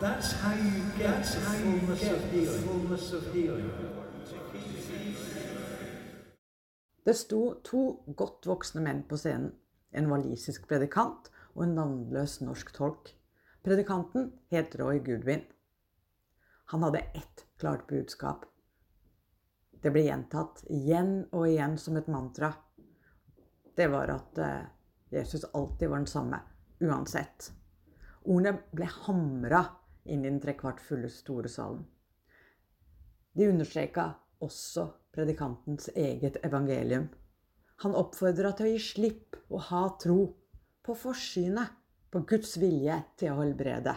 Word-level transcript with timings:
That's 0.00 0.32
how 0.32 0.54
you 0.54 0.80
get 0.96 1.22
the 1.22 1.28
fullness 1.28 2.02
of 2.10 2.32
healing. 2.32 2.62
Fullness 2.66 3.12
of 3.12 3.34
healing. 3.34 3.70
Det 7.04 7.14
sto 7.14 7.60
to 7.64 7.80
godt 8.16 8.46
voksne 8.46 8.80
menn 8.80 9.02
på 9.08 9.18
scenen. 9.20 9.50
En 9.92 10.06
walisisk 10.08 10.64
predikant 10.70 11.28
og 11.52 11.64
en 11.66 11.74
navnløs 11.76 12.38
norsk 12.40 12.72
tolk. 12.72 13.10
Predikanten 13.60 14.30
het 14.48 14.76
Roy 14.80 15.02
Goodwin. 15.04 15.42
Han 16.72 16.82
hadde 16.82 17.02
ett 17.14 17.44
klart 17.60 17.84
budskap. 17.86 18.46
Det 19.82 19.92
ble 19.92 20.06
gjentatt 20.06 20.62
igjen 20.72 21.26
og 21.28 21.44
igjen 21.50 21.76
som 21.76 21.98
et 22.00 22.08
mantra. 22.08 22.54
Det 23.76 23.90
var 23.92 24.14
at 24.16 24.40
eh, 24.40 24.64
Jesus 25.12 25.44
alltid 25.52 25.92
var 25.92 26.00
den 26.00 26.08
samme, 26.08 26.40
uansett. 26.80 27.50
Ordene 28.24 28.62
ble 28.72 28.88
hamra 29.04 29.60
inn 30.04 30.24
i 30.24 30.28
den 30.28 30.40
trekvart 30.42 30.80
fulle 30.80 31.10
store 31.12 31.48
salen. 31.48 31.84
De 33.32 33.48
understreka 33.48 34.10
også 34.42 34.86
predikantens 35.14 35.90
eget 35.94 36.38
evangelium. 36.44 37.08
Han 37.84 37.96
oppfordra 37.96 38.52
til 38.56 38.68
å 38.68 38.72
gi 38.74 38.82
slipp 38.84 39.38
og 39.48 39.66
ha 39.70 39.84
tro 40.00 40.20
på 40.84 40.96
forsynet, 40.96 41.76
på 42.10 42.24
Guds 42.26 42.56
vilje 42.58 42.96
til 43.20 43.30
å 43.30 43.42
helbrede. 43.44 43.92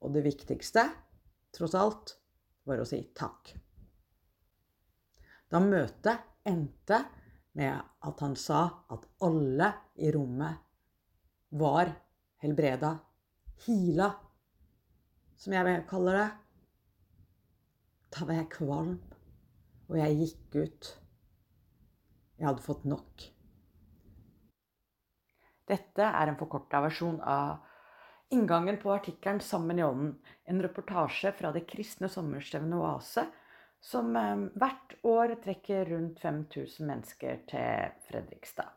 Og 0.00 0.14
det 0.14 0.22
viktigste, 0.24 0.86
tross 1.52 1.74
alt, 1.76 2.14
var 2.64 2.80
å 2.80 2.86
si 2.88 3.02
takk. 3.12 3.52
Da 5.52 5.60
møtet 5.60 6.48
endte 6.48 7.02
med 7.60 7.76
at 7.76 8.24
han 8.24 8.38
sa 8.40 8.62
at 8.88 9.04
alle 9.26 9.68
i 10.00 10.08
rommet 10.14 10.62
var 11.60 11.92
helbreda, 12.40 12.94
hila, 13.66 14.08
som 15.42 15.54
jeg 15.56 15.82
kaller 15.90 16.18
det, 16.20 16.28
da 18.14 18.26
var 18.28 18.36
jeg 18.38 18.50
kvalm, 18.52 18.96
og 19.88 19.96
jeg 19.98 20.18
gikk 20.20 20.56
ut. 20.62 20.90
Jeg 22.38 22.46
hadde 22.46 22.62
fått 22.62 22.84
nok. 22.86 23.24
Dette 25.72 26.06
er 26.06 26.30
en 26.30 26.38
forkorta 26.38 26.82
versjon 26.84 27.18
av 27.26 27.62
inngangen 28.34 28.78
på 28.82 28.92
artikkelen 28.92 29.40
'Sammen 29.40 29.78
i 29.78 29.82
ånden', 29.82 30.14
en 30.44 30.62
reportasje 30.62 31.32
fra 31.32 31.52
det 31.52 31.66
kristne 31.66 32.08
sommerstevnet 32.08 32.78
Oase, 32.78 33.26
som 33.80 34.16
eh, 34.16 34.46
hvert 34.54 34.94
år 35.02 35.34
trekker 35.42 35.90
rundt 35.90 36.20
5000 36.20 36.86
mennesker 36.86 37.42
til 37.50 37.98
Fredrikstad. 38.06 38.70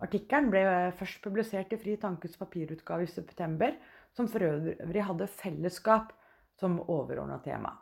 Artikkelen 0.00 0.50
ble 0.50 0.64
først 0.96 1.20
publisert 1.22 1.72
i 1.72 1.78
Fri 1.78 1.96
Tankes 2.00 2.36
papirutgave 2.40 3.04
i 3.04 3.10
september, 3.10 3.76
som 4.16 4.28
for 4.28 4.42
øvrig 4.42 5.04
hadde 5.04 5.26
fellesskap 5.26 6.12
som 6.60 6.80
overordna 6.80 7.38
tema. 7.44 7.72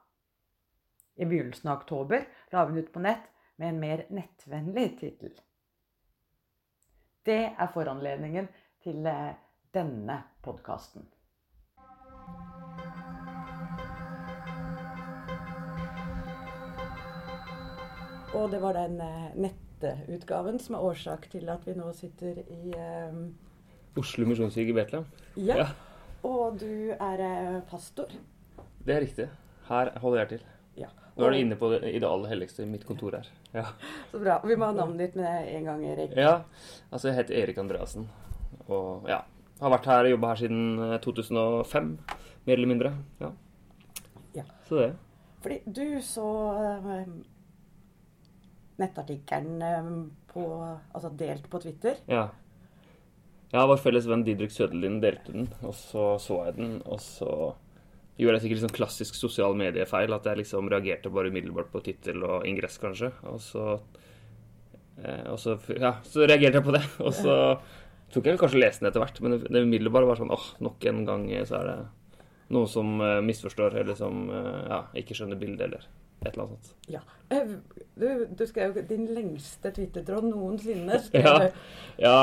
I 1.19 1.27
begynnelsen 1.27 1.71
av 1.71 1.81
oktober 1.81 2.27
la 2.53 2.65
vi 2.65 2.73
den 2.73 2.84
ut 2.84 2.93
på 2.93 3.03
nett 3.03 3.27
med 3.57 3.69
en 3.69 3.81
mer 3.81 4.07
nettvennlig 4.15 4.89
tittel. 5.01 5.34
Det 7.27 7.43
er 7.59 7.71
foranledningen 7.75 8.47
til 8.84 9.06
eh, 9.06 9.34
denne 9.75 10.23
podkasten. 10.45 11.09
Og 18.39 18.51
det 18.53 18.62
var 18.62 18.79
den 18.79 19.01
eh, 19.03 19.27
nettutgaven 19.34 20.62
som 20.62 20.79
er 20.79 20.87
årsak 20.93 21.27
til 21.33 21.51
at 21.51 21.67
vi 21.67 21.75
nå 21.75 21.91
sitter 21.97 22.39
i 22.47 22.73
um... 23.11 23.23
Oslo 23.99 24.29
misjonskirke 24.31 24.71
i 24.71 24.79
Betlehem. 24.79 25.06
Ja. 25.34 25.65
ja. 25.65 25.69
Og 26.27 26.59
du 26.59 26.95
er 26.95 27.23
eh, 27.23 27.59
pastor? 27.71 28.13
Det 28.85 28.95
er 28.95 29.05
riktig. 29.05 29.29
Her 29.69 29.93
holder 30.03 30.23
jeg 30.23 30.31
til. 30.33 30.47
Ja. 30.83 30.89
Nå 31.19 31.27
er 31.27 31.35
du 31.35 31.41
inne 31.43 31.59
på 31.59 31.71
det, 31.73 31.83
i 31.91 31.99
det 31.99 32.09
aller 32.09 32.31
helligste, 32.33 32.67
mitt 32.67 32.87
kontor 32.89 33.19
her. 33.19 33.29
Ja. 33.55 33.67
Så 34.11 34.23
bra. 34.23 34.39
Vi 34.47 34.57
må 34.59 34.71
ha 34.71 34.77
navnet 34.77 35.03
ditt 35.03 35.19
med 35.21 35.51
en 35.55 35.69
gang, 35.71 35.84
Erik. 35.93 36.17
Ja. 36.17 36.39
Altså, 36.91 37.11
jeg 37.11 37.19
heter 37.21 37.43
Erik 37.43 37.59
Andreassen. 37.62 38.09
Og 38.69 39.09
ja, 39.11 39.23
har 39.61 39.75
vært 39.75 39.91
her 39.91 40.09
og 40.09 40.15
jobba 40.15 40.33
her 40.33 40.43
siden 40.43 40.99
2005, 41.05 41.93
mer 42.47 42.57
eller 42.57 42.73
mindre. 42.73 42.95
Ja. 43.23 43.33
ja. 44.41 44.47
Så 44.69 44.83
det. 44.83 44.93
Fordi 45.43 45.61
du 45.71 46.01
så 46.03 46.28
nettartikkelen 48.78 49.62
eh, 49.62 49.91
på, 50.33 50.45
altså 50.95 51.11
delt 51.19 51.49
på 51.51 51.61
Twitter. 51.62 51.99
Ja. 52.07 52.28
Ja, 53.48 53.64
vår 53.64 53.81
felles 53.81 54.06
venn 54.09 54.26
Didrik 54.26 54.53
Sødelin 54.53 54.98
delte 55.00 55.32
den, 55.32 55.48
og 55.64 55.72
så 55.76 56.10
så 56.20 56.42
jeg 56.48 56.59
den. 56.59 56.75
Og 56.84 57.00
så 57.00 57.31
gjorde 58.19 58.36
jeg 58.36 58.44
sikkert 58.44 58.59
liksom 58.59 58.75
klassisk 58.76 59.16
sosial 59.16 59.56
mediefeil, 59.56 60.12
at 60.12 60.26
jeg 60.26 60.42
liksom 60.42 60.69
reagerte 60.69 61.12
bare 61.14 61.31
umiddelbart 61.32 61.70
på 61.72 61.82
tittel 61.86 62.25
og 62.26 62.47
ingress, 62.48 62.76
kanskje. 62.82 63.12
Og 63.31 63.38
så, 63.41 63.78
eh, 65.00 65.25
og 65.32 65.38
så 65.41 65.56
Ja, 65.78 65.94
så 66.03 66.26
reagerte 66.26 66.60
jeg 66.60 66.66
på 66.66 66.75
det. 66.76 66.82
Og 67.06 67.14
så 67.14 67.36
tok 68.12 68.26
jeg 68.26 68.41
kanskje 68.41 68.60
lese 68.60 68.81
den 68.82 68.91
etter 68.91 69.04
hvert, 69.04 69.20
men 69.20 69.38
det, 69.38 69.62
umiddelbare 69.62 70.09
var 70.09 70.20
sånn 70.20 70.32
åh, 70.32 70.50
nok 70.65 70.84
en 70.88 71.04
gang 71.04 71.28
så 71.47 71.60
er 71.60 71.66
det 71.69 71.78
noen 72.48 72.69
som 72.69 72.94
uh, 73.04 73.20
misforstår, 73.20 73.76
eller 73.82 73.97
som 73.97 74.30
uh, 74.32 74.65
ja, 74.65 74.78
ikke 74.97 75.16
skjønner 75.16 75.36
bildet, 75.36 75.66
eller 75.69 75.84
et 76.25 76.32
eller 76.32 76.47
annet 76.47 76.69
sånt. 76.70 76.70
Ja. 76.88 77.03
Du, 77.98 78.25
du 78.32 78.44
skrev 78.48 78.78
din 78.88 79.04
lengste 79.15 79.70
twittertråd 79.76 80.28
noensinne. 80.30 81.00
Ja, 81.12 81.34
ja, 82.00 82.19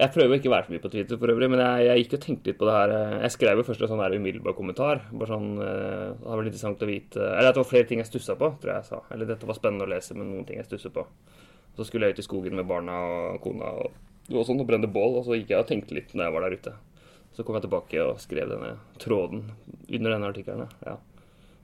Jeg 0.00 0.12
prøver 0.14 0.38
ikke 0.38 0.48
å 0.48 0.52
være 0.54 0.64
for 0.66 0.72
mye 0.72 0.82
på 0.82 0.90
Twitter 0.92 1.18
for 1.20 1.32
øvrig, 1.32 1.48
men 1.52 1.60
jeg, 1.60 1.84
jeg 1.84 2.02
gikk 2.02 2.14
og 2.16 2.22
tenkte 2.24 2.48
litt 2.50 2.58
på 2.60 2.68
det 2.68 2.76
her. 2.76 2.92
Jeg 3.26 3.32
skrev 3.34 3.60
jo 3.60 3.64
først 3.66 3.82
en 3.84 3.90
sånn 3.90 4.00
her 4.00 4.14
umiddelbar 4.16 4.54
kommentar. 4.56 5.02
bare 5.12 5.28
sånn, 5.28 5.50
Det 5.60 6.24
var 6.24 6.40
vært 6.40 6.50
interessant 6.50 6.84
å 6.84 6.88
vite 6.88 7.20
Eller 7.26 7.50
at 7.50 7.56
det 7.58 7.62
var 7.62 7.68
flere 7.68 7.88
ting 7.90 8.00
jeg 8.00 8.08
stussa 8.08 8.36
på, 8.40 8.48
tror 8.62 8.72
jeg 8.72 8.80
jeg 8.80 8.88
sa. 8.88 9.00
Eller 9.12 9.28
dette 9.28 9.48
var 9.50 9.58
spennende 9.58 9.84
å 9.84 9.90
lese, 9.92 10.16
men 10.16 10.30
noen 10.32 10.46
ting 10.48 10.60
jeg 10.60 10.68
stusser 10.70 10.94
på. 10.94 11.04
Så 11.76 11.86
skulle 11.88 12.08
jeg 12.08 12.16
ut 12.16 12.22
i 12.22 12.26
skogen 12.26 12.56
med 12.56 12.68
barna 12.70 12.96
og 13.08 13.42
kona 13.44 13.74
og, 13.82 13.98
og 14.32 14.46
sånn, 14.48 14.62
og 14.62 14.70
brenne 14.70 14.88
bål, 14.90 15.20
og 15.20 15.28
så 15.28 15.36
gikk 15.36 15.52
jeg 15.52 15.60
og 15.64 15.68
tenkte 15.68 15.98
litt 15.98 16.14
når 16.14 16.26
jeg 16.26 16.36
var 16.36 16.46
der 16.46 16.56
ute. 16.56 16.74
Så 17.36 17.44
kom 17.44 17.58
jeg 17.58 17.66
tilbake 17.66 18.00
og 18.06 18.24
skrev 18.24 18.50
denne 18.50 18.72
tråden 19.02 19.44
under 19.84 20.16
denne 20.16 20.32
artikkelen. 20.32 20.72
Ja. 20.86 20.96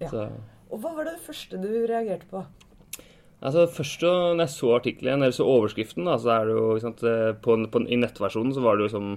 ja. 0.05 0.13
Så. 0.13 0.29
Og 0.71 0.83
hva 0.83 0.93
var 0.99 1.09
det 1.09 1.19
første 1.25 1.59
du 1.63 1.71
reagerte 1.89 2.29
på? 2.31 2.45
Altså 3.45 3.67
Først 3.69 4.05
når 4.07 4.41
jeg 4.45 4.55
så 4.55 4.71
artikkelen, 4.79 5.23
eller 5.23 5.35
så 5.37 5.45
overskriften, 5.45 6.07
da, 6.09 6.17
så 6.21 6.33
er 6.33 6.49
det 6.49 6.55
jo 6.57 6.79
sant, 6.81 7.03
på, 7.45 7.59
på, 7.73 7.83
I 7.85 7.99
nettversjonen 8.01 8.55
så 8.57 8.63
var 8.65 8.79
det 8.79 8.89
jo 8.89 8.95
som 8.97 9.11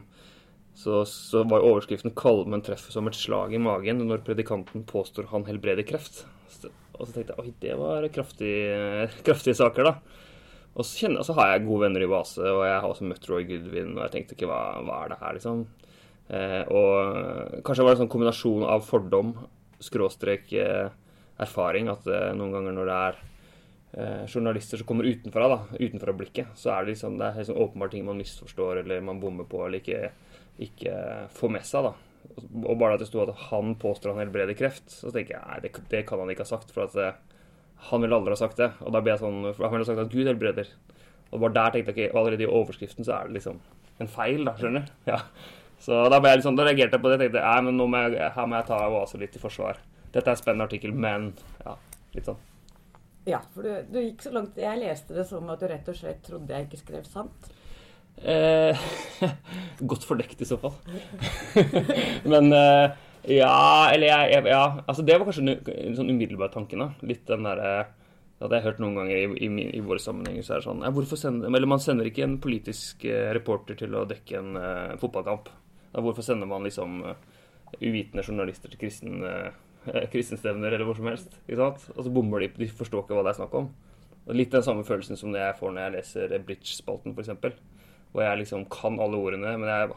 så, 0.79 1.01
så 1.07 1.43
var 1.43 1.65
overskriften 1.65 2.13
'Kvalmen 2.15 2.61
treffer 2.63 2.93
som 2.93 3.07
et 3.09 3.17
slag 3.17 3.53
i 3.55 3.59
magen 3.59 4.05
når 4.07 4.23
predikanten 4.27 4.85
påstår 4.87 5.27
han 5.33 5.47
helbreder 5.47 5.83
kreft'. 5.83 6.23
Og 6.99 7.07
så 7.07 7.15
tenkte 7.15 7.35
jeg 7.35 7.39
oi, 7.39 7.53
det 7.63 7.75
var 7.79 8.07
kraftige, 8.15 9.07
kraftige 9.27 9.57
saker, 9.59 9.89
da. 9.89 10.19
Og 10.75 10.85
så, 10.85 10.93
kjenner, 11.01 11.25
så 11.25 11.35
har 11.35 11.53
jeg 11.53 11.65
gode 11.65 11.87
venner 11.87 12.03
i 12.03 12.09
base, 12.11 12.43
og 12.43 12.63
jeg 12.67 12.75
har 12.79 12.87
også 12.87 13.07
møtt 13.07 13.27
Roy 13.27 13.43
Goodwin, 13.47 13.95
og 13.97 14.03
jeg 14.05 14.13
tenkte 14.13 14.35
ikke 14.35 14.49
hva, 14.51 14.61
hva 14.85 14.99
er 15.03 15.11
det 15.11 15.19
her, 15.19 15.35
liksom. 15.35 15.63
Eh, 16.29 16.61
og 16.69 17.63
kanskje 17.65 17.85
var 17.85 17.95
det 17.95 17.97
en 17.97 18.03
sånn 18.03 18.11
kombinasjon 18.13 18.67
av 18.67 18.85
fordom, 18.87 19.33
skråstrek 19.83 20.53
eh, 20.59 20.91
erfaring, 21.41 21.89
at 21.91 22.07
eh, 22.07 22.29
noen 22.37 22.53
ganger 22.55 22.75
når 22.77 22.91
det 22.91 22.99
er 23.07 23.19
eh, 23.19 23.38
journalister 23.91 24.77
som 24.77 24.85
kommer 24.85 25.07
utenfra, 25.09 25.47
da, 25.49 25.55
utenfra 25.79 26.13
blikket, 26.13 26.51
så 26.55 26.75
er 26.75 26.85
det 26.85 26.93
liksom, 26.93 27.15
det 27.17 27.25
er 27.25 27.39
liksom 27.41 27.57
åpenbare 27.57 27.93
ting 27.95 28.03
man 28.05 28.19
misforstår 28.21 28.83
eller 28.83 29.01
man 29.01 29.21
bommer 29.21 29.47
på 29.49 29.63
eller 29.65 29.81
ikke, 29.81 30.11
ikke 30.61 30.93
får 31.33 31.53
med 31.55 31.65
seg. 31.65 31.87
da. 31.89 31.95
Og 32.61 32.77
bare 32.79 32.95
at 32.95 33.01
det 33.01 33.09
sto 33.09 33.23
at 33.23 33.33
han 33.49 33.73
påstår 33.79 34.13
han 34.13 34.21
helbreder 34.23 34.57
kreft, 34.57 34.85
så 34.91 35.11
tenker 35.13 35.37
jeg 35.37 35.47
nei, 35.47 35.59
det, 35.65 35.73
det, 35.91 36.03
kan 36.07 36.21
han 36.21 36.29
ikke 36.31 36.45
ha 36.45 36.51
sagt. 36.51 36.73
For 36.75 36.85
at 36.85 36.95
det, 36.97 37.09
han 37.89 38.03
ville 38.03 38.15
aldri 38.15 38.35
ha 38.35 38.39
sagt 38.39 38.59
det. 38.61 38.71
Og 38.83 38.93
da 38.93 39.01
blir 39.03 39.15
jeg 39.15 39.23
sånn, 39.23 39.41
han 39.49 39.73
ville 39.73 39.85
ha 39.85 39.89
sagt 39.89 40.03
at 40.05 40.13
Gud 40.13 40.29
helbreder. 40.29 40.71
Og 41.29 41.43
bare 41.43 41.55
der 41.55 41.75
tenkte 41.75 41.93
jeg 41.93 42.09
ikke, 42.09 42.17
allerede 42.19 42.45
i 42.45 42.51
overskriften 42.59 43.07
så 43.07 43.15
er 43.17 43.29
det 43.29 43.39
liksom 43.39 43.61
en 43.99 44.11
feil, 44.11 44.45
da, 44.47 44.55
skjønner 44.59 44.85
du. 44.85 44.93
Ja. 45.11 45.23
Så 45.79 45.95
da, 46.11 46.19
ble 46.19 46.33
jeg 46.33 46.41
liksom, 46.41 46.59
da 46.59 46.67
reagerte 46.67 46.97
jeg 46.97 47.03
på 47.03 47.11
det. 47.11 47.17
Jeg 47.19 47.29
tenkte 47.29 47.45
nei, 47.45 47.65
men 47.67 47.79
nå 47.79 47.87
må 47.87 48.03
jeg, 48.05 48.19
her 48.35 48.51
må 48.51 48.59
jeg 48.59 48.69
ta 48.69 48.83
Oase 48.89 49.21
litt 49.21 49.39
i 49.39 49.41
forsvar. 49.41 49.79
Dette 50.09 50.25
er 50.25 50.35
en 50.35 50.41
spennende 50.41 50.67
artikkel, 50.67 50.95
men 50.95 51.31
ja, 51.63 51.77
litt 52.15 52.27
sånn. 52.27 52.48
Ja, 53.27 53.41
for 53.53 53.65
du, 53.67 53.71
du, 53.91 53.99
gikk 54.01 54.23
så 54.23 54.31
langt 54.33 54.57
Jeg 54.57 54.79
leste 54.79 55.17
det 55.17 55.25
som 55.27 55.49
at 55.51 55.59
du 55.61 55.67
rett 55.69 55.89
og 55.91 55.97
slett 55.97 56.21
trodde 56.25 56.55
jeg 56.55 56.69
ikke 56.69 56.81
skrev 56.81 57.09
sant. 57.09 57.49
Eh, 58.19 58.79
godt 59.91 60.07
fordekt 60.07 60.41
i 60.41 60.47
så 60.47 60.57
fall. 60.61 60.75
men 62.31 62.51
eh, 62.55 62.97
ja, 63.35 63.91
eller 63.93 64.07
jeg, 64.07 64.43
Ja, 64.47 64.63
altså 64.85 65.05
det 65.05 65.17
var 65.17 65.27
kanskje 65.27 65.59
en, 65.59 65.95
sånn 65.97 66.11
umiddelbar 66.11 66.51
tanke. 66.53 66.79
da. 66.79 66.91
Litt 67.05 67.27
den 67.29 67.47
derre 67.47 67.73
det 68.39 68.45
hadde 68.45 68.55
jeg 68.61 68.67
hørt 68.69 68.77
noen 68.79 68.95
ganger 68.95 69.17
i, 69.19 69.23
i, 69.43 69.47
i, 69.75 69.79
våre 69.83 69.99
sammenhenger. 69.99 70.45
så 70.47 70.53
er 70.53 70.61
det 70.61 70.65
sånn, 70.69 70.83
ja, 70.85 70.89
hvorfor 70.95 71.19
sender, 71.19 71.49
eller 71.51 71.67
Man 71.67 71.81
sender 71.83 72.07
ikke 72.07 72.23
en 72.23 72.37
politisk 72.39 73.03
eh, 73.03 73.33
reporter 73.35 73.75
til 73.81 73.97
å 73.99 74.05
dekke 74.07 74.37
en 74.39 74.53
uh, 74.55 74.93
fotballkamp. 75.01 75.49
Da, 75.91 75.99
hvorfor 75.99 76.23
sender 76.23 76.47
man 76.47 76.63
liksom 76.63 77.01
uh, 77.03 77.17
uvitende 77.81 78.23
journalister 78.23 78.71
til 78.71 78.79
kristen, 78.79 79.25
uh, 79.27 79.51
kristenstevner 80.13 80.73
eller 80.73 80.87
hvor 80.87 80.97
som 80.97 81.09
helst? 81.09 81.35
Og 81.49 82.03
så 82.03 82.11
bommer 82.13 82.43
de, 82.43 82.51
de 82.57 82.67
forstår 82.71 83.05
ikke 83.05 83.17
hva 83.17 83.25
det 83.27 83.33
er 83.33 83.39
snakk 83.41 83.55
om. 83.59 83.69
Og 84.29 84.35
Litt 84.35 84.53
den 84.53 84.65
samme 84.65 84.85
følelsen 84.85 85.17
som 85.17 85.33
det 85.33 85.41
jeg 85.41 85.57
får 85.57 85.73
når 85.73 85.85
jeg 85.85 85.95
leser 85.97 86.35
Bridge-spalten, 86.45 87.15
f.eks. 87.15 87.55
Og 88.09 88.23
jeg 88.23 88.41
liksom 88.41 88.65
kan 88.73 88.97
alle 89.01 89.17
ordene, 89.17 89.55
men 89.61 89.69
jeg 89.69 89.89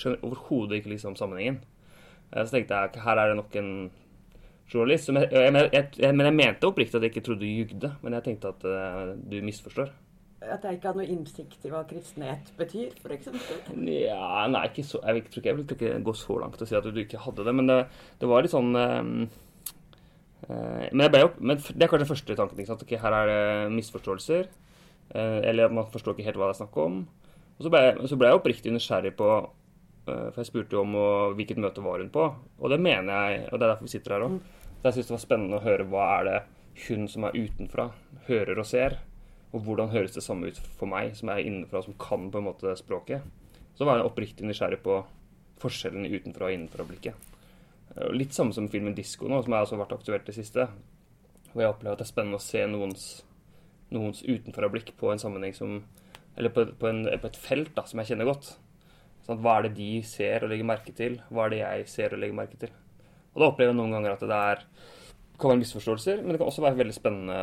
skjønner 0.00 0.24
overhodet 0.24 0.80
ikke 0.80 0.94
liksom 0.94 1.16
sammenhengen. 1.16 1.60
Eh, 2.32 2.44
Så 2.44 2.56
tenkte 2.56 2.74
jeg 2.74 3.04
her 3.04 3.20
er 3.20 3.28
det 3.30 3.36
nok 3.36 3.56
en 3.56 3.70
journalist. 4.72 5.08
Som 5.08 5.20
jeg, 5.20 5.28
jeg, 5.32 5.70
jeg, 5.98 6.14
men 6.14 6.26
jeg 6.26 6.36
mente 6.36 6.68
oppriktig 6.68 6.98
at 6.98 7.06
jeg 7.06 7.14
ikke 7.14 7.26
trodde 7.28 7.44
du 7.44 7.50
jugde. 7.50 7.92
Men 8.02 8.16
jeg 8.16 8.24
tenkte 8.24 8.52
at 8.54 8.64
uh, 8.64 9.14
du 9.16 9.38
misforstår. 9.44 9.92
At 10.52 10.64
jeg 10.66 10.78
ikke 10.78 10.90
hadde 10.90 11.00
noe 11.02 11.10
innsikt 11.10 11.64
i 11.66 11.72
hva 11.72 11.82
kristenhet 11.88 12.52
betyr, 12.58 12.94
f.eks. 13.00 13.30
Ja, 13.88 14.44
nei, 14.52 14.62
ikke 14.68 14.84
så, 14.86 15.00
jeg 15.02 15.26
tror 15.26 15.42
ikke 15.42 15.50
jeg 15.50 15.58
vil 15.58 15.66
ikke 15.76 15.92
gå 16.06 16.14
så 16.16 16.38
langt 16.42 16.62
og 16.62 16.68
si 16.68 16.76
at 16.78 16.86
du 16.86 17.02
ikke 17.02 17.22
hadde 17.24 17.46
det, 17.46 17.54
men 17.56 17.70
det, 17.70 17.80
det 18.20 18.30
var 18.30 18.44
litt 18.44 18.54
sånn 18.54 18.70
um, 18.76 19.12
uh, 20.46 20.86
men, 20.92 21.18
jo, 21.18 21.32
men 21.40 21.58
det 21.58 21.86
er 21.86 21.90
kanskje 21.90 22.04
den 22.04 22.12
første 22.12 22.38
tanken. 22.38 22.62
ikke 22.62 22.72
sant? 22.72 22.86
Ok, 22.86 22.96
her 23.02 23.18
er 23.20 23.32
det 23.32 23.76
misforståelser. 23.76 24.50
Uh, 25.14 25.40
eller 25.46 25.72
man 25.74 25.88
forstår 25.92 26.16
ikke 26.16 26.28
helt 26.28 26.40
hva 26.40 26.50
det 26.50 26.56
er 26.56 26.62
snakk 26.64 26.80
om. 26.82 27.04
Og 27.56 27.64
så 27.64 27.72
ble, 27.72 27.82
så 28.10 28.18
ble 28.20 28.30
jeg 28.30 28.40
oppriktig 28.40 28.74
nysgjerrig 28.74 29.14
på 29.16 29.30
uh, 29.32 30.28
For 30.34 30.42
jeg 30.42 30.50
spurte 30.50 30.76
jo 30.76 30.82
om 30.84 30.96
og, 31.00 31.36
hvilket 31.38 31.62
møte 31.62 31.84
var 31.84 32.02
hun 32.02 32.12
på. 32.12 32.28
Og 32.60 32.72
det 32.72 32.82
mener 32.82 33.10
jeg, 33.12 33.46
og 33.50 33.58
det 33.58 33.64
er 33.64 33.72
derfor 33.72 33.88
vi 33.88 33.94
sitter 33.96 34.16
her 34.16 34.28
òg. 34.28 34.36
Mm. 34.36 34.78
jeg 34.84 34.94
syns 34.96 35.08
det 35.08 35.16
var 35.16 35.24
spennende 35.24 35.58
å 35.58 35.64
høre 35.64 35.88
hva 35.90 36.06
er 36.18 36.30
det 36.30 36.38
hun 36.86 37.06
som 37.08 37.24
er 37.24 37.36
utenfra, 37.36 37.90
hører 38.26 38.60
og 38.60 38.68
ser. 38.68 38.98
Og 39.54 39.62
hvordan 39.64 39.92
høres 39.92 40.16
det 40.16 40.24
samme 40.24 40.50
ut 40.50 40.58
for 40.78 40.90
meg, 40.90 41.14
som 41.16 41.30
er 41.32 41.44
innenfra, 41.44 41.82
som 41.84 41.96
kan 42.00 42.30
på 42.32 42.40
en 42.40 42.48
måte 42.48 42.74
språket. 42.78 43.22
Så 43.76 43.86
var 43.86 44.00
jeg 44.00 44.08
oppriktig 44.08 44.46
nysgjerrig 44.48 44.80
på 44.84 44.98
forskjellen 45.62 46.08
utenfra 46.08 46.48
og 46.48 46.56
innenfra-blikket. 46.56 47.14
Eh, 47.96 48.10
Litt 48.12 48.34
samme 48.34 48.52
som 48.52 48.68
filmen 48.68 48.94
'Disko' 48.94 49.28
nå, 49.28 49.42
som 49.44 49.52
har 49.52 49.66
vært 49.66 49.96
aktuelt 49.96 50.26
det 50.26 50.34
siste. 50.34 50.68
Hvor 51.52 51.62
jeg 51.62 51.72
opplever 51.72 51.92
at 51.92 51.98
det 51.98 52.06
er 52.06 52.14
spennende 52.14 52.40
å 52.40 52.46
se 52.46 52.66
noens, 52.66 53.24
noens 53.90 54.22
utenfra-blikk 54.22 54.96
på 54.96 55.12
en 55.12 55.22
sammenheng 55.22 55.54
som 55.54 55.84
Eller 56.38 56.50
på, 56.50 56.66
på, 56.66 56.86
en, 56.86 57.06
på 57.18 57.26
et 57.30 57.36
felt 57.36 57.74
da, 57.74 57.86
som 57.88 57.98
jeg 57.98 58.08
kjenner 58.10 58.26
godt. 58.28 58.58
Sånn, 59.24 59.38
hva 59.40 59.54
er 59.56 59.62
det 59.62 59.78
de 59.78 60.02
ser 60.04 60.44
og 60.44 60.50
legger 60.50 60.68
merke 60.68 60.92
til? 60.92 61.14
Hva 61.32 61.46
er 61.46 61.54
det 61.54 61.60
jeg 61.62 61.86
ser 61.88 62.12
og 62.12 62.20
legger 62.20 62.36
merke 62.36 62.58
til? 62.60 62.74
Og 63.32 63.40
da 63.40 63.46
opplever 63.48 63.72
jeg 63.72 63.78
noen 63.78 63.94
ganger 63.96 64.12
at 64.12 64.20
det 64.20 64.36
er, 64.36 64.60
kan 65.40 65.50
være 65.50 65.62
misforståelser, 65.62 66.20
men 66.20 66.34
det 66.34 66.42
kan 66.42 66.50
også 66.50 66.66
være 66.66 66.76
veldig 66.82 66.96
spennende 66.96 67.38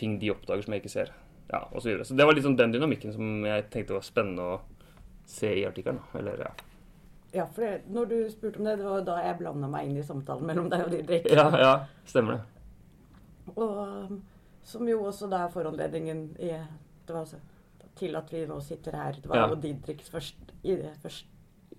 ting 0.00 0.16
de 0.16 0.32
oppdager 0.32 0.64
som 0.64 0.72
jeg 0.72 0.80
ikke 0.80 0.94
ser. 0.94 1.12
Ja, 1.52 1.58
og 1.70 1.82
så, 1.82 1.88
videre. 1.90 2.04
så 2.08 2.14
det 2.16 2.24
var 2.26 2.38
sånn 2.40 2.56
den 2.56 2.72
dynamikken 2.72 3.12
som 3.12 3.42
jeg 3.44 3.66
tenkte 3.72 3.92
var 3.98 4.04
spennende 4.06 4.42
å 4.54 4.60
se 5.28 5.50
i 5.52 5.64
artikkelen. 5.68 6.00
Eller, 6.16 6.40
ja. 6.46 6.52
Ja, 7.32 7.46
for 7.52 7.64
det, 7.64 7.82
når 7.92 8.08
du 8.10 8.16
spurte 8.32 8.60
om 8.60 8.66
det, 8.68 8.76
det 8.80 8.84
var 8.88 9.04
da 9.06 9.18
jeg 9.24 9.38
blanda 9.38 9.68
meg 9.72 9.88
inn 9.88 9.96
i 10.00 10.04
samtalen 10.04 10.44
mellom 10.48 10.68
deg 10.72 10.84
og 10.86 10.90
Didrik. 10.92 11.28
ja, 11.32 11.46
ja, 11.60 11.72
stemmer 12.08 12.38
det. 12.40 12.42
Og 13.56 13.78
um, 14.10 14.18
som 14.64 14.88
jo 14.88 14.98
også 15.08 15.28
da 15.32 15.44
er 15.46 15.52
foranledningen 15.52 16.24
i, 16.40 16.50
det 17.06 17.14
var 17.14 17.22
altså, 17.24 17.40
til 17.98 18.16
at 18.16 18.32
vi 18.32 18.44
nå 18.48 18.58
sitter 18.64 18.96
her. 18.96 19.16
Det 19.20 19.28
var 19.30 19.36
Ja. 19.42 19.48
jo 19.52 19.60
Didriks 19.60 20.08
første 20.12 20.56
idé 20.64 20.92
først. 21.02 21.26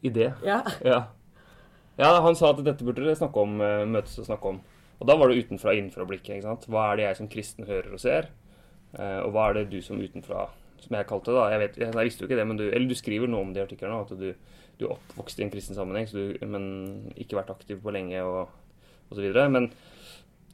Idé. 0.03 0.33
Ja. 0.45 0.59
Ja. 0.83 0.99
ja, 1.97 2.09
han 2.21 2.35
sa 2.35 2.49
at 2.51 2.61
dette 2.65 2.83
burde 2.85 3.05
dere 3.05 3.15
snakke 3.15 3.39
om, 3.41 3.61
eh, 3.61 3.85
møtes 3.89 4.17
og 4.19 4.25
snakke 4.27 4.49
om. 4.55 4.61
Og 4.99 5.07
da 5.07 5.15
var 5.17 5.29
det 5.29 5.45
utenfra 5.45 5.71
og 5.71 5.77
innenfra-blikket. 5.79 6.35
ikke 6.37 6.47
sant? 6.49 6.65
Hva 6.69 6.91
er 6.91 6.95
det 6.99 7.05
jeg 7.07 7.17
som 7.21 7.29
kristen 7.31 7.65
hører 7.69 7.93
og 7.93 7.99
ser? 8.03 8.29
Eh, 8.93 9.19
og 9.23 9.31
hva 9.33 9.47
er 9.49 9.59
det 9.59 9.69
du 9.71 9.79
som 9.85 10.01
utenfra, 10.01 10.47
som 10.83 10.97
jeg 10.97 11.07
kalte 11.09 11.31
det 11.31 11.39
da? 11.39 11.45
Jeg, 11.53 11.61
vet, 11.63 11.79
jeg, 11.81 11.95
visste 11.97 12.23
jo 12.23 12.29
ikke 12.29 12.39
det, 12.39 12.47
men 12.49 12.59
du, 12.59 12.65
eller 12.69 12.89
du 12.89 12.97
skriver 12.97 13.31
noe 13.31 13.45
om 13.47 13.53
det 13.55 13.63
i 13.63 13.89
at 13.89 14.13
du, 14.19 14.29
du 14.79 14.85
er 14.85 14.93
oppvokst 14.95 15.39
i 15.41 15.45
en 15.47 15.53
kristen 15.53 15.77
sammenheng, 15.77 16.09
du, 16.11 16.45
men 16.49 16.65
ikke 17.17 17.39
vært 17.39 17.53
aktiv 17.53 17.81
på 17.81 17.93
lenge 17.95 18.21
og, 18.25 18.53
osv. 19.13 19.29
Men 19.53 19.69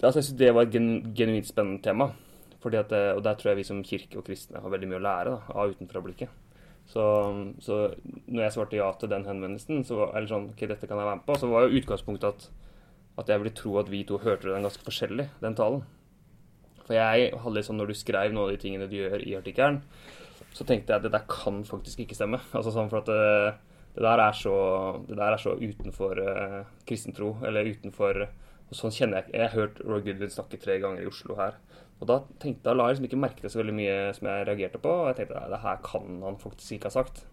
altså, 0.01 0.19
jeg 0.19 0.30
syns 0.30 0.38
det 0.39 0.53
var 0.56 0.68
et 0.68 0.75
gen, 0.75 0.91
genuint 1.18 1.50
spennende 1.50 1.83
tema. 1.83 2.12
At, 2.59 2.89
det- 2.91 3.15
og 3.15 3.24
der 3.24 3.38
tror 3.39 3.53
jeg 3.53 3.62
vi 3.62 3.68
som 3.68 3.83
kirke 3.88 4.19
og 4.19 4.25
kristne 4.27 4.59
har 4.59 4.71
veldig 4.71 4.88
mye 4.91 5.00
å 5.00 5.03
lære 5.06 5.31
da, 5.36 5.59
av 5.62 5.75
utenfra-blikket. 5.75 6.31
Så, 6.89 7.03
så 7.63 7.75
når 8.25 8.41
jeg 8.47 8.56
svarte 8.56 8.80
ja 8.80 8.88
til 8.97 9.12
den 9.12 9.27
henvendelsen, 9.27 9.83
så 9.88 10.09
eller 10.09 10.27
sånn, 10.27 10.50
ok, 10.51 10.63
dette 10.71 10.89
kan 10.89 10.97
jeg 10.97 11.06
være 11.06 11.19
med 11.21 11.27
på, 11.27 11.38
så 11.38 11.47
var 11.51 11.68
jo 11.68 11.80
utgangspunktet 11.80 12.27
at, 12.33 12.47
at 13.21 13.30
jeg 13.31 13.44
ville 13.44 13.56
tro 13.56 13.75
at 13.80 13.91
vi 13.94 14.01
to 14.09 14.18
hørte 14.24 14.50
den 14.50 14.65
ganske 14.65 14.83
forskjellig, 14.88 15.30
den 15.44 15.56
talen. 15.59 15.86
For 16.89 16.97
jeg 16.97 17.30
hadde 17.38 17.62
sånn, 17.62 17.77
når 17.77 17.91
du 17.91 17.97
skrev 18.00 18.33
noen 18.33 18.47
av 18.47 18.56
de 18.56 18.62
tingene 18.62 18.89
du 18.89 18.97
gjør 18.97 19.21
i 19.21 19.36
artikkelen, 19.38 19.83
så 20.57 20.65
tenkte 20.65 20.89
jeg 20.89 20.97
at 20.97 21.06
det 21.06 21.13
der 21.13 21.27
kan 21.30 21.62
faktisk 21.68 22.01
ikke 22.01 22.18
stemme. 22.18 22.41
Altså 22.57 22.74
sånn 22.74 22.89
for 22.89 23.03
at 23.03 23.12
det, 23.13 23.53
det, 23.94 24.01
der, 24.01 24.24
er 24.25 24.33
så, 24.33 24.56
det 25.06 25.19
der 25.19 25.36
er 25.36 25.41
så 25.41 25.53
utenfor 25.53 26.21
uh, 26.25 26.62
kristentro, 26.89 27.36
eller 27.45 27.69
utenfor 27.69 28.25
og 28.69 28.77
Sånn 28.77 28.94
kjenner 28.94 29.18
jeg 29.18 29.25
ikke. 29.25 29.38
Jeg 29.39 29.47
har 29.47 29.56
hørt 29.57 29.80
Roy 29.81 30.01
Goodwin 30.06 30.30
snakke 30.30 30.59
tre 30.62 30.75
ganger 30.81 31.01
i 31.01 31.09
Oslo 31.09 31.33
her. 31.39 31.56
Og 32.00 32.06
da 32.09 32.19
tenkte 32.39 32.68
da 32.68 32.75
la 32.75 32.86
jeg 32.86 33.00
liksom 33.00 33.07
ikke 33.07 33.21
merke 33.24 33.41
til 33.41 33.51
så 33.51 33.59
veldig 33.63 33.74
mye 33.80 33.95
som 34.13 34.30
jeg 34.30 34.45
reagerte 34.45 34.81
på. 34.83 34.91
Og 34.94 35.09
jeg 35.09 35.18
tenkte 35.18 35.39
at 35.41 35.53
det 35.56 35.62
her 35.63 35.80
kan 35.88 36.19
han 36.21 36.38
faktisk 36.38 36.75
ikke 36.75 36.91
ha 36.91 36.95
sagt. 37.00 37.24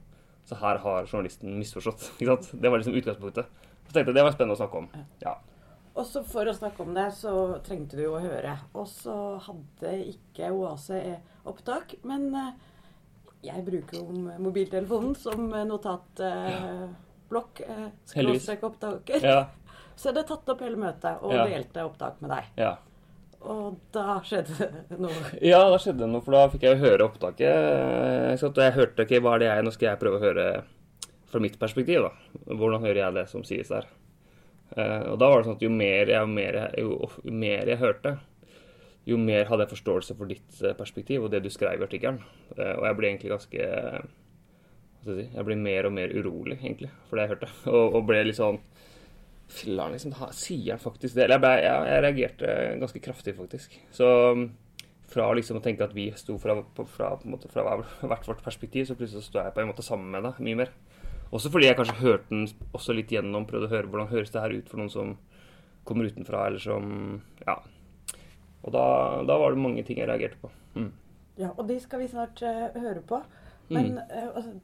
Så 0.48 0.56
her 0.62 0.80
har 0.80 1.10
journalisten 1.10 1.58
misforstått. 1.60 2.08
ikke 2.16 2.30
sant? 2.32 2.48
Det 2.62 2.72
var 2.72 2.80
liksom 2.80 2.96
utgangspunktet. 2.96 3.52
Så 3.84 3.92
tenkte 3.92 4.08
jeg 4.08 4.16
det 4.16 4.24
var 4.24 4.34
spennende 4.34 4.56
å 4.56 4.62
snakke 4.62 4.80
om. 4.80 4.88
Ja. 5.20 5.36
Og 5.96 6.04
så 6.04 6.20
for 6.28 6.44
å 6.44 6.52
snakke 6.52 6.82
om 6.84 6.92
det, 6.96 7.06
så 7.16 7.30
trengte 7.64 7.96
du 7.96 8.02
jo 8.04 8.14
å 8.18 8.20
høre. 8.20 8.58
Og 8.76 8.84
så 8.90 9.14
hadde 9.46 9.94
ikke 10.12 10.50
Oase 10.52 10.98
opptak, 11.48 11.94
men 12.04 12.26
eh, 12.36 12.50
jeg 13.48 13.64
bruker 13.64 13.96
jo 14.02 14.04
mobiltelefonen 14.44 15.14
som 15.16 15.48
notatblokk. 15.70 17.60
Eh, 17.60 17.86
Heldigvis. 18.14 18.42
skråstrek 18.44 18.62
opptaker. 18.68 19.24
Ja. 19.24 19.46
Så 19.96 20.10
jeg 20.10 20.14
hadde 20.18 20.26
tatt 20.28 20.50
opp 20.52 20.60
hele 20.60 20.76
møtet 20.76 21.22
og 21.24 21.32
Ja. 21.32 21.46
delte 21.48 21.84
opptak 21.88 22.20
med 22.20 22.30
deg. 22.36 22.44
ja. 22.60 22.74
Og 23.46 23.76
da 23.94 24.16
skjedde 24.26 24.56
det 24.90 24.96
noe. 25.04 25.12
Ja, 25.44 25.60
da 25.70 25.76
skjedde 25.78 26.02
det 26.02 26.08
noe, 26.10 26.20
for 26.24 26.34
da 26.34 26.48
fikk 26.50 26.64
jeg 26.66 26.76
jo 26.76 26.84
høre 26.84 27.04
opptaket. 27.06 27.46
eh? 27.46 28.44
Og 28.44 28.56
jeg 28.58 28.72
hørte 28.74 29.04
ikke 29.06 29.20
hva 29.22 29.34
er 29.36 29.38
det 29.44 29.48
jeg 29.52 29.64
Nå 29.64 29.72
skal 29.76 29.88
jeg 29.92 30.00
prøve 30.00 30.18
å 30.18 30.24
høre 30.24 30.46
fra 31.30 31.40
mitt 31.44 31.56
perspektiv, 31.60 32.02
da. 32.08 32.10
Hvordan 32.50 32.82
hører 32.82 33.00
jeg 33.04 33.14
det 33.14 33.24
som 33.30 33.44
sies 33.46 33.68
der? 33.70 33.86
Eh, 34.74 35.02
og 35.12 35.18
da 35.22 35.28
var 35.30 35.40
det 35.40 35.48
sånn 35.48 35.58
at 35.58 35.66
jo 35.66 35.70
mer 35.72 36.10
jeg, 36.10 36.18
jo 36.18 36.32
mer 36.32 36.58
jeg, 36.60 36.82
jo, 36.82 37.10
jo 37.22 37.34
mer 37.44 37.70
jeg 37.70 37.80
hørte, 37.82 38.16
jo 39.06 39.18
mer 39.22 39.46
hadde 39.46 39.66
jeg 39.66 39.74
forståelse 39.76 40.16
for 40.18 40.30
ditt 40.30 40.60
eh, 40.62 40.74
perspektiv 40.78 41.26
og 41.26 41.32
det 41.34 41.44
du 41.44 41.50
skrev 41.54 41.78
i 41.78 41.86
artikkelen. 41.86 42.18
Eh, 42.56 42.74
og 42.74 42.88
jeg 42.88 42.98
ble 42.98 43.12
egentlig 43.12 43.34
ganske 43.36 43.70
Hva 45.06 45.12
skal 45.12 45.20
jeg 45.20 45.28
si 45.30 45.38
Jeg 45.38 45.46
ble 45.46 45.56
mer 45.60 45.86
og 45.86 45.94
mer 45.94 46.12
urolig, 46.16 46.58
egentlig, 46.58 46.90
for 47.06 47.18
det 47.18 47.26
jeg 47.26 47.34
hørte. 47.36 47.50
Og, 47.76 47.98
og 48.00 48.06
ble 48.08 48.24
litt 48.26 48.40
sånn 48.40 48.58
Filler'n, 49.46 49.92
liksom. 49.94 50.10
da 50.10 50.32
Sier 50.34 50.72
han 50.74 50.82
faktisk 50.82 51.14
det? 51.14 51.28
Eller 51.28 51.36
jeg, 51.36 51.44
ble, 51.44 51.52
jeg, 51.62 51.90
jeg 51.92 52.02
reagerte 52.02 52.54
ganske 52.80 53.02
kraftig, 53.04 53.34
faktisk. 53.36 53.76
Så 53.94 54.08
fra 55.06 55.28
liksom 55.38 55.60
å 55.60 55.62
tenke 55.62 55.86
at 55.86 55.94
vi 55.94 56.08
sto 56.18 56.34
fra, 56.42 56.56
fra, 56.90 57.12
måte, 57.30 57.46
fra 57.52 57.76
hvert 57.76 58.26
vårt 58.26 58.42
perspektiv, 58.42 58.88
så 58.88 58.96
plutselig 58.98 59.28
står 59.28 59.44
jeg 59.44 59.54
på 59.54 59.62
en 59.62 59.70
måte 59.70 59.84
sammen 59.86 60.10
med 60.10 60.26
deg 60.26 60.40
mye 60.42 60.60
mer. 60.64 60.72
Også 61.34 61.50
fordi 61.50 61.66
jeg 61.66 61.76
kanskje 61.76 61.96
hørte 62.00 62.28
den 62.30 62.46
også 62.72 62.94
litt 62.94 63.10
gjennom, 63.10 63.46
prøvde 63.46 63.66
å 63.66 63.72
høre 63.72 63.88
hvordan 63.90 64.08
høres 64.12 64.30
det 64.30 64.40
her 64.44 64.54
ut 64.54 64.68
for 64.70 64.78
noen 64.78 64.90
som 64.92 65.16
kommer 65.84 66.06
utenfra, 66.10 66.46
eller 66.46 66.58
som 66.62 67.22
Ja. 67.46 67.56
Og 68.66 68.72
da, 68.74 68.84
da 69.26 69.36
var 69.38 69.50
det 69.54 69.62
mange 69.62 69.82
ting 69.86 69.98
jeg 69.98 70.08
reagerte 70.08 70.38
på. 70.42 70.50
Mm. 70.74 70.88
Ja, 71.38 71.50
og 71.56 71.68
de 71.68 71.76
skal 71.80 72.00
vi 72.00 72.08
snart 72.08 72.40
uh, 72.42 72.70
høre 72.80 73.02
på. 73.06 73.20
Men 73.68 73.92
Mm. 73.92 73.98
uh, 73.98 74.36
altså, 74.36 74.54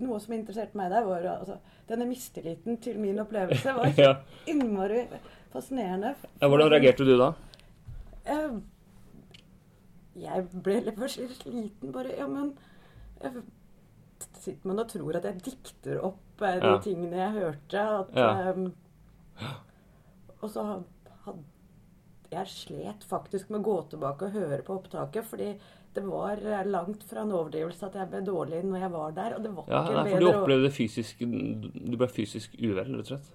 noe 0.00 0.18
som 0.20 0.34
interesserte 0.34 0.76
meg 0.76 0.90
der, 0.92 1.04
var 1.04 1.24
altså, 1.38 1.56
denne 1.88 2.06
mistilliten 2.08 2.76
til 2.84 2.98
min 3.00 3.18
opplevelse 3.18 3.72
var 3.78 3.92
Ja. 3.96 4.14
innmari 4.46 5.06
fascinerende. 5.52 6.14
ja. 6.40 6.48
Hvordan 6.48 6.70
reagerte 6.72 7.04
du 7.08 7.16
da? 7.18 7.32
Uh, 8.28 8.60
Jeg 10.18 10.48
ble 10.64 10.80
litt 10.82 10.98
sliten, 11.08 11.92
bare. 11.92 12.12
Ja, 12.18 12.26
men 12.26 12.52
Sitter 14.38 14.66
man 14.68 14.78
og 14.80 14.88
tror 14.88 15.16
at 15.16 15.24
jeg 15.24 15.42
dikter 15.42 16.00
opp 16.04 16.42
eh, 16.42 16.58
de 16.60 16.66
Ja. 16.72 16.78
tingene 16.78 17.16
jeg 17.16 17.32
hørte? 17.32 17.82
At, 18.00 18.14
Ja. 18.16 18.52
um, 18.52 18.72
og 20.42 20.50
så 20.50 20.64
hadde 21.24 21.44
Jeg 22.30 22.46
slet 22.46 23.04
faktisk 23.08 23.48
med 23.50 23.60
å 23.62 23.64
gå 23.64 23.88
tilbake 23.90 24.26
og 24.26 24.32
høre 24.32 24.62
på 24.62 24.74
opptaket, 24.76 25.24
fordi 25.24 25.58
det 25.94 26.02
var 26.04 26.36
eh, 26.36 26.64
langt 26.68 27.02
fra 27.08 27.22
en 27.22 27.32
overdrivelse 27.32 27.86
at 27.86 27.94
jeg 27.94 28.10
ble 28.10 28.20
dårlig 28.26 28.62
når 28.64 28.80
jeg 28.82 28.90
var 28.92 29.10
der. 29.16 29.34
Og 29.38 29.42
det 29.42 29.52
var 29.56 29.64
Ja, 29.68 29.82
ikke 29.82 29.94
Ja, 29.94 30.02
for 30.04 30.20
du 30.20 30.26
bedre 30.26 30.42
opplevde 30.42 30.70
fysisk 30.70 31.18
Du 31.20 31.96
ble 31.96 32.06
fysisk 32.12 32.54
uvel, 32.60 32.84
rett 32.84 33.00
og 33.00 33.06
slett? 33.06 33.30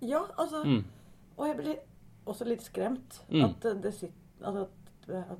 Ja, 0.00 0.22
altså 0.38 0.64
Mm. 0.64 0.84
Og 1.38 1.46
jeg 1.46 1.56
ble 1.58 1.78
også 2.26 2.44
litt 2.46 2.62
skremt. 2.62 3.20
Mm. 3.30 3.44
At 3.44 3.60
det- 3.82 3.94
sitter 3.94 4.14
altså, 4.42 4.66
at, 5.08 5.38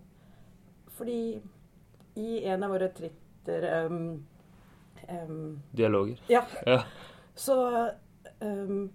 Fordi 0.90 1.40
i 2.16 2.44
en 2.44 2.62
av 2.62 2.70
våre 2.70 2.88
tritter 2.94 3.86
um, 3.86 4.24
um, 5.08 5.62
Dialoger. 5.74 6.18
Ja, 6.28 6.42
Ja. 6.66 6.82
så 7.36 7.56
um, 8.42 8.90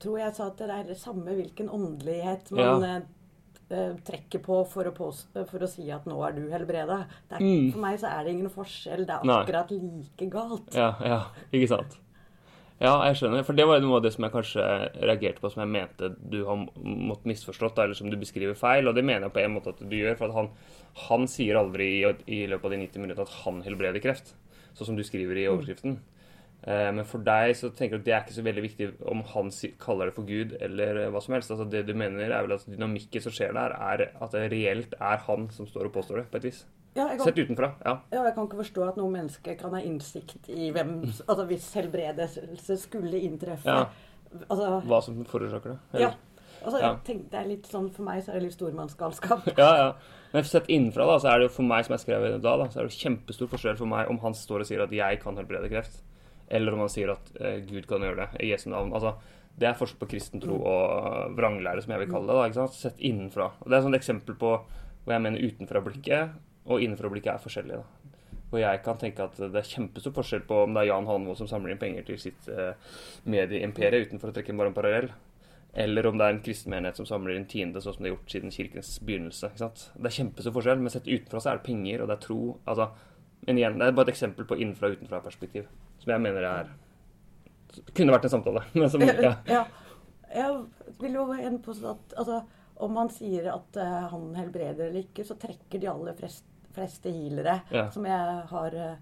tror 0.00 0.18
jeg 0.18 0.34
sa 0.36 0.46
at 0.50 0.58
det 0.58 0.70
er 0.70 0.84
det 0.84 0.98
samme 1.00 1.34
hvilken 1.36 1.68
åndelighet 1.72 2.50
man 2.52 2.82
Ja. 2.82 3.00
eh, 3.70 3.94
trekker 4.04 4.42
på 4.44 4.58
for 4.68 4.84
å, 4.84 4.92
påstå, 4.92 5.46
for 5.48 5.58
å 5.64 5.68
si 5.68 5.90
at 5.90 6.04
'nå 6.04 6.18
er 6.28 6.32
du 6.32 6.48
helbreda'. 6.50 7.06
Det 7.30 7.36
er, 7.38 7.40
Mm. 7.40 7.72
For 7.72 7.80
meg 7.80 7.98
så 7.98 8.06
er 8.12 8.24
det 8.24 8.32
ingen 8.34 8.50
forskjell. 8.50 9.06
Det 9.06 9.10
er 9.10 9.24
Nei. 9.24 9.42
akkurat 9.44 9.70
like 9.70 10.30
galt. 10.30 10.74
Ja, 10.74 10.94
ja, 11.00 11.22
ikke 11.52 11.68
sant. 11.68 11.98
Ja, 12.80 13.04
jeg 13.06 13.14
skjønner. 13.16 13.44
For 13.44 13.52
det 13.54 13.66
var 13.66 13.80
noe 13.80 13.96
av 13.96 14.02
det 14.02 14.12
som 14.12 14.24
jeg 14.24 14.32
kanskje 14.32 14.92
reagerte 15.00 15.40
på, 15.40 15.50
som 15.50 15.62
jeg 15.62 15.68
mente 15.88 16.16
du 16.28 16.44
har 16.44 16.56
måttet 16.76 17.24
misforstått, 17.24 17.78
eller 17.78 17.94
som 17.94 18.10
du 18.10 18.16
beskriver 18.16 18.54
feil. 18.54 18.86
Og 18.88 18.94
det 18.94 19.04
mener 19.04 19.22
jeg 19.22 19.32
på 19.32 19.40
en 19.44 19.54
måte 19.54 19.68
at 19.68 19.78
du 19.78 19.96
gjør, 19.96 20.16
for 20.18 20.26
at 20.28 20.34
han, 20.34 20.50
han 21.08 21.26
sier 21.26 21.54
aldri 21.56 22.02
i, 22.04 22.14
i 22.26 22.46
løpet 22.46 22.64
av 22.64 22.70
de 22.72 22.76
90 22.86 22.98
minuttene 23.00 23.22
at 23.22 23.28
han 23.44 23.62
helbreder 23.62 24.00
kreft. 24.02 24.34
Sånn 24.74 24.90
som 24.92 24.96
du 24.98 25.04
skriver 25.06 25.38
i 25.40 25.46
overskriften. 25.50 25.98
Eh, 26.66 26.90
Men 26.96 27.04
for 27.04 27.18
deg 27.24 27.54
så 27.58 27.68
tenker 27.76 27.98
du 27.98 28.02
at 28.02 28.06
det 28.06 28.14
er 28.14 28.22
ikke 28.24 28.36
så 28.38 28.44
veldig 28.46 28.62
viktig 28.64 28.86
om 29.10 29.20
han 29.34 29.50
kaller 29.78 30.08
det 30.10 30.14
for 30.16 30.24
Gud 30.28 30.54
eller 30.60 31.02
eh, 31.04 31.10
hva 31.12 31.20
som 31.22 31.34
helst. 31.36 31.50
Altså 31.52 31.66
Det 31.70 31.84
du 31.86 31.92
mener 31.94 32.24
er 32.30 32.46
vel 32.46 32.56
at 32.56 32.64
dynamikken 32.66 33.22
som 33.22 33.32
skjer 33.36 33.52
der, 33.52 33.74
er 33.76 34.06
at 34.20 34.32
det 34.32 34.46
reelt 34.52 34.94
er 35.00 35.20
han 35.26 35.50
som 35.52 35.66
står 35.68 35.90
og 35.90 35.92
påstår 35.98 36.22
det, 36.22 36.30
på 36.32 36.40
et 36.40 36.48
vis. 36.48 36.64
Ja, 36.94 37.08
kan, 37.10 37.24
Sett 37.26 37.38
utenfra. 37.42 37.72
Ja. 37.84 37.96
ja, 38.12 38.22
jeg 38.22 38.34
kan 38.36 38.46
ikke 38.46 38.60
forstå 38.62 38.84
at 38.86 38.96
noen 39.00 39.16
mennesker 39.16 39.56
kan 39.58 39.72
ha 39.74 39.80
innsikt 39.82 40.46
i 40.48 40.68
hvem 40.70 41.00
Altså 41.28 41.44
hvis 41.50 41.72
helbredelse 41.74 42.76
skulle 42.78 43.18
inntreffe. 43.18 43.66
Ja. 43.66 43.88
Altså, 44.48 44.80
Hva 44.86 45.00
som 45.02 45.18
forårsaker 45.26 45.74
det. 45.74 46.00
ja. 46.06 46.12
Altså, 46.64 46.78
jeg 46.80 46.96
tenkte 47.04 47.28
det 47.34 47.38
er 47.42 47.48
litt 47.50 47.66
sånn, 47.68 47.90
For 47.92 48.06
meg 48.06 48.22
så 48.24 48.30
er 48.32 48.38
det 48.40 48.46
litt 48.46 48.54
stormannsgalskap. 48.56 49.50
Ja, 49.58 49.70
ja. 49.76 49.88
Men 50.34 50.46
sett 50.48 50.66
innenfra, 50.72 51.06
da, 51.06 51.20
så 51.22 51.30
er 51.30 51.38
det 51.38 51.46
jo 51.46 51.54
for 51.60 51.66
meg 51.68 51.86
som 51.86 51.94
jeg 51.94 52.02
skrev 52.02 52.24
da, 52.42 52.56
da, 52.58 52.66
så 52.66 52.80
er 52.82 52.88
det 52.88 52.96
kjempestor 52.98 53.50
forskjell 53.52 53.78
for 53.78 53.90
meg 53.90 54.10
om 54.10 54.18
han 54.24 54.34
står 54.34 54.64
og 54.64 54.66
sier 54.66 54.82
at 54.82 54.90
'jeg 54.90 55.20
kan 55.22 55.36
helbrede 55.38 55.70
kreft', 55.70 56.02
eller 56.50 56.74
om 56.74 56.80
han 56.82 56.90
sier 56.90 57.12
at 57.12 57.30
eh, 57.40 57.60
'Gud 57.62 57.86
kan 57.86 58.02
gjøre 58.02 58.26
det' 58.26 58.42
i 58.42 58.50
Jesu 58.50 58.68
navn. 58.70 58.90
Altså, 58.92 59.14
det 59.56 59.68
er 59.68 59.78
forskjell 59.78 60.00
på 60.00 60.10
kristen 60.10 60.42
tro 60.42 60.58
og 60.58 61.36
vranglære, 61.36 61.82
som 61.82 61.92
jeg 61.94 62.00
vil 62.02 62.10
kalle 62.10 62.26
det. 62.26 62.34
da, 62.34 62.46
ikke 62.48 62.60
sant? 62.62 62.74
Sett 62.74 62.98
innenfra. 62.98 63.52
Og 63.60 63.70
Det 63.70 63.72
er 63.72 63.78
et 63.78 63.86
sånt 63.86 64.00
eksempel 64.00 64.34
på 64.34 64.50
hvor 65.04 65.12
jeg 65.12 65.22
mener 65.22 65.38
utenfra-blikket 65.38 66.30
og 66.66 66.80
innenfra-blikket 66.80 67.34
er 67.34 67.38
forskjellig. 67.38 67.78
da. 67.78 67.84
Og 68.50 68.58
jeg 68.58 68.82
kan 68.82 68.98
tenke 68.98 69.22
at 69.22 69.36
det 69.36 69.54
er 69.54 69.70
kjempestor 69.70 70.14
forskjell 70.14 70.42
på 70.48 70.64
om 70.64 70.74
det 70.74 70.82
er 70.82 70.90
Jan 70.92 71.06
Hanvold 71.06 71.38
som 71.38 71.46
samler 71.50 71.74
inn 71.74 71.78
penger 71.78 72.06
til 72.06 72.18
sitt 72.18 72.48
eh, 72.48 72.74
medieimperie, 73.24 74.06
utenfor 74.06 74.30
å 74.30 74.34
trekke 74.34 74.56
bare 74.56 74.70
en 74.70 74.74
parallell, 74.74 75.08
eller 75.74 76.06
om 76.06 76.18
det 76.18 76.26
er 76.26 76.34
en 76.36 76.42
kristen 76.44 76.70
menighet 76.70 76.96
som 77.00 77.06
samler 77.08 77.34
inn 77.34 77.46
tiende, 77.50 77.80
sånn 77.82 77.96
som 77.96 78.04
det 78.04 78.10
er 78.12 78.14
gjort 78.14 78.30
siden 78.34 78.52
kirkens 78.54 78.92
begynnelse. 79.02 79.50
ikke? 79.54 79.68
Det 79.98 80.10
er 80.10 80.16
kjempestor 80.18 80.54
forskjell, 80.54 80.82
men 80.84 80.92
sett 80.94 81.08
utenfra 81.10 81.40
så 81.42 81.50
er 81.50 81.58
det 81.58 81.66
penger, 81.66 82.02
og 82.04 82.10
det 82.10 82.14
er 82.16 82.22
tro. 82.22 82.40
altså, 82.70 82.88
Men 83.46 83.58
igjen, 83.58 83.78
det 83.78 83.86
er 83.88 83.96
bare 83.98 84.08
et 84.08 84.14
eksempel 84.14 84.46
på 84.46 84.56
innenfra- 84.56 84.88
og 84.92 84.98
utenfra-perspektiv, 85.00 85.66
som 85.98 86.12
jeg 86.14 86.20
mener 86.20 86.46
er 86.50 86.72
Kunne 87.92 88.12
vært 88.14 88.28
en 88.28 88.30
samtale. 88.30 88.60
Men 88.78 88.90
som, 88.90 89.02
ja. 89.02 89.32
ja. 89.50 89.64
Jeg 90.30 90.92
vil 91.00 91.16
jo 91.18 91.24
inn 91.34 91.58
på 91.62 91.74
sånn 91.74 91.96
at 91.96 92.14
altså, 92.22 92.44
om 92.76 92.92
man 92.94 93.10
sier 93.10 93.48
at 93.50 93.76
uh, 93.82 94.06
han 94.12 94.28
helbreder 94.38 94.88
eller 94.92 95.00
ikke, 95.02 95.24
så 95.26 95.34
trekker 95.38 95.82
de 95.82 95.90
aller 95.90 96.14
fleste, 96.18 96.46
fleste 96.74 97.10
healere 97.10 97.60
Ja. 97.74 97.88
som 97.90 98.06
jeg 98.06 98.46
har 98.50 98.74
eh, 98.78 98.94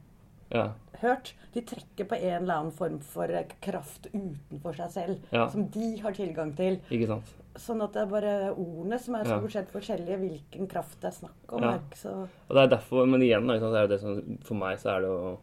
ja. 0.53 0.65
hørt, 1.03 1.33
de 1.55 1.63
trekker 1.67 2.09
på 2.09 2.19
en 2.19 2.43
eller 2.43 2.55
annen 2.61 2.75
form 2.77 2.99
for 3.05 3.31
eh, 3.33 3.49
kraft 3.65 4.09
utenfor 4.13 4.77
seg 4.79 4.91
selv, 4.95 5.31
Ja. 5.35 5.47
som 5.53 5.67
de 5.75 5.95
har 6.05 6.13
tilgang 6.17 6.53
til. 6.59 6.81
Ikke 6.91 7.09
sant? 7.11 7.33
Sånn 7.61 7.83
at 7.85 7.93
det 7.93 8.01
er 8.07 8.11
bare 8.13 8.35
ordene 8.55 8.99
som 9.03 9.17
er 9.19 9.29
stort 9.29 9.53
sett 9.53 9.73
forskjellige, 9.73 10.19
hvilken 10.23 10.69
kraft 10.71 11.01
det 11.03 11.11
er 11.11 11.17
snakk 11.19 11.53
om. 11.53 11.67
Er 11.69 11.81
så... 11.99 12.15
Og 12.49 12.55
det 12.57 12.63
er 12.63 12.71
derfor, 12.79 13.05
Men 13.07 13.25
igjen, 13.25 13.49
liksom, 13.51 13.73
så 13.75 13.81
er 13.83 13.89
det 13.89 13.97
det 13.97 14.01
som, 14.05 14.39
for 14.47 14.61
meg 14.63 14.79
så 14.81 14.95
er 14.95 15.05
det 15.05 15.11
og 15.13 15.41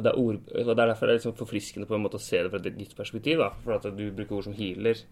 det 0.00 0.08
er, 0.08 0.16
ord, 0.16 0.38
og 0.48 0.68
det 0.70 0.72
er 0.72 0.88
derfor 0.88 1.06
det 1.08 1.12
er 1.12 1.18
liksom 1.18 1.34
forfriskende 1.36 1.88
på 1.88 1.96
en 1.98 2.04
måte 2.06 2.16
å 2.16 2.22
se 2.22 2.38
det 2.40 2.48
fra 2.48 2.60
et 2.62 2.78
nytt 2.78 2.94
perspektiv. 2.96 3.42
da, 3.42 3.50
For 3.64 3.76
at 3.76 3.84
du 3.92 4.06
bruker 4.14 4.38
ord 4.38 4.46
som 4.46 4.54
healer, 4.56 5.02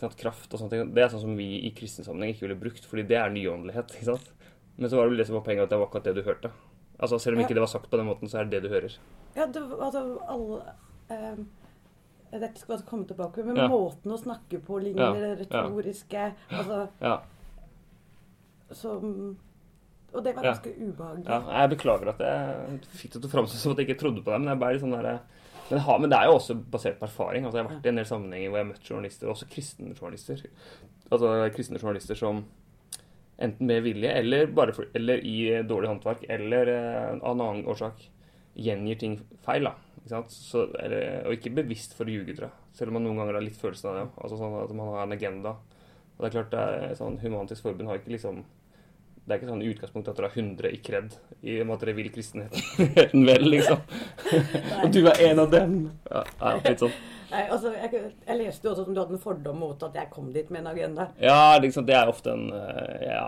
sant, 0.00 0.16
kraft 0.16 0.54
og 0.54 0.62
sånne 0.62 0.72
ting. 0.72 0.94
Det 0.96 1.02
er 1.04 1.10
sånn 1.12 1.24
som 1.26 1.34
vi 1.36 1.48
i 1.68 1.72
kristen 1.76 2.06
sammenheng 2.06 2.32
ikke 2.32 2.46
ville 2.46 2.60
brukt, 2.62 2.86
fordi 2.88 3.04
det 3.10 3.18
er 3.20 3.34
nyåndelighet. 3.34 3.92
Men 4.78 4.90
så 4.90 4.96
var 4.96 5.10
det 5.10 5.20
det 5.20 5.26
som 5.28 5.36
var 5.36 5.44
poenget, 5.44 5.66
at 5.66 5.74
det 5.74 5.80
var 5.82 5.90
akkurat 5.90 6.08
det 6.08 6.16
du 6.16 6.22
hørte. 6.24 6.50
Altså 6.98 7.18
Selv 7.18 7.36
om 7.36 7.42
ikke 7.42 7.56
det 7.56 7.64
var 7.64 7.70
sagt 7.72 7.90
på 7.90 7.98
den 7.98 8.06
måten, 8.06 8.28
så 8.30 8.38
er 8.40 8.44
det 8.48 8.58
det 8.58 8.68
du 8.68 8.74
hører. 8.74 8.96
Ja, 9.34 9.46
det, 9.46 9.62
altså 9.80 10.04
alle 10.30 10.62
um 11.10 11.46
dette 12.34 12.58
skal 12.60 12.76
altså 12.76 12.86
komme 12.88 13.06
tilbake, 13.06 13.44
men 13.46 13.56
Ja. 13.56 13.68
måten 13.68 14.10
å 14.10 14.18
snakke 14.18 14.58
på 14.64 14.80
ligner 14.82 15.20
Ja, 15.20 15.34
retoriske 15.38 16.34
altså, 16.50 16.88
Ja, 17.00 17.18
som 18.72 19.36
Og 20.14 20.22
det 20.24 20.36
var 20.36 20.42
ganske 20.42 20.70
ubehagelig. 20.78 21.26
ja 21.26 21.60
Jeg 21.60 21.70
beklager 21.70 22.08
at 22.08 22.18
jeg 22.18 22.80
fikk 22.90 23.12
det 23.12 23.22
til 23.22 23.30
å 23.30 23.32
framstå 23.32 23.56
som 23.56 23.72
at 23.72 23.78
jeg 23.78 23.88
ikke 23.88 24.00
trodde 24.00 24.22
på 24.22 24.30
det, 24.30 24.40
men 24.40 24.80
sånn 24.80 24.90
der, 24.92 25.20
men, 25.70 25.80
det 25.80 26.00
men 26.00 26.10
det 26.10 26.18
er 26.18 26.26
jo 26.26 26.38
også 26.38 26.54
basert 26.70 26.98
på 27.00 27.06
erfaring. 27.06 27.44
altså 27.44 27.58
Jeg 27.58 27.66
har 27.66 27.74
vært 27.74 27.86
i 27.86 27.88
en 27.88 27.96
del 27.96 28.04
sammenhenger 28.04 28.48
hvor 28.50 28.58
jeg 28.58 28.66
har 28.66 28.72
møtt 28.72 28.90
journalister, 28.90 29.28
også 29.28 29.48
kristne 29.50 29.94
journalister. 29.94 30.46
Altså 31.10 31.50
kristne 31.54 31.78
journalister 31.78 32.14
som 32.14 32.44
enten 33.42 33.66
med 33.66 33.82
vilje 33.82 34.10
eller, 34.20 34.50
for, 34.72 34.86
eller 34.94 35.22
i 35.26 35.62
dårlig 35.66 35.90
håndverk 35.90 36.26
eller 36.30 36.70
eh, 36.70 37.08
av 37.18 37.34
en 37.34 37.40
annen 37.40 37.66
årsak 37.70 38.04
gjengir 38.54 39.00
ting 39.00 39.18
feil. 39.46 39.66
ikke? 39.66 40.20
Så, 40.30 40.68
eller, 40.78 41.24
og 41.26 41.38
ikke 41.38 41.54
bevisst 41.56 41.96
for 41.98 42.06
å 42.06 42.14
ljuge, 42.14 42.36
tror 42.36 42.50
jeg. 42.50 42.68
Selv 42.78 42.92
om 42.92 42.98
man 42.98 43.08
noen 43.08 43.22
ganger 43.22 43.38
har 43.38 43.46
litt 43.46 43.58
følelsen 43.58 43.90
av 43.90 43.96
det. 43.98 44.04
Altså 44.20 44.38
sånn 44.38 44.58
at 44.60 44.74
man 44.76 44.92
har 44.92 45.06
en 45.06 45.16
agenda. 45.16 45.54
Og 46.14 46.20
det 46.20 46.28
er 46.28 46.36
klart, 46.36 46.52
det 46.52 46.64
er 46.90 46.98
sånn, 46.98 47.18
Human-Etisk 47.22 47.66
Forbund 47.66 47.90
har 47.90 47.98
ikke 47.98 48.14
liksom 48.14 48.44
det 49.24 49.32
er 49.32 49.40
ikke 49.40 49.48
sånn 49.48 49.62
i 49.64 49.70
utgangspunktet 49.72 50.10
at 50.12 50.18
dere 50.18 50.28
har 50.28 50.36
100 50.36 50.70
i 50.74 50.78
kred 50.84 51.14
i 51.40 51.54
og 51.62 51.68
med 51.68 51.74
at 51.78 51.84
dere 51.86 51.96
vil 51.96 52.10
kristenheten 52.12 53.24
vel, 53.30 53.46
liksom. 53.54 53.80
og 54.82 54.90
du 54.92 55.00
er 55.08 55.20
en 55.30 55.40
av 55.46 55.52
dem. 55.54 55.78
Ja, 56.10 56.24
ja, 56.40 56.54
litt 56.66 56.84
sånn. 56.84 56.98
Nei, 57.34 57.46
altså, 57.50 57.72
jeg, 57.74 58.02
jeg 58.28 58.38
leste 58.38 58.68
jo 58.68 58.74
også 58.74 58.84
som 58.86 58.94
du 58.94 59.00
hadde 59.00 59.16
en 59.16 59.22
fordom 59.22 59.56
mot 59.64 59.80
at 59.88 59.96
jeg 59.98 60.10
kom 60.12 60.28
dit 60.34 60.50
med 60.52 60.60
en 60.62 60.68
agenda. 60.70 61.08
Ja, 61.18 61.56
liksom, 61.58 61.86
det 61.88 61.96
er 61.98 62.12
ofte 62.12 62.36
en 62.36 62.50
eh, 62.54 63.08
Ja. 63.08 63.24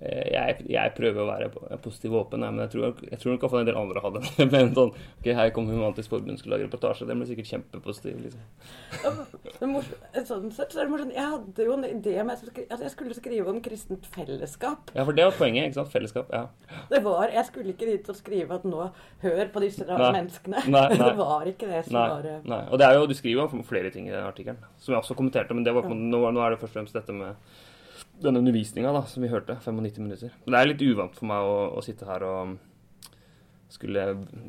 Eh, 0.00 0.24
Jeg, 0.34 0.64
jeg 0.68 0.92
prøver 0.96 1.22
å 1.22 1.26
være 1.28 1.48
po- 1.54 1.66
positiv 1.84 2.14
og 2.14 2.26
åpen, 2.26 2.40
men 2.44 2.58
jeg 2.64 2.70
tror, 2.74 2.94
jeg 3.10 3.18
tror 3.22 3.36
nok 3.36 3.44
en 3.60 3.66
del 3.68 3.76
andre 3.78 4.00
hadde 4.04 4.22
det. 4.24 4.46
Men 4.54 4.72
sånn 4.74 4.90
OK, 4.94 5.26
her 5.38 5.50
kom 5.54 5.68
Human-Etisk 5.70 6.10
Forbund 6.10 6.38
skulle 6.40 6.56
lage 6.58 6.66
reportasje. 6.68 7.06
Den 7.08 7.20
ble 7.22 7.28
sikkert 7.30 7.50
kjempepositiv, 7.52 8.18
liksom. 8.24 8.40
Sånn 10.24 10.50
sett 10.54 10.72
så 10.74 10.80
er 10.82 10.86
det 10.86 10.92
morsomt. 10.92 11.14
Jeg 11.14 11.28
hadde 11.30 11.66
jo 11.66 11.74
en 11.76 11.84
idé 11.88 12.14
om 12.22 12.30
at 12.32 12.42
jeg 12.44 12.90
skulle 12.92 13.16
skrive 13.16 13.50
om 13.52 13.60
kristent 13.64 14.06
fellesskap. 14.14 14.90
Ja, 14.96 15.04
for 15.06 15.16
det 15.16 15.26
var 15.28 15.36
poenget, 15.38 15.68
ikke 15.70 15.78
sant? 15.80 15.92
Fellesskap. 15.94 16.32
Ja. 16.34 16.44
Det 16.90 17.00
var, 17.04 17.28
Jeg 17.34 17.46
skulle 17.50 17.74
ikke 17.74 17.88
dit 17.90 18.08
og 18.10 18.18
skrive 18.18 18.58
at 18.58 18.64
nå 18.68 18.88
hør 19.24 19.44
på 19.54 19.62
disse 19.64 19.86
Nei. 19.88 20.10
menneskene. 20.18 20.64
Nei, 20.68 20.86
nei. 20.94 20.98
Det 21.04 21.12
var 21.20 21.50
ikke 21.50 21.70
det 21.70 21.82
som 21.88 21.98
Nei, 21.98 22.06
var 22.14 22.30
eh, 22.30 22.40
nei. 22.54 22.62
Og 22.70 22.80
det 22.80 22.88
er 22.88 22.98
jo, 22.98 23.06
du 23.10 23.14
skriver 23.18 23.44
jo 23.44 23.60
om 23.60 23.64
flere 23.66 23.92
ting 23.94 24.08
i 24.08 24.14
den 24.14 24.24
artikkelen, 24.26 24.60
som 24.80 24.94
jeg 24.96 25.02
også 25.02 25.16
kommenterte, 25.18 25.54
men 25.56 25.66
det 25.66 25.74
var, 25.76 25.86
ja. 25.88 25.94
nå, 25.94 26.22
nå 26.34 26.44
er 26.44 26.54
det 26.54 26.60
først 26.62 26.74
og 26.74 26.80
fremst 26.80 26.96
dette 26.98 27.14
med 27.16 27.62
denne 28.22 28.40
undervisninga 28.42 28.92
som 29.10 29.24
vi 29.24 29.30
hørte, 29.32 29.56
95 29.60 30.04
minutter. 30.04 30.34
Det 30.46 30.58
er 30.58 30.70
litt 30.70 30.84
uvant 30.84 31.16
for 31.16 31.28
meg 31.30 31.48
å, 31.48 31.56
å 31.78 31.82
sitte 31.84 32.06
her 32.08 32.24
og 32.28 32.56
skulle 33.74 34.04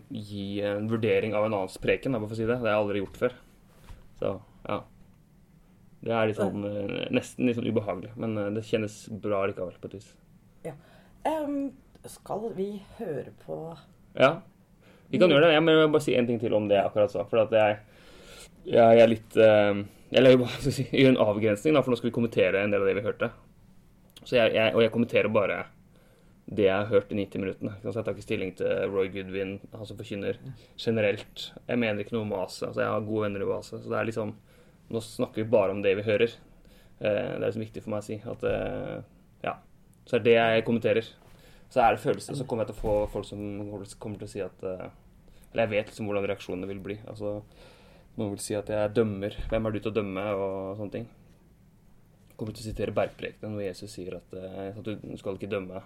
gi 0.10 0.62
en 0.66 0.90
vurdering 0.92 1.34
av 1.34 1.48
en 1.48 1.56
annens 1.58 1.80
preken, 1.82 2.14
da, 2.14 2.22
for 2.22 2.36
å 2.36 2.38
si 2.38 2.46
det. 2.46 2.60
Det 2.60 2.68
har 2.68 2.76
jeg 2.76 2.84
aldri 2.84 3.02
gjort 3.02 3.22
før. 3.24 3.38
Så, 4.20 4.34
ja. 4.68 4.82
Det 6.06 6.14
er 6.14 6.30
litt 6.30 6.38
sånn, 6.38 6.66
eh, 6.70 7.08
nesten 7.16 7.48
litt 7.50 7.58
sånn 7.58 7.70
ubehagelig, 7.72 8.12
men 8.22 8.38
eh, 8.38 8.52
det 8.54 8.66
kjennes 8.68 8.98
bra 9.24 9.42
likevel, 9.50 9.80
på 9.82 9.90
et 9.90 9.98
vis. 9.98 10.12
Em, 11.26 11.72
Skal 12.06 12.52
vi 12.54 12.68
høre 13.00 13.32
på 13.46 13.56
Ja, 14.14 14.44
vi 15.10 15.18
kan 15.22 15.32
gjøre 15.32 15.48
det. 15.48 15.56
Jeg 15.56 15.64
må 15.66 15.74
bare 15.90 16.06
si 16.06 16.14
en 16.18 16.28
ting 16.30 16.38
til 16.42 16.54
om 16.54 16.68
det 16.70 16.78
jeg 16.78 16.86
akkurat 16.86 17.14
sa. 17.14 17.26
For 17.30 17.42
at 17.42 17.54
jeg, 17.56 17.80
jeg 18.70 19.02
er 19.02 19.10
litt 19.10 19.38
eh, 19.38 19.82
Eller 20.14 20.34
jeg 20.34 20.38
vil 20.38 20.46
bare 20.46 20.74
si, 20.78 20.86
gjøre 20.92 21.16
en 21.16 21.24
avgrensning, 21.26 21.74
da, 21.74 21.82
for 21.82 21.94
nå 21.94 21.98
skal 21.98 22.12
vi 22.12 22.16
kommentere 22.20 22.62
en 22.62 22.74
del 22.74 22.86
av 22.86 22.92
det 22.92 22.98
vi 23.00 23.06
hørte. 23.08 23.32
Så 24.26 24.38
jeg, 24.40 24.54
jeg, 24.58 24.74
og 24.74 24.82
jeg 24.84 24.92
kommenterer 24.94 25.32
bare 25.34 25.64
det 26.46 26.68
jeg 26.68 26.76
har 26.78 26.90
hørt 26.92 27.12
i 27.14 27.18
90 27.18 27.42
minuttene. 27.42 27.74
jeg 27.84 27.94
tar 27.94 28.14
ikke 28.14 28.26
stilling 28.26 28.52
til 28.58 28.92
Roy 28.94 29.08
Goodwin, 29.14 29.56
han 29.74 29.86
som 29.90 29.98
forkynner, 29.98 30.38
generelt. 30.78 31.52
Jeg 31.68 31.82
mener 31.82 32.04
ikke 32.04 32.14
noe 32.14 32.26
om 32.28 32.36
oase. 32.38 32.68
Altså, 32.68 32.84
jeg 32.84 32.92
har 32.94 33.08
gode 33.08 33.24
venner 33.26 33.42
i 33.42 33.48
oase. 33.50 33.80
Så 33.82 33.90
det 33.90 34.00
er 34.00 34.12
liksom 34.12 34.36
Nå 34.86 35.00
snakker 35.02 35.42
vi 35.42 35.50
bare 35.50 35.74
om 35.74 35.80
det 35.82 35.96
vi 35.98 36.04
hører. 36.06 36.30
Eh, 37.00 37.08
det 37.10 37.40
er 37.40 37.48
liksom 37.48 37.64
viktig 37.64 37.82
for 37.82 37.96
meg 37.96 38.04
å 38.04 38.06
si. 38.06 38.20
At 38.22 38.44
eh, 38.46 39.00
Ja. 39.42 39.56
Så 40.06 40.20
er 40.20 40.26
det 40.28 40.36
jeg 40.36 40.66
kommenterer. 40.68 41.08
Så 41.74 41.82
er 41.82 41.96
det 41.96 42.04
følelser, 42.04 42.38
så 42.38 42.46
kommer 42.46 42.64
jeg 42.64 42.76
til 42.76 42.78
å 42.78 42.84
få 42.84 42.94
folk 43.10 43.26
som 43.26 43.40
kommer 43.98 44.22
til 44.22 44.28
å 44.28 44.30
si 44.30 44.44
at 44.46 44.62
eh, 44.64 44.86
Eller 45.52 45.66
jeg 45.66 45.72
vet 45.74 45.90
liksom 45.90 46.06
hvordan 46.06 46.28
reaksjonene 46.30 46.70
vil 46.70 46.84
bli. 46.86 47.00
Altså, 47.10 47.40
Noen 48.16 48.36
vil 48.36 48.44
si 48.46 48.54
at 48.56 48.70
jeg 48.70 48.94
dømmer. 48.96 49.34
Hvem 49.50 49.66
er 49.66 49.74
du 49.74 49.80
til 49.80 49.92
å 49.92 49.96
dømme? 49.98 50.28
Og 50.38 50.78
sånne 50.78 50.94
ting. 50.94 51.08
Kommer 52.36 52.56
til 52.56 52.66
å 52.66 52.70
sitere 52.70 52.96
Bergprekenen, 52.96 53.56
hvor 53.56 53.64
Jesus 53.64 53.94
sier 53.96 54.18
at, 54.18 54.34
eh, 54.36 54.72
at 54.76 54.84
du 54.86 55.16
skal 55.20 55.38
ikke 55.40 55.52
dømme. 55.52 55.82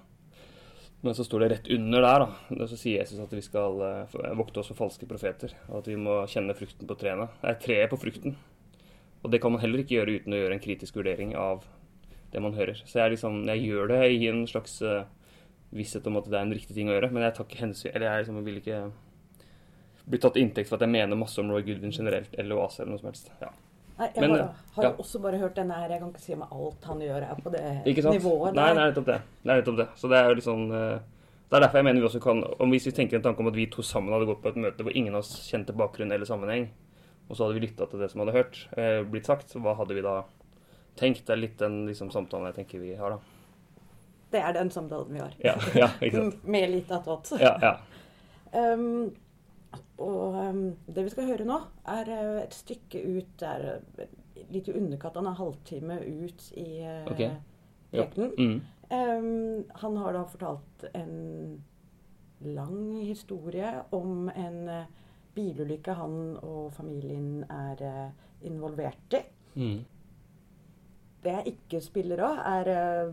Men 1.02 1.16
så 1.16 1.24
står 1.24 1.40
det 1.46 1.50
rett 1.54 1.68
under 1.72 2.04
der, 2.04 2.26
da. 2.26 2.66
Så 2.68 2.78
sier 2.80 3.00
Jesus 3.00 3.22
at 3.24 3.32
vi 3.32 3.44
skal 3.46 3.80
eh, 3.86 4.16
vokte 4.36 4.60
oss 4.60 4.72
for 4.74 4.82
falske 4.82 5.08
profeter. 5.08 5.54
Og 5.70 5.80
at 5.82 5.92
vi 5.92 5.96
må 6.00 6.18
kjenne 6.28 6.56
frukten 6.58 6.90
på 6.90 6.98
treene. 7.00 7.30
Det 7.40 7.54
er 7.54 7.62
treet 7.64 7.94
på 7.94 8.00
frukten. 8.02 8.36
Og 9.24 9.32
det 9.32 9.40
kan 9.44 9.54
man 9.54 9.62
heller 9.64 9.84
ikke 9.84 9.98
gjøre 10.00 10.20
uten 10.20 10.36
å 10.36 10.42
gjøre 10.42 10.58
en 10.58 10.64
kritisk 10.64 11.00
vurdering 11.00 11.36
av 11.40 11.64
det 12.34 12.42
man 12.44 12.56
hører. 12.56 12.82
Så 12.86 13.00
jeg, 13.00 13.16
liksom, 13.16 13.42
jeg 13.48 13.64
gjør 13.68 13.94
det 13.94 14.02
i 14.16 14.28
en 14.32 14.44
slags 14.48 14.80
eh, 14.86 15.08
visshet 15.76 16.08
om 16.08 16.20
at 16.20 16.28
det 16.30 16.38
er 16.38 16.48
en 16.48 16.56
riktig 16.56 16.76
ting 16.76 16.92
å 16.92 16.96
gjøre, 16.96 17.12
men 17.14 17.26
jeg 17.26 17.36
tar 17.38 17.46
ikke 17.46 17.62
hensyn 17.62 17.92
Eller 17.94 18.08
jeg 18.08 18.24
liksom 18.24 18.44
vil 18.46 18.60
ikke 18.62 18.84
bli 20.10 20.20
tatt 20.22 20.40
inntekt 20.42 20.70
for 20.70 20.80
at 20.80 20.86
jeg 20.86 20.94
mener 20.96 21.20
masse 21.20 21.38
om 21.42 21.52
Roy 21.52 21.62
Goodwin 21.66 21.94
generelt, 21.94 22.34
eller 22.42 22.58
Oase 22.58 22.82
eller 22.82 22.96
noe 22.96 23.02
som 23.02 23.12
helst. 23.12 23.30
Ja. 23.44 23.52
Nei, 24.00 24.08
jeg 24.16 24.24
Men, 24.24 24.32
bare, 24.32 24.44
har 24.78 24.86
ja. 24.86 24.90
også 25.04 25.20
bare 25.20 25.38
hørt 25.42 25.58
denne 25.60 25.76
her. 25.76 25.92
Jeg 25.92 26.00
kan 26.00 26.12
ikke 26.14 26.22
si 26.24 26.36
om 26.36 26.44
alt 26.46 26.86
han 26.88 27.02
gjør 27.04 27.24
er 27.26 27.40
på 27.44 27.52
det 27.52 27.64
nivået 28.08 28.54
Nei, 28.56 28.68
nei, 28.72 28.76
det 28.78 28.92
nettopp 28.94 29.10
det. 29.10 29.18
Det 29.44 29.52
er 29.52 29.60
nettopp 29.60 29.80
det. 29.82 29.88
Så 30.00 30.12
det 30.12 30.20
er 30.20 30.30
jo 30.30 30.38
litt 30.38 30.46
sånn 30.46 30.64
eh, 30.72 31.02
Det 31.50 31.58
er 31.58 31.66
derfor 31.66 31.82
jeg 31.82 31.88
mener 31.90 32.00
vi 32.00 32.08
også 32.08 32.22
kan 32.24 32.44
om 32.64 32.72
Hvis 32.72 32.88
vi 32.88 32.94
tenker 32.96 33.20
en 33.20 33.26
tanke 33.26 33.44
om 33.44 33.50
at 33.52 33.58
vi 33.60 33.68
to 33.74 33.84
sammen 33.84 34.16
hadde 34.16 34.30
gått 34.30 34.40
på 34.46 34.54
et 34.54 34.62
møte 34.64 34.88
hvor 34.88 34.96
ingen 34.96 35.18
av 35.18 35.26
oss 35.26 35.34
kjente 35.50 35.76
bakgrunn 35.76 36.16
eller 36.16 36.30
sammenheng, 36.30 36.70
og 37.28 37.36
så 37.36 37.44
hadde 37.44 37.60
vi 37.60 37.66
lytta 37.68 37.90
til 37.90 38.00
det 38.02 38.10
som 38.14 38.24
hadde 38.24 38.38
hørt, 38.38 38.62
eh, 38.80 39.02
blitt 39.04 39.28
sagt, 39.28 39.52
hva 39.60 39.76
hadde 39.78 39.98
vi 39.98 40.06
da 40.06 40.16
tenkt? 41.00 41.26
Det 41.28 41.36
er 41.36 41.44
litt 41.44 41.60
den 41.60 41.82
liksom, 41.90 42.14
samtalen 42.16 42.48
jeg 42.54 42.62
tenker 42.62 42.82
vi 42.82 42.96
har, 42.98 43.18
da. 43.18 43.86
Det 44.32 44.42
er 44.46 44.56
den 44.56 44.72
samtalen 44.72 45.12
vi 45.12 45.22
har. 45.22 45.36
Ja, 45.44 45.58
ja 45.76 45.92
ikke 46.00 46.16
sant. 46.24 46.40
Med 46.48 46.72
litt 46.72 46.92
attåt. 46.96 47.36
Ja, 47.42 47.58
ja. 47.62 47.78
Um, 48.50 49.12
og 50.00 50.36
um, 50.36 50.64
det 50.88 51.06
vi 51.06 51.14
skal 51.14 51.30
høre 51.30 51.46
nå, 51.48 51.60
er 51.92 52.12
uh, 52.12 52.40
et 52.42 52.56
stykke 52.56 53.02
ut 53.04 53.32
Det 53.40 53.50
er 53.50 53.80
uh, 53.80 54.18
litt 54.54 54.70
i 54.72 54.76
underkant 54.80 55.20
av 55.20 55.28
en 55.28 55.40
halvtime 55.40 56.00
ut 56.06 56.46
i 56.58 56.70
uh, 56.84 57.10
Ok. 57.12 57.24
Ja. 57.90 58.06
prekenen. 58.06 58.34
Mm. 58.38 58.60
Um, 58.90 59.66
han 59.82 59.98
har 60.02 60.16
da 60.16 60.24
fortalt 60.30 60.86
en 60.94 61.16
lang 62.40 63.02
historie 63.04 63.72
om 63.94 64.30
en 64.32 64.60
bilulykke 65.36 65.94
han 65.98 66.38
og 66.40 66.72
familien 66.74 67.44
er 67.52 68.12
involvert 68.48 69.18
i. 69.18 69.24
Mm. 69.60 69.82
Det 71.24 71.34
jeg 71.36 71.56
ikke 71.56 71.82
spiller 71.84 72.24
av, 72.24 72.40
er 72.48 73.12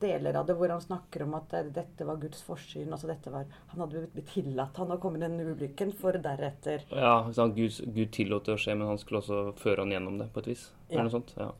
deler 0.00 0.36
av 0.36 0.46
det 0.46 0.54
hvor 0.58 0.70
han 0.70 0.82
snakker 0.82 1.24
om 1.24 1.36
at 1.38 1.54
uh, 1.56 1.70
dette 1.74 2.06
var 2.06 2.18
Guds 2.20 2.42
forsyn. 2.44 2.92
altså 2.92 3.08
dette 3.10 3.32
var, 3.32 3.46
Han 3.72 3.84
hadde 3.84 4.04
blitt 4.12 4.28
tillatt 4.32 4.76
han 4.76 4.92
å 4.92 4.98
komme 5.02 5.18
i 5.18 5.22
den 5.24 5.38
ulykken, 5.40 5.94
for 5.96 6.18
deretter 6.22 6.84
Ja? 6.92 7.22
Gud, 7.56 7.80
Gud 7.94 8.12
tillot 8.14 8.48
det 8.48 8.56
å 8.56 8.60
skje, 8.60 8.76
men 8.76 8.90
han 8.90 9.00
skulle 9.00 9.22
også 9.22 9.40
føre 9.58 9.84
han 9.84 9.94
gjennom 9.96 10.20
det 10.20 10.28
på 10.34 10.44
et 10.44 10.52
vis. 10.52 10.68
Ja. 10.88 10.98
Eller 10.98 11.08
noe 11.08 11.16
sånt. 11.16 11.34
Ja. 11.38 11.50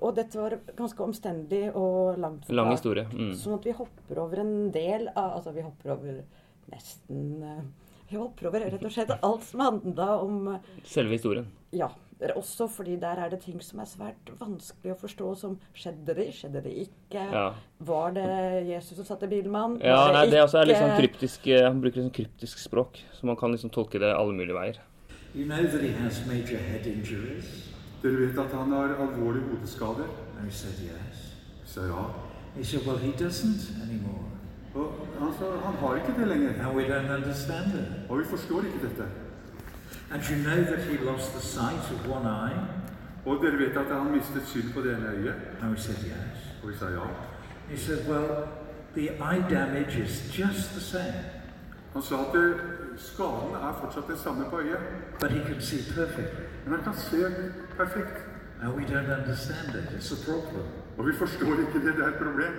Og 0.00 0.14
dette 0.16 0.40
var 0.40 0.56
ganske 0.76 1.04
omstendig 1.04 1.64
og 1.76 2.16
langt 2.20 2.46
forklart. 2.46 2.56
Lang 2.56 2.72
historie. 2.72 3.06
Mm. 3.12 3.34
Sånn 3.36 3.58
at 3.58 3.66
vi 3.68 3.76
hopper 3.76 4.22
over 4.22 4.40
en 4.40 4.54
del 4.72 5.10
av 5.12 5.36
Altså, 5.40 5.52
vi 5.56 5.64
hopper 5.66 5.92
over 5.96 6.22
nesten 6.70 7.42
Vi 8.10 8.18
hopper 8.18 8.48
over 8.50 8.64
rett 8.66 8.84
og 8.84 8.92
slett 8.92 9.10
alt 9.22 9.44
som 9.46 9.60
handla 9.62 10.06
om 10.18 10.54
eh, 10.56 10.70
Selve 10.84 11.14
historien. 11.14 11.46
Ja. 11.70 11.92
Også 12.36 12.66
fordi 12.68 12.98
der 13.00 13.16
er 13.16 13.30
det 13.32 13.38
ting 13.46 13.62
som 13.64 13.78
er 13.80 13.86
svært 13.88 14.28
vanskelig 14.36 14.92
å 14.92 14.96
forstå, 15.00 15.28
som 15.40 15.54
skjedde 15.72 16.16
det, 16.18 16.26
skjedde 16.36 16.60
det 16.66 16.72
ikke? 16.82 17.22
Ja. 17.32 17.46
Var 17.88 18.16
det 18.18 18.26
Jesus 18.68 18.98
som 18.98 19.06
satt 19.08 19.24
i 19.24 19.30
bilen 19.30 19.48
med 19.54 19.60
han? 19.60 19.76
Ja, 19.80 19.96
Var 20.02 20.18
nei, 20.18 20.26
det 20.34 20.42
også 20.42 20.60
er 20.60 20.68
litt 20.68 20.82
sånn 20.82 20.98
kryptisk 20.98 21.48
eh, 21.48 21.64
Han 21.64 21.80
bruker 21.80 22.02
litt 22.02 22.10
sånn 22.10 22.16
kryptisk 22.18 22.60
språk, 22.60 23.00
så 23.16 23.30
man 23.30 23.38
kan 23.40 23.54
liksom 23.54 23.72
tolke 23.72 24.02
det 24.02 24.12
alle 24.12 24.36
mulige 24.36 24.58
veier. 24.58 24.82
You 25.32 25.46
know 25.46 25.62
that 25.62 25.80
he 25.80 25.94
has 26.02 26.20
major 26.26 26.58
head 26.58 26.90
injuries? 26.90 27.70
Dere 28.02 28.26
vet 28.26 28.38
at 28.42 28.52
han 28.58 28.74
har 28.74 28.96
alvorlige 28.98 29.46
hodeskader? 29.54 30.10
And 30.36 30.50
he 30.50 30.52
said 30.52 30.76
yes. 30.82 31.24
Så 31.64 31.86
ja. 31.86 32.04
He 32.56 32.64
said, 32.64 32.84
well, 32.84 32.98
he 32.98 33.12
doesn't 33.12 33.70
anymore. 33.80 34.19
Og 34.74 35.08
han 35.18 35.32
sa 35.38 35.44
han 35.66 35.74
har 35.74 35.94
ikke 35.94 36.14
det 36.20 36.28
lenger. 36.28 36.50
And 36.66 36.76
we 36.76 36.82
don't 36.82 37.10
understand 37.18 37.66
it. 37.80 38.10
Og 38.10 38.18
vi 38.18 38.24
forstår 38.24 38.62
ikke 38.62 38.80
dette. 38.88 39.04
And 40.12 40.22
you 40.30 40.36
know 40.44 40.64
that 40.64 40.78
he 40.90 40.96
lost 41.04 41.32
the 41.32 41.40
sight 41.40 41.84
of 41.94 42.08
one 42.16 42.26
eye? 42.26 42.60
Og 43.26 43.42
dere 43.42 43.58
vet 43.58 43.76
at 43.76 43.86
han 43.96 44.12
mistet 44.12 44.42
syn 44.46 44.72
på 44.74 44.80
det 44.80 44.96
ene 44.96 45.08
øyet? 45.08 45.34
And 45.62 45.70
we 45.70 45.78
said 45.78 45.96
yes. 46.04 46.38
Og 46.62 46.68
vi 46.68 46.74
sa 46.76 46.86
ja. 46.86 47.00
He 47.68 47.76
said, 47.76 48.08
well, 48.08 48.48
the 48.94 49.10
eye 49.10 49.42
damage 49.50 49.94
is 50.04 50.38
just 50.38 50.72
the 50.74 50.80
same, 50.80 51.24
Han 51.92 52.02
sa 52.02 52.14
at 52.14 52.56
skaden 52.96 53.54
er 53.54 53.78
fortsatt 53.80 54.08
det 54.08 54.18
samme 54.18 54.44
på 54.50 54.60
øyet, 54.60 54.78
but 55.20 55.30
he 55.30 55.40
can 55.48 55.60
see 55.60 55.94
perfectly. 55.94 56.44
men 56.64 56.74
han 56.74 56.82
kan 56.84 56.94
se 56.94 57.16
perfekt. 57.76 58.18
And 58.62 58.74
we 58.74 58.82
don't 58.84 59.10
understand 59.18 59.68
it. 59.74 59.86
It's 59.98 60.12
a 60.12 60.18
problem. 60.30 60.66
Og 60.98 61.06
vi 61.06 61.12
forstår 61.12 61.46
ikke 61.46 61.86
det, 61.86 61.94
det 61.96 62.04
er 62.04 62.08
et 62.08 62.14
problem. 62.14 62.52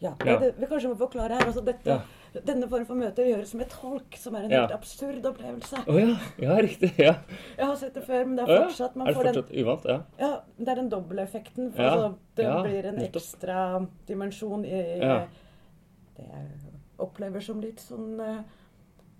Ja, 0.00 0.12
Ja. 0.24 0.36
Det 0.38 0.54
vi 0.60 0.66
kanskje 0.68 0.90
må 0.92 0.96
forklare 1.00 1.38
her, 1.38 1.46
altså 1.46 1.64
dette, 1.64 1.86
Ja. 1.86 2.00
Denne 2.44 2.66
form 2.68 2.84
for 2.84 2.94
møter 3.00 3.24
gjøres 3.24 3.54
med 3.56 3.70
tolk, 3.72 4.12
som 4.20 4.34
er 4.36 4.42
en 4.44 4.50
Ja. 4.50 4.66
helt 4.66 4.74
absurd 4.76 5.24
opplevelse. 5.24 5.78
Å 5.88 5.94
ja. 5.98 6.16
Ja, 6.38 6.56
riktig. 6.60 6.90
Ja. 6.98 7.14
Jeg 7.56 7.64
har 7.66 7.76
sett 7.76 7.94
det 7.94 8.02
før, 8.04 8.26
men 8.26 8.36
det 8.36 8.44
er 8.48 8.66
fortsatt 8.66 8.94
man 8.96 9.08
Er 9.08 9.12
det 9.14 9.16
får 9.16 9.32
den 9.32 9.64
uvant? 9.64 9.84
Ja. 9.88 10.00
Ja, 10.20 10.40
det 10.58 10.68
er 10.68 10.74
den 10.82 10.90
dobbeleffekten. 10.90 11.70
Ja, 11.78 11.94
altså, 11.94 12.10
det 12.36 12.44
blir 12.66 12.84
en 12.90 12.96
nettopp. 12.96 13.22
ekstra 13.22 13.88
dimensjon 14.06 14.64
i. 14.66 14.82
Det 16.16 16.28
jeg 16.28 16.46
opplever 16.98 17.40
som 17.42 17.60
litt 17.60 17.80
sånn 17.80 18.20
eh, 18.20 18.42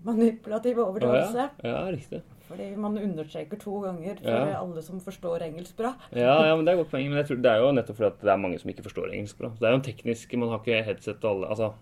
manipulativ 0.05 0.77
overdrivelse. 0.77 1.35
ja. 1.37 1.49
ja, 1.63 1.81
riktig. 1.91 2.21
Fordi 2.47 2.69
man 2.79 2.97
understreker 2.97 3.59
to 3.59 3.79
ganger 3.83 4.15
for 4.21 4.29
Ja. 4.31 4.59
alle 4.61 4.81
som 4.81 4.99
forstår 5.03 5.41
engelsk 5.49 5.75
bra. 5.77 5.93
Ja, 6.15 6.45
ja, 6.47 6.55
men 6.55 6.63
det 6.65 6.73
er 6.73 6.77
godt 6.83 6.91
poeng. 6.91 7.09
Men 7.09 7.17
jeg 7.19 7.27
tror 7.27 7.41
det 7.43 7.51
er 7.51 7.59
jo 7.59 7.71
nettopp 7.75 7.97
fordi 7.97 8.21
det 8.23 8.31
er 8.31 8.37
mange 8.37 8.59
som 8.59 8.69
ikke 8.71 8.83
forstår 8.87 9.11
engelsk 9.13 9.37
bra. 9.37 9.49
Så 9.49 9.59
det 9.59 9.67
er 9.67 9.71
jo 9.75 9.79
en 9.81 9.87
teknisk 9.89 10.33
Man 10.37 10.49
har 10.49 10.59
ikke 10.59 10.83
headset 10.85 11.23
og 11.25 11.31
alle 11.35 11.47
Altså, 11.51 11.73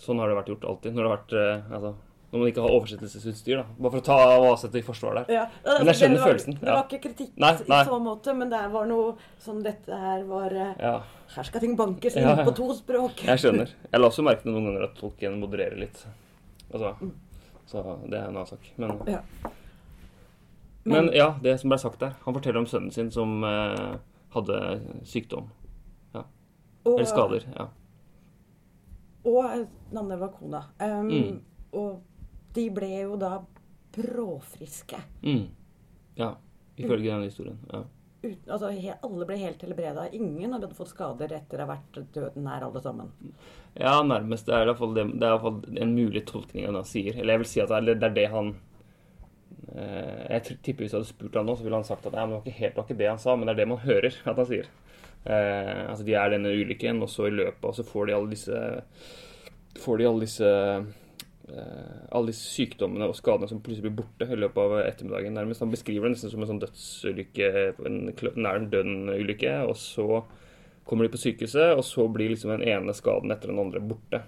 sånn 0.00 0.18
har 0.18 0.28
det 0.28 0.36
vært 0.40 0.48
gjort 0.54 0.64
alltid. 0.70 0.94
Når 0.94 1.02
det 1.02 1.10
har 1.10 1.16
vært 1.18 1.32
eh, 1.36 1.74
Altså, 1.76 1.94
når 2.32 2.38
man 2.38 2.48
ikke 2.48 2.62
har 2.62 2.70
oversettelsesutstyr, 2.70 3.56
da. 3.58 3.64
Bare 3.76 3.90
for 3.90 3.98
å 4.00 4.04
ta 4.06 4.16
Vaseth 4.40 4.76
i 4.78 4.82
forsvar 4.86 5.14
der. 5.18 5.24
Ja, 5.34 5.46
Men 5.66 5.86
jeg 5.90 5.96
skjønner 5.98 6.14
det 6.14 6.20
var, 6.20 6.28
følelsen, 6.30 6.54
Det 6.60 6.68
var 6.70 6.84
ikke 6.86 7.00
kritikk 7.08 7.32
Nei, 7.42 7.52
nei. 7.68 7.80
i 7.82 7.88
så 7.88 7.98
måte, 8.00 8.34
men 8.38 8.48
det 8.50 8.60
var 8.72 8.86
noe 8.86 9.16
som 9.38 9.62
Dette 9.62 9.90
her 9.98 10.22
var 10.30 10.54
eh, 10.54 10.74
Ja, 10.78 10.92
Her 11.34 11.42
skal 11.42 11.60
ting 11.60 11.74
bankes 11.76 12.14
inn 12.16 12.22
Ja, 12.22 12.36
ja. 12.38 12.44
på 12.46 12.54
to 12.54 12.72
språk. 12.74 13.24
jeg 13.26 13.38
skjønner. 13.42 13.68
Jeg 13.92 14.00
la 14.00 14.06
også 14.08 14.22
merke 14.22 14.42
til 14.46 14.52
noen 14.52 14.64
ganger 14.70 14.84
at 14.88 14.94
tolken 14.94 15.40
modererer 15.42 15.76
litt. 15.76 16.06
Altså 16.72 16.94
Så 17.66 17.82
det 18.08 18.14
er 18.18 18.28
en 18.28 18.36
annen 18.36 18.46
sak. 18.46 18.62
Men, 18.78 18.96
Ja. 20.84 20.92
men 20.92 21.10
ja, 21.12 21.34
det 21.42 21.58
som 21.60 21.70
ble 21.72 21.78
sagt 21.78 22.00
der. 22.00 22.14
Han 22.24 22.34
forteller 22.34 22.62
om 22.62 22.66
sønnen 22.66 22.92
sin 22.94 23.10
som 23.12 23.44
eh, 23.44 23.98
hadde 24.34 24.60
sykdom. 25.04 25.50
og, 26.14 26.94
Eller 26.94 27.04
skader. 27.10 27.44
Ja. 27.56 27.66
Og 29.28 29.66
Nanne 29.92 30.16
var 30.16 30.32
kona. 30.32 30.64
Um, 30.80 31.10
Mm. 31.10 31.40
Og 31.76 32.00
de 32.54 32.70
ble 32.74 32.88
jo 33.02 33.16
da 33.20 33.44
bråfriske. 33.94 34.98
Mm. 35.22 35.48
Ja. 36.16 36.36
Ifølge 36.76 37.12
den 37.12 37.22
historien. 37.22 37.58
Ja. 37.72 37.84
Ut, 38.22 38.48
altså, 38.48 38.68
he, 38.68 38.94
alle 39.02 39.26
ble 39.28 39.36
helt 39.40 39.62
helbreda. 39.62 40.08
Ingen 40.12 40.52
hadde 40.52 40.68
fått 40.76 40.90
skader 40.92 41.32
etter 41.36 41.60
å 41.60 41.66
ha 41.66 41.76
vært 41.76 42.00
døden 42.12 42.44
nær, 42.44 42.66
alle 42.66 42.82
sammen. 42.84 43.12
Ja, 43.74 44.00
nærmest. 44.02 44.48
Det 44.48 44.56
er 44.56 44.66
i 44.66 44.70
hvert 44.72 44.80
fall, 44.80 44.96
det, 44.96 45.06
det 45.14 45.24
er 45.24 45.30
i 45.30 45.36
hvert 45.36 45.46
fall 45.46 45.78
en 45.84 45.94
mulig 45.94 46.24
tolkning 46.28 46.66
han 46.68 46.84
sier. 46.88 47.14
Eller 47.16 47.36
jeg 47.36 47.44
vil 47.44 47.50
si 47.52 47.62
at 47.64 47.72
det 47.86 47.96
er, 47.96 48.16
det 48.18 48.26
han 48.32 48.50
eh, 48.50 48.69
Jeg 49.70 50.58
tipper 50.64 50.84
hvis 50.84 50.94
jeg 50.94 50.98
hadde 50.98 51.08
spurt 51.10 51.36
han 51.38 51.46
nå, 51.46 51.54
så 51.54 51.66
ville 51.66 51.78
han 51.78 51.86
sagt 51.86 52.06
at 52.08 52.14
det 52.14 52.22
var 52.30 52.40
ikke 52.40 52.58
helt 52.58 52.78
var 52.78 52.94
det 52.98 53.10
han 53.10 53.20
sa, 53.22 53.36
men 53.36 53.46
det 53.46 53.54
er 53.54 53.60
det 53.62 53.68
man 53.70 53.82
hører 53.84 54.16
at 54.30 54.40
han 54.40 54.48
sier. 54.48 54.70
Eh, 55.24 55.90
altså 55.90 56.04
De 56.04 56.14
er 56.16 56.32
denne 56.32 56.54
ulykken, 56.54 57.02
og 57.04 57.10
så 57.12 57.28
i 57.28 57.34
løpet 57.34 57.66
av 57.68 57.76
så 57.76 57.84
får 57.84 58.08
de 58.08 58.16
alle 58.16 58.32
disse 58.32 58.62
Får 59.80 60.00
de 60.00 60.06
alle 60.08 60.24
disse 60.24 60.48
eh, 60.50 61.98
alle 62.10 62.32
disse 62.32 62.48
sykdommene 62.56 63.06
og 63.06 63.14
skadene 63.14 63.46
som 63.50 63.60
plutselig 63.62 63.86
blir 63.86 64.00
borte 64.00 64.26
i 64.26 64.38
løpet 64.38 64.58
av 64.64 64.74
ettermiddagen. 64.82 65.36
nærmest. 65.36 65.62
Han 65.62 65.70
beskriver 65.70 66.08
det 66.08 66.16
nesten 66.16 66.32
som 66.32 66.42
en 66.42 66.50
sånn 66.50 66.62
dødsulykke, 66.64 67.50
en 67.86 68.00
nær 68.34 68.64
døden-ulykke. 68.72 69.54
Og 69.70 69.76
så 69.78 70.24
kommer 70.84 71.06
de 71.06 71.12
på 71.14 71.22
sykehuset, 71.22 71.76
og 71.76 71.84
så 71.86 72.08
blir 72.10 72.32
liksom 72.32 72.50
den 72.56 72.66
ene 72.66 72.96
skaden 72.98 73.30
etter 73.30 73.52
den 73.52 73.62
andre 73.62 73.82
borte. 73.92 74.24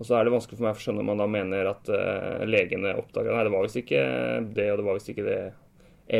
Og 0.00 0.08
så 0.08 0.16
er 0.16 0.24
det 0.24 0.32
vanskelig 0.32 0.56
for 0.56 0.64
meg 0.64 0.78
å 0.78 0.80
skjønne 0.80 1.02
om 1.04 1.10
man 1.12 1.20
da 1.20 1.26
mener 1.28 1.68
at 1.68 1.90
uh, 1.92 2.44
legene 2.48 2.94
oppdaga 2.96 3.34
Nei, 3.34 3.42
det 3.44 3.52
var 3.52 3.66
visst 3.66 3.80
ikke 3.82 4.04
det, 4.56 4.68
og 4.72 4.80
det 4.80 4.86
var 4.86 4.96
visst 4.96 5.10
ikke 5.12 5.26
det. 5.26 5.40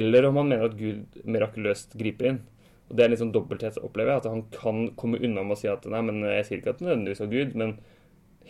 Eller 0.00 0.28
om 0.28 0.36
han 0.36 0.50
mener 0.50 0.68
at 0.68 0.76
Gud 0.76 1.16
mirakuløst 1.24 1.96
griper 1.98 2.28
inn. 2.30 2.42
Og 2.90 2.98
Det 2.98 3.04
er 3.04 3.12
litt 3.12 3.22
sånn 3.22 3.32
dobbelthet, 3.32 3.78
opplever 3.80 4.12
jeg. 4.12 4.22
At 4.22 4.28
han 4.30 4.44
kan 4.52 4.82
komme 5.00 5.18
unna 5.22 5.46
med 5.46 5.56
å 5.56 5.60
si 5.62 5.70
at 5.70 5.88
nei, 5.88 6.02
men 6.04 6.20
jeg 6.26 6.46
sier 6.46 6.60
ikke 6.60 6.74
at 6.74 6.82
det 6.82 6.88
nødvendigvis 6.90 7.24
var 7.24 7.32
Gud, 7.32 7.56
men 7.62 7.74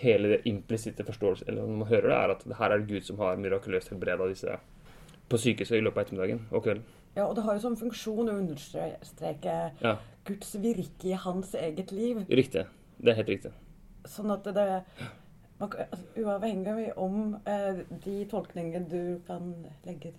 hele 0.00 0.34
det 0.34 0.40
implisitte 0.48 1.04
forståelse, 1.04 1.46
eller 1.46 1.62
når 1.68 1.80
man 1.82 1.90
hører 1.90 2.08
det, 2.08 2.18
er 2.18 2.34
at 2.34 2.44
det 2.48 2.58
her 2.58 2.72
er 2.74 2.82
det 2.82 2.90
Gud 2.90 3.06
som 3.06 3.20
har 3.20 3.40
mirakuløst 3.40 3.92
helbreda 3.92 4.28
disse 4.30 4.58
på 5.30 5.38
sykehuset 5.38 5.76
i 5.78 5.84
løpet 5.84 6.00
av 6.00 6.06
ettermiddagen 6.06 6.44
og 6.50 6.64
kvelden. 6.64 6.86
Ja, 7.14 7.26
Og 7.26 7.34
det 7.36 7.44
har 7.44 7.56
jo 7.56 7.62
som 7.64 7.76
funksjon 7.78 8.30
å 8.30 8.38
understreke 8.38 9.56
Ja, 9.82 9.96
Guds 10.26 10.54
virke 10.62 11.10
i 11.10 11.18
hans 11.18 11.54
eget 11.54 11.92
liv. 11.92 12.24
riktig. 12.28 12.66
Det 12.98 13.12
er 13.12 13.20
helt 13.20 13.28
riktig. 13.28 13.52
Sånn 14.08 14.32
at 14.32 14.46
det 14.56 14.66
man, 15.60 15.72
altså, 15.76 16.06
Uavhengig 16.16 16.92
om 16.96 17.34
eh, 17.44 17.82
de 18.04 18.16
tolkningene 18.30 18.86
du 18.88 19.20
kan 19.26 19.50
legge 19.84 20.14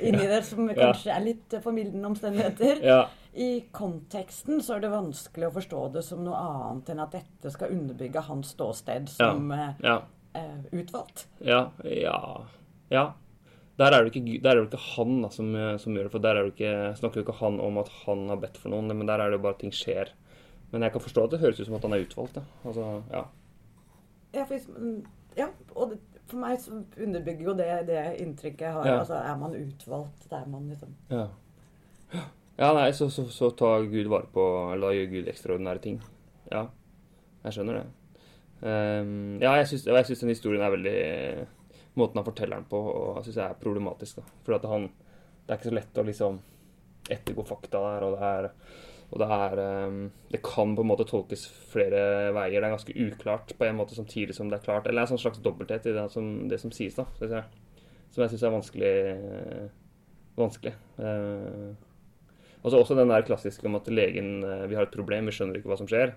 inn 0.00 0.16
i 0.16 0.28
det, 0.28 0.40
som 0.48 0.68
kanskje 0.78 1.12
er 1.12 1.26
litt 1.26 1.56
eh, 1.56 1.64
formildende 1.64 2.08
omstendigheter, 2.08 2.80
Ja, 2.84 3.02
i 3.32 3.60
konteksten 3.72 4.62
så 4.62 4.76
er 4.76 4.84
det 4.84 4.90
vanskelig 4.90 5.50
å 5.50 5.54
forstå 5.54 5.82
det 5.94 6.02
som 6.02 6.24
noe 6.26 6.38
annet 6.38 6.88
enn 6.90 7.02
at 7.04 7.12
dette 7.14 7.52
skal 7.54 7.74
underbygge 7.76 8.24
hans 8.26 8.54
ståsted 8.56 9.10
som 9.12 9.52
ja. 9.54 9.68
ja. 9.84 9.98
eh, 10.40 10.56
utvalgt. 10.80 11.28
Ja, 11.38 11.68
ja, 11.86 12.46
ja. 12.90 13.04
Der 13.80 13.94
er 13.96 14.04
det 14.04 14.10
ikke, 14.12 14.40
der 14.42 14.56
er 14.56 14.64
det 14.64 14.74
ikke 14.74 14.96
han 14.96 15.22
da, 15.22 15.30
som, 15.32 15.54
eh, 15.56 15.76
som 15.80 15.94
gjør 15.94 16.08
det, 16.08 16.14
for 16.16 16.24
der 16.24 16.40
er 16.40 16.48
det 16.48 16.56
ikke, 16.56 16.74
snakker 16.98 17.20
jo 17.20 17.28
ikke 17.28 17.38
han 17.38 17.60
om 17.62 17.78
at 17.80 17.92
han 18.02 18.26
har 18.32 18.42
bedt 18.42 18.58
for 18.60 18.74
noen, 18.74 18.90
men 18.90 19.08
der 19.08 19.22
er 19.22 19.30
det 19.30 19.38
jo 19.38 19.44
bare 19.46 19.56
at 19.56 19.62
ting 19.62 19.76
skjer. 19.76 20.10
Men 20.70 20.82
jeg 20.86 20.94
kan 20.94 21.02
forstå 21.02 21.24
at 21.24 21.32
det 21.34 21.40
høres 21.42 21.60
ut 21.60 21.66
som 21.66 21.76
at 21.78 21.86
han 21.86 21.96
er 21.96 22.04
utvalgt. 22.04 22.36
Da. 22.38 22.42
Altså, 22.64 22.86
ja. 23.10 23.24
Ja, 24.34 24.44
for, 24.46 24.78
mm, 24.78 25.00
ja, 25.36 25.48
og 25.74 25.96
for 26.30 26.38
meg 26.38 26.60
så 26.62 26.76
underbygger 26.78 27.48
jo 27.48 27.54
det 27.58 27.70
det 27.88 28.02
inntrykket 28.22 28.66
jeg 28.68 28.74
har. 28.76 28.86
Ja. 28.86 28.98
Altså, 29.02 29.18
er 29.18 29.38
man 29.40 29.56
utvalgt, 29.58 30.26
Det 30.30 30.38
er 30.38 30.50
man 30.50 30.68
liksom 30.70 30.94
Ja, 31.10 31.26
ja 32.58 32.72
nei, 32.76 32.90
så, 32.94 33.08
så, 33.10 33.26
så 33.32 33.50
tar 33.50 33.88
Gud 33.90 34.10
vare 34.12 34.30
på 34.32 34.44
Eller 34.74 34.94
gjør 34.98 35.10
Gud 35.14 35.30
ekstraordinære 35.32 35.82
ting. 35.86 36.02
Ja, 36.50 36.66
jeg 37.44 37.56
skjønner 37.56 37.80
det. 37.80 37.86
Um, 38.60 39.38
ja, 39.40 39.54
jeg 39.56 39.70
syns, 39.70 39.86
jeg 39.88 40.06
syns 40.06 40.22
den 40.22 40.34
historien 40.34 40.62
er 40.62 40.74
veldig 40.74 40.98
Måten 41.96 42.20
han 42.20 42.26
forteller 42.26 42.60
den 42.60 42.68
på, 42.70 42.78
og 42.78 43.16
jeg 43.18 43.30
syns 43.30 43.38
jeg 43.40 43.46
er 43.48 43.62
problematisk. 43.62 44.20
da. 44.20 44.38
For 44.44 44.54
at 44.54 44.68
han 44.68 44.90
Det 45.46 45.54
er 45.54 45.58
ikke 45.58 45.70
så 45.70 45.74
lett 45.74 45.98
å 45.98 46.06
liksom 46.06 46.40
ettergå 47.10 47.42
fakta 47.48 47.80
der, 47.82 48.04
og 48.06 48.12
det 48.14 48.26
er 48.28 48.50
Og 49.10 49.18
det 49.18 49.26
er 49.34 49.60
eh, 49.64 49.98
Det 50.30 50.42
kan 50.46 50.76
på 50.76 50.84
en 50.84 50.90
måte 50.90 51.08
tolkes 51.08 51.46
flere 51.72 52.30
veier. 52.36 52.60
Det 52.60 52.68
er 52.68 52.76
ganske 52.76 52.96
uklart 53.06 53.54
på 53.58 53.66
en 53.66 53.78
måte 53.80 53.98
samtidig 53.98 54.36
som 54.36 54.50
det 54.50 54.60
er 54.60 54.66
klart. 54.68 54.86
Eller 54.86 55.02
det 55.02 55.06
er 55.06 55.10
en 55.10 55.14
sånn 55.16 55.24
slags 55.26 55.42
dobbelthet 55.44 55.90
i 55.90 55.96
det 55.96 56.06
som, 56.14 56.32
det 56.50 56.60
som 56.62 56.74
sies, 56.74 56.98
da, 56.98 57.06
jeg. 57.20 57.44
Som 58.10 58.24
jeg 58.24 58.32
syns 58.32 58.46
er 58.46 58.56
vanskelig. 58.56 58.96
eh, 59.10 59.68
vanskelig. 60.38 60.74
Eh, 60.98 61.70
og 62.60 62.72
så 62.72 62.80
også 62.80 62.96
den 62.98 63.10
der 63.12 63.24
klassiske 63.24 63.66
om 63.66 63.78
at 63.78 63.88
legen 63.88 64.44
eh, 64.44 64.66
Vi 64.68 64.76
har 64.76 64.86
et 64.86 64.94
problem, 64.94 65.28
vi 65.28 65.34
skjønner 65.36 65.58
ikke 65.58 65.72
hva 65.72 65.78
som 65.80 65.88
skjer. 65.90 66.14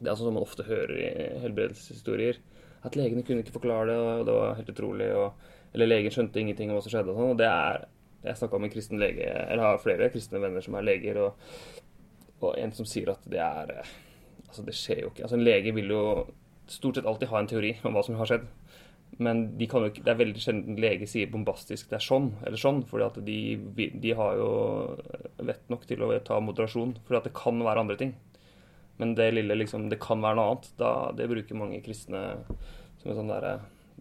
Det 0.00 0.08
er 0.08 0.16
sånn 0.16 0.30
som 0.30 0.36
man 0.38 0.46
ofte 0.46 0.64
hører 0.64 0.96
i 0.96 1.08
helbredelseshistorier. 1.42 2.40
At 2.86 2.96
legene 2.96 3.24
kunne 3.26 3.44
ikke 3.44 3.58
forklare 3.58 3.90
det, 3.90 3.96
og 4.00 4.22
det 4.26 4.36
var 4.38 4.56
helt 4.56 4.72
utrolig. 4.72 5.10
Og, 5.20 5.50
eller 5.74 5.90
legen 5.90 6.14
skjønte 6.14 6.40
ingenting 6.40 6.70
om 6.70 6.78
hva 6.78 6.84
som 6.84 6.94
skjedde. 6.94 7.12
Og 7.12 7.18
sånn, 7.18 7.34
og 7.34 7.40
det 7.40 7.50
er 7.50 7.88
Jeg 8.20 8.36
snakka 8.36 8.58
med 8.60 8.68
en 8.68 8.72
kristen 8.74 9.00
lege, 9.00 9.24
eller 9.24 9.64
har 9.64 9.78
flere 9.80 10.10
kristne 10.12 10.42
venner 10.42 10.60
som 10.60 10.74
er 10.76 10.84
leger, 10.84 11.16
og, 11.22 11.38
og 12.46 12.56
en 12.58 12.72
som 12.76 12.88
sier 12.88 13.12
at 13.12 13.26
det 13.30 13.42
er 13.44 13.74
eh, 13.80 13.98
Altså, 14.50 14.64
det 14.66 14.72
skjer 14.74 15.04
jo 15.04 15.10
ikke. 15.12 15.22
Altså, 15.22 15.36
en 15.38 15.44
lege 15.46 15.70
vil 15.76 15.92
jo 15.92 16.04
stort 16.66 16.96
sett 16.98 17.06
alltid 17.06 17.28
ha 17.30 17.38
en 17.38 17.48
teori 17.52 17.68
om 17.86 17.94
hva 17.94 18.02
som 18.02 18.16
har 18.18 18.26
skjedd. 18.26 18.48
Men 19.22 19.44
de 19.58 19.68
ikke, 19.68 20.02
det 20.02 20.10
er 20.10 20.18
veldig 20.18 20.42
sjelden 20.42 20.78
lege 20.80 21.06
sier 21.06 21.30
bombastisk 21.30 21.86
det 21.90 22.00
er 22.00 22.02
sånn 22.02 22.32
eller 22.46 22.58
sånn. 22.58 22.80
at 23.06 23.20
de, 23.26 23.38
de 23.76 24.12
har 24.18 24.34
jo 24.38 24.50
vett 25.38 25.70
nok 25.70 25.86
til 25.86 26.02
å 26.02 26.10
ta 26.26 26.40
moderasjon. 26.42 26.96
at 26.98 27.28
det 27.28 27.34
kan 27.36 27.62
være 27.62 27.84
andre 27.84 27.98
ting. 28.00 28.16
Men 28.98 29.14
det 29.14 29.30
lille 29.32 29.54
liksom, 29.54 29.88
det 29.88 30.00
kan 30.02 30.20
være 30.20 30.40
noe 30.40 30.50
annet. 30.50 30.70
Da, 30.82 31.12
det 31.14 31.30
bruker 31.30 31.58
mange 31.58 31.78
kristne 31.84 32.24
som 33.00 33.12
en 33.12 33.20
sånn 33.22 33.30
derre 33.30 33.60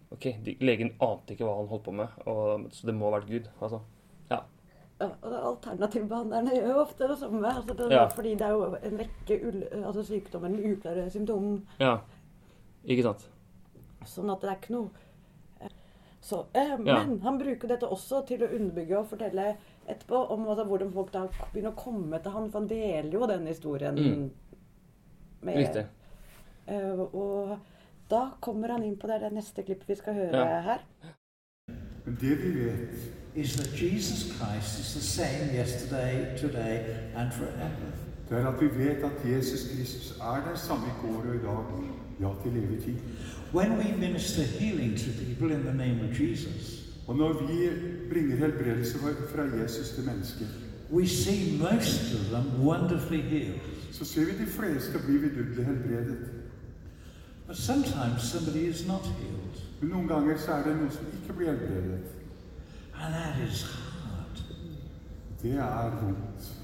OK, 0.10 0.32
de, 0.44 0.56
legen 0.66 0.96
ante 1.06 1.36
ikke 1.36 1.46
hva 1.46 1.60
han 1.60 1.70
holdt 1.70 1.86
på 1.86 1.94
med, 1.94 2.14
og, 2.26 2.66
så 2.74 2.88
det 2.90 2.96
må 2.98 3.08
ha 3.08 3.20
vært 3.20 3.30
Gud. 3.30 3.50
Altså. 3.62 3.84
Og 5.00 5.34
Alternativbehandlerne 5.50 6.52
gjør 6.58 6.68
jo 6.74 6.80
ofte 6.82 7.08
det 7.08 7.18
samme. 7.22 7.48
Altså 7.56 7.74
det, 7.78 7.90
Ja. 7.92 8.08
Fordi 8.12 8.34
det 8.36 8.42
er 8.42 8.50
jo 8.52 8.76
en 8.84 8.98
rekke 9.00 9.86
altså 9.86 10.04
sykdommer 10.04 10.50
med 10.50 10.66
uklare 10.74 11.10
symptomer. 11.10 11.62
ja. 11.80 11.98
Ikke 12.88 13.04
sant? 13.04 13.28
Sånn 14.06 14.32
at 14.32 14.42
det 14.42 14.50
er 14.50 14.56
ikke 14.56 14.72
noe 14.74 14.90
eh, 15.62 15.70
så, 16.22 16.46
eh, 16.54 16.70
Ja. 16.86 17.04
Men 17.04 17.20
han 17.22 17.38
bruker 17.40 17.68
dette 17.68 17.88
også 17.88 18.26
til 18.28 18.40
å 18.42 18.48
underbygge 18.56 18.98
og 19.00 19.08
fortelle 19.10 19.56
etterpå 19.88 20.30
om 20.32 20.48
altså, 20.48 20.66
hvordan 20.66 20.92
folk 20.94 21.12
da 21.12 21.28
begynner 21.54 21.72
å 21.74 21.76
komme 21.84 22.22
til 22.24 22.32
han, 22.32 22.50
for 22.52 22.60
han 22.60 22.68
deler 22.68 23.12
jo 23.12 23.28
den 23.28 23.48
historien 23.48 23.96
Mm. 23.96 24.30
med 25.42 25.56
Riktig. 25.58 25.86
eh, 26.68 27.00
Og 27.00 27.58
da 28.10 28.32
kommer 28.42 28.68
han 28.70 28.84
inn 28.84 28.98
på 28.98 29.08
det, 29.08 29.20
det 29.22 29.32
neste 29.34 29.64
klippet 29.64 29.88
vi 29.88 29.96
skal 29.96 30.14
høre 30.14 30.34
Ja. 30.34 30.62
her. 30.62 30.80
Men 32.06 32.16
det 32.16 32.38
vi 32.38 32.52
vet, 32.66 33.29
Is 33.44 33.56
that 33.56 33.70
Jesus 33.84 34.20
Christ 34.36 34.80
is 34.80 34.94
the 35.00 35.06
same 35.20 35.54
yesterday, 35.54 36.38
today, 36.42 36.76
and 37.16 37.32
forever. 37.32 37.88
det 38.30 38.38
er 38.38 38.48
at 38.48 38.62
vi 38.62 38.68
vet 38.84 38.98
at 39.04 39.32
Jesus 39.36 39.60
Kristus 39.76 40.12
er 40.22 40.44
den 40.50 40.58
samme 40.58 40.86
i 40.88 40.96
går 41.02 41.18
og 41.30 41.36
i 41.36 41.38
dag, 41.38 41.64
ja, 42.22 42.30
til 42.44 42.64
evig 42.64 42.84
tid. 42.84 42.96
When 43.54 43.72
we 43.78 44.08
minister 44.08 44.42
healing 44.44 44.98
to 44.98 45.10
people 45.26 45.56
in 45.56 45.62
the 45.64 45.74
name 45.78 46.00
of 46.10 46.20
Jesus, 46.22 46.86
Og 47.08 47.16
når 47.16 47.34
vi 47.34 47.70
bringer 48.14 48.36
helbredelse 48.36 48.98
fra- 48.98 49.26
fra 49.36 49.44
Jesus 49.62 49.90
til 49.90 50.04
mennesker, 50.06 50.46
we 50.92 51.08
see 51.08 51.58
most 51.60 52.14
of 52.16 52.26
them 52.32 52.68
wonderfully 52.68 53.22
healed. 53.22 53.60
så 53.92 54.06
ser 54.06 54.26
vi 54.26 54.32
de 54.32 54.48
fleste 54.52 55.00
bli 55.06 55.18
vidunderlig 55.18 55.66
helbredet. 55.66 56.18
But 57.48 57.58
sometimes 57.58 58.22
somebody 58.24 58.64
is 58.70 58.88
not 58.88 59.02
healed, 59.20 59.56
Men 59.82 59.90
noen 59.90 60.08
ganger 60.08 60.38
så 60.38 60.52
er 60.52 60.64
det 60.68 60.76
noen 60.78 60.92
som 60.92 61.06
ikke 61.22 61.34
blir 61.38 61.48
helbredet. 61.50 62.00
And 63.00 63.14
that 63.14 63.50
is 63.50 63.64
hard. 63.64 64.44
Det 65.42 65.54
er 65.54 65.90
vondt. 66.02 66.56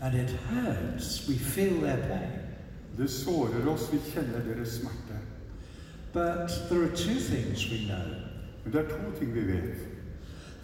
And 0.00 0.14
it 0.14 0.30
hurts. 0.30 1.28
We 1.28 1.34
feel 1.38 1.80
their 1.80 1.96
pain. 2.08 2.30
Det 2.96 3.10
sårer 3.10 3.68
oss, 3.68 3.92
vi 3.92 3.98
kjenner 3.98 4.44
deres 4.44 4.68
smerte. 4.68 5.18
But 6.12 6.50
there 6.68 6.82
are 6.82 6.96
two 6.96 7.20
things 7.20 7.70
we 7.70 7.78
know. 7.86 8.08
Men 8.64 8.72
det 8.72 8.80
er 8.80 8.88
to 8.88 9.18
ting 9.18 9.34
vi 9.34 9.40
vet. 9.52 9.78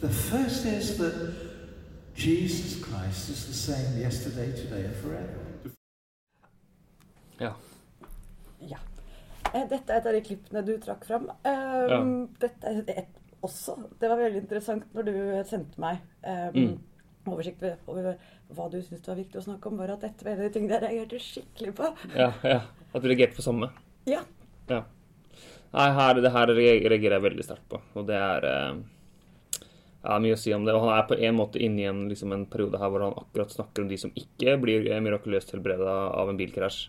The 0.01 0.09
first 0.09 0.65
is 0.65 0.97
that 0.97 1.15
Jesus 2.17 2.85
Christ 2.85 3.29
is 3.31 3.45
the 3.47 3.55
same 3.55 4.01
yesterday, 4.01 4.51
today, 4.57 4.85
and 4.85 4.95
forever. 4.95 5.39
Ja. 7.41 7.53
Ja. 8.61 8.77
Eh, 9.55 9.71
Dette 9.71 9.93
er 9.93 10.01
et 10.01 10.07
av 10.07 10.13
de 10.15 10.21
klippene 10.21 10.67
du 10.67 10.75
trakk 10.83 11.05
fram. 11.07 11.31
Eh, 11.45 11.91
Ja. 11.91 12.01
Dette 12.41 12.67
er 12.67 12.83
et 12.99 13.19
også. 13.47 13.77
Det 14.01 14.09
var 14.11 14.21
veldig 14.21 14.43
interessant 14.43 14.95
når 14.97 15.09
du 15.09 15.15
sendte 15.49 15.81
meg 15.83 16.01
um, 16.25 16.59
Mm. 16.59 16.77
oversikt 17.29 17.65
over 17.87 18.15
hva 18.49 18.67
du 18.73 18.79
syntes 18.81 19.09
var 19.09 19.19
viktig 19.19 19.39
å 19.41 19.45
snakke 19.45 19.69
om, 19.69 19.77
var 19.77 19.91
at 19.93 20.05
dette 20.07 20.25
var 20.25 20.33
en 20.33 20.41
av 20.41 20.47
de 20.49 20.53
tingene 20.55 20.79
jeg 20.79 20.85
reagerte 20.87 21.19
skikkelig 21.21 21.75
på. 21.77 21.91
Ja, 22.17 22.31
ja. 22.43 22.61
At 22.95 23.03
du 23.05 23.09
reagerte 23.11 23.37
på 23.37 23.45
samme. 23.45 23.69
Ja. 24.09 24.23
Ja. 24.71 24.83
Nei, 25.75 25.89
her, 25.93 26.21
det 26.25 26.33
her 26.33 26.49
reagerer 26.57 27.19
jeg 27.19 27.25
veldig 27.27 27.45
sterkt 27.45 27.67
på. 27.69 27.83
Og 28.01 28.07
det 28.09 28.17
er 28.17 28.47
eh, 28.49 28.79
ja, 29.61 30.17
mye 30.25 30.37
å 30.37 30.41
si 30.41 30.55
om 30.57 30.65
det. 30.65 30.73
Og 30.73 30.87
han 30.87 30.95
er 30.97 31.09
på 31.11 31.19
en 31.19 31.37
måte 31.37 31.61
inne 31.61 31.83
i 31.83 31.89
en, 31.91 32.07
liksom 32.09 32.33
en 32.33 32.47
periode 32.49 32.81
her 32.81 32.89
hvor 32.93 33.05
han 33.05 33.19
akkurat 33.21 33.53
snakker 33.53 33.85
om 33.85 33.91
de 33.93 33.99
som 34.01 34.15
ikke 34.17 34.57
blir 34.63 34.89
eh, 34.89 35.03
mirakuløst 35.05 35.53
helbreda 35.53 35.99
av 36.17 36.33
en 36.33 36.41
bilkrasj. 36.41 36.87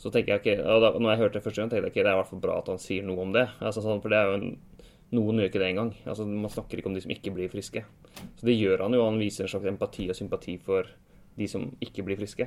Så 0.00 0.10
tenker 0.10 0.32
jeg 0.34 0.40
ikke, 0.42 0.64
og 0.64 0.80
da, 0.82 0.90
når 0.96 1.12
jeg 1.12 1.20
hørte 1.20 1.38
det 1.38 1.44
første 1.44 1.60
gang, 1.60 1.70
tenkte 1.70 1.86
jeg 1.90 1.92
ikke 1.94 2.04
det 2.06 2.10
er 2.10 2.16
i 2.16 2.20
hvert 2.22 2.30
fall 2.32 2.42
bra 2.42 2.58
at 2.62 2.68
han 2.72 2.78
sier 2.80 3.04
noe 3.06 3.20
om 3.20 3.34
det. 3.36 3.46
Altså, 3.60 3.82
sånn, 3.84 4.00
for 4.02 4.10
det 4.10 4.18
er 4.18 4.30
jo 4.30 4.38
en, 4.38 4.79
Noen 5.16 5.40
gjør 5.40 5.50
ikke 5.50 5.62
det 5.62 5.70
engang. 5.72 5.92
Altså, 6.06 6.26
man 6.28 6.52
snakker 6.52 6.78
ikke 6.78 6.90
om 6.90 6.96
de 6.96 7.02
som 7.02 7.12
ikke 7.12 7.32
blir 7.34 7.50
friske. 7.50 7.82
Så 8.38 8.46
det 8.46 8.54
gjør 8.54 8.84
han 8.84 8.94
jo. 8.94 9.06
Han 9.08 9.18
viser 9.18 9.46
en 9.46 9.52
slags 9.52 9.70
empati 9.70 10.06
og 10.10 10.18
sympati 10.18 10.54
for 10.62 10.86
de 11.38 11.48
som 11.50 11.66
ikke 11.82 12.04
blir 12.06 12.20
friske. 12.20 12.46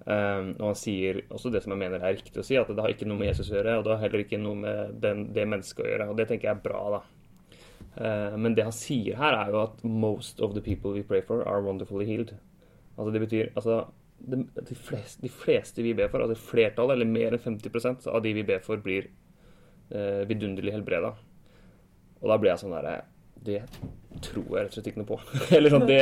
Um, 0.00 0.54
og 0.56 0.70
han 0.70 0.78
sier 0.80 1.18
også 1.28 1.50
det 1.52 1.60
som 1.60 1.74
jeg 1.74 1.82
mener 1.82 2.00
er 2.00 2.16
riktig 2.16 2.40
å 2.40 2.44
si, 2.44 2.56
at 2.56 2.68
det 2.72 2.80
har 2.80 2.92
ikke 2.92 3.08
noe 3.08 3.20
med 3.20 3.28
Jesus 3.28 3.50
å 3.50 3.58
gjøre, 3.58 3.78
og 3.78 3.84
det 3.84 3.92
har 3.92 4.04
heller 4.06 4.22
ikke 4.24 4.40
noe 4.40 4.56
med 4.56 4.94
den, 5.02 5.26
det 5.36 5.44
mennesket 5.48 5.84
å 5.84 5.88
gjøre. 5.90 6.08
Og 6.12 6.20
det 6.20 6.26
tenker 6.30 6.48
jeg 6.48 6.56
er 6.56 6.62
bra, 6.64 6.82
da. 6.96 7.00
Uh, 7.90 8.36
men 8.40 8.56
det 8.56 8.64
han 8.64 8.76
sier 8.76 9.18
her, 9.20 9.36
er 9.36 9.52
jo 9.52 9.62
at 9.64 9.82
'most 9.84 10.40
of 10.40 10.54
the 10.56 10.64
people 10.64 10.92
we 10.96 11.02
pray 11.04 11.20
for 11.20 11.44
are 11.48 11.64
wonderfully 11.64 12.06
healed'. 12.08 12.36
Altså 12.96 13.12
det 13.12 13.20
betyr 13.20 13.52
altså 13.56 13.86
de, 14.20 14.44
de, 14.68 14.74
fleste, 14.74 15.22
de 15.22 15.28
fleste 15.28 15.82
vi 15.82 15.94
ber 15.96 16.08
for, 16.12 16.20
altså 16.20 16.36
flertallet, 16.36 16.96
eller 16.96 17.08
mer 17.08 17.36
enn 17.36 17.44
50% 17.60 18.08
av 18.08 18.22
de 18.22 18.34
vi 18.36 18.44
ber 18.44 18.60
for, 18.64 18.76
blir 18.76 19.08
uh, 19.92 20.24
vidunderlig 20.28 20.72
helbreda. 20.76 21.14
Og 22.20 22.28
da 22.30 22.36
blir 22.40 22.52
jeg 22.52 22.62
sånn 22.62 22.74
derre 22.74 22.96
Det 23.40 23.62
tror 24.24 24.44
jeg 24.44 24.64
rett 24.64 24.72
og 24.72 24.76
slett 24.76 24.90
ikke 24.90 25.02
noe 25.02 25.10
på. 25.10 25.20
eller 25.56 25.72
sånn 25.72 25.88
det 25.88 26.00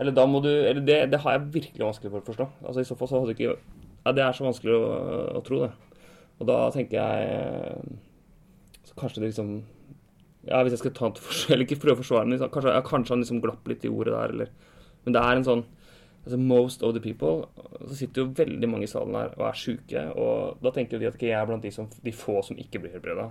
Eller 0.00 0.16
da 0.16 0.26
må 0.28 0.42
du 0.44 0.50
Eller 0.50 0.80
det, 0.84 1.00
det 1.12 1.20
har 1.24 1.36
jeg 1.36 1.50
virkelig 1.58 1.86
vanskelig 1.86 2.14
for 2.14 2.22
å 2.22 2.28
forstå. 2.30 2.48
Altså 2.64 2.84
I 2.84 2.88
så 2.88 2.96
fall 2.98 3.10
så 3.10 3.22
hadde 3.22 3.36
ikke 3.36 3.50
Ja, 3.52 4.14
det 4.16 4.24
er 4.24 4.36
så 4.36 4.46
vanskelig 4.46 4.76
å, 4.76 4.94
å 5.36 5.42
tro, 5.46 5.64
det. 5.66 5.98
Og 6.40 6.48
da 6.48 6.62
tenker 6.74 7.00
jeg 7.00 7.98
så 8.88 8.96
Kanskje 8.96 9.24
det 9.24 9.32
liksom 9.32 9.52
Ja, 10.48 10.62
hvis 10.62 10.76
jeg 10.76 10.84
skal 10.84 10.96
ta 10.96 11.10
et 11.10 11.20
forskjell, 11.20 11.52
Eller 11.56 11.68
ikke 11.68 11.82
prøve 11.82 11.98
å 11.98 12.02
forsvare 12.02 12.30
den, 12.30 12.40
kanskje, 12.40 12.72
ja, 12.72 12.86
kanskje 12.86 13.16
han 13.16 13.26
liksom 13.26 13.44
glapp 13.44 13.68
litt 13.68 13.84
i 13.84 13.92
ordet 13.92 14.16
der, 14.16 14.34
eller 14.36 14.80
Men 15.04 15.16
det 15.16 15.26
er 15.26 15.36
en 15.36 15.46
sånn 15.50 15.66
altså 16.20 16.36
Most 16.36 16.82
of 16.84 16.92
the 16.96 17.00
people 17.00 17.46
Så 17.88 18.00
sitter 18.00 18.24
jo 18.24 18.32
veldig 18.36 18.68
mange 18.68 18.84
i 18.88 18.90
salen 18.90 19.16
her 19.16 19.32
og 19.38 19.46
er 19.48 19.56
sjuke, 19.56 20.02
og 20.20 20.60
da 20.64 20.72
tenker 20.76 21.00
de 21.00 21.08
at 21.08 21.16
ikke 21.16 21.30
jeg 21.30 21.38
er 21.38 21.46
blant 21.48 21.64
de, 21.64 21.72
som, 21.72 21.88
de 21.88 22.12
få 22.12 22.40
som 22.44 22.58
ikke 22.60 22.82
blir 22.82 22.92
helbreda. 22.92 23.30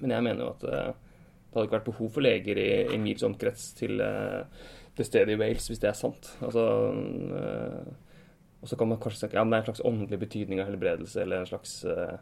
Men 0.00 0.14
jeg 0.14 0.24
mener 0.24 0.46
jo 0.46 0.52
at 0.54 0.64
eh, 0.64 1.09
det 1.50 1.58
hadde 1.58 1.66
ikke 1.66 1.78
vært 1.80 1.88
behov 1.88 2.12
for 2.14 2.22
leger 2.22 2.58
i, 2.62 2.68
i 2.94 2.98
mils 3.02 3.24
omkrets 3.26 3.72
til 3.74 3.98
uh, 3.98 4.46
det 4.94 5.06
stedet 5.08 5.34
i 5.34 5.38
Wales, 5.40 5.66
hvis 5.66 5.80
det 5.82 5.88
er 5.90 5.98
sant. 5.98 6.28
Altså, 6.46 6.62
uh, 7.34 8.20
og 8.60 8.70
så 8.70 8.76
kan 8.78 8.90
man 8.90 9.00
kanskje 9.02 9.24
snakke 9.24 9.38
ja, 9.38 9.42
men 9.42 9.54
det 9.54 9.58
er 9.58 9.64
en 9.64 9.70
slags 9.70 9.82
åndelig 9.88 10.20
betydning 10.20 10.60
av 10.62 10.68
helbredelse, 10.68 11.24
eller 11.24 11.40
en 11.40 11.48
slags 11.48 11.72
uh, 11.88 12.18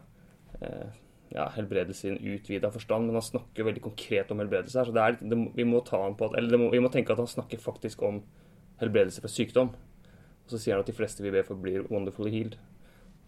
eh, 0.63 0.87
ja, 1.33 1.49
helbredelse 1.55 2.07
i 2.07 2.13
en 2.13 2.21
utvida 2.33 2.71
forstand, 2.71 3.05
men 3.05 3.19
han 3.19 3.25
snakker 3.25 3.67
veldig 3.67 3.83
konkret 3.83 4.31
om 4.31 4.39
helbredelse 4.39 4.79
her. 4.79 4.87
Så 4.87 4.95
det 4.95 5.03
er, 5.03 5.19
det, 5.19 5.39
vi 5.57 5.67
må 5.67 5.83
ta 5.85 5.99
han 6.05 6.15
på 6.17 6.29
at, 6.29 6.37
eller 6.39 6.61
må, 6.61 6.71
vi 6.71 6.81
må 6.81 6.91
tenke 6.93 7.13
at 7.13 7.21
han 7.21 7.29
snakker 7.29 7.61
faktisk 7.61 8.01
om 8.07 8.23
helbredelse 8.79 9.21
fra 9.21 9.31
sykdom. 9.31 9.73
Og 10.45 10.53
så 10.55 10.61
sier 10.61 10.77
han 10.77 10.85
at 10.85 10.89
de 10.89 10.95
fleste 10.95 11.25
vi 11.25 11.35
ber 11.35 11.45
for, 11.45 11.59
blir 11.59 11.83
wonderfully 11.91 12.31
healed. 12.33 12.55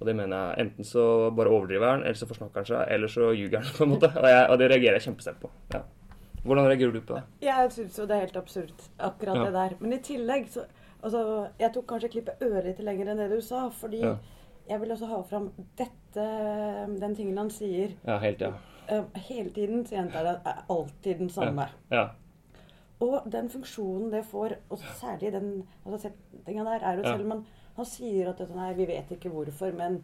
Og 0.02 0.08
det 0.10 0.16
mener 0.18 0.34
jeg 0.58 0.66
enten 0.66 0.84
så 0.88 1.04
bare 1.38 1.52
overdriver 1.54 1.92
han, 1.92 2.02
eller 2.04 2.18
så 2.18 2.26
forsnakker 2.26 2.64
han 2.64 2.66
seg, 2.72 2.84
eller 2.96 3.08
så 3.14 3.28
ljuger 3.38 3.62
han, 3.62 3.72
på 3.78 3.86
en 3.86 3.92
måte. 3.94 4.10
Og, 4.18 4.26
jeg, 4.34 4.46
og 4.50 4.58
det 4.60 4.70
reagerer 4.72 4.98
jeg 4.98 5.06
kjempesterkt 5.08 5.42
på. 5.44 5.52
Ja. 5.76 5.84
Hvordan 6.42 6.66
reagerer 6.72 6.92
du 6.96 7.02
på 7.06 7.14
det? 7.20 7.24
Jeg 7.46 7.72
syns 7.76 7.98
jo 8.02 8.06
det 8.10 8.16
er 8.18 8.24
helt 8.26 8.38
absurd, 8.42 8.86
akkurat 8.98 9.38
Ja. 9.38 9.44
det 9.46 9.54
der. 9.54 9.76
Men 9.80 9.94
i 9.94 10.02
tillegg 10.06 10.48
så 10.54 10.68
Altså, 11.02 11.48
jeg 11.58 11.72
tok 11.74 11.86
kanskje 11.90 12.10
klippet 12.14 12.42
ørlite 12.46 12.84
lenger 12.86 13.08
enn 13.10 13.18
det 13.18 13.30
du 13.32 13.40
sa, 13.42 13.64
fordi 13.74 14.04
Ja. 14.04 14.12
jeg 14.70 14.82
vil 14.84 14.92
også 14.94 15.08
ha 15.10 15.22
fram 15.26 15.48
dette 15.80 16.26
Den 17.02 17.16
tingen 17.18 17.38
han 17.42 17.50
sier 17.50 17.96
Ja, 18.06 18.20
helt, 18.22 18.42
ja. 18.42 18.52
eh, 18.88 19.02
hele 19.30 19.50
tiden, 19.50 19.82
så 19.86 19.96
gjentar 19.96 20.20
jeg 20.22 20.26
det, 20.28 20.36
er 20.52 20.60
alltid 20.70 21.18
den 21.24 21.30
samme. 21.34 21.66
Ja. 21.90 22.04
Og 23.02 23.26
den 23.34 23.50
funksjonen 23.50 24.12
det 24.14 24.22
får, 24.30 24.54
og 24.70 24.78
særlig 25.00 25.32
den 25.34 25.48
altså 25.88 26.04
settinga 26.12 26.64
der, 26.70 26.86
er 26.86 26.98
jo 27.00 27.04
selv 27.10 27.26
om 27.26 27.32
han, 27.32 27.46
han 27.82 27.90
sier 27.90 28.32
at 28.32 28.42
dette, 28.42 28.56
nei, 28.58 28.72
vi 28.78 28.88
vet 28.90 29.12
ikke 29.16 29.32
hvorfor, 29.34 29.76
men 29.78 30.00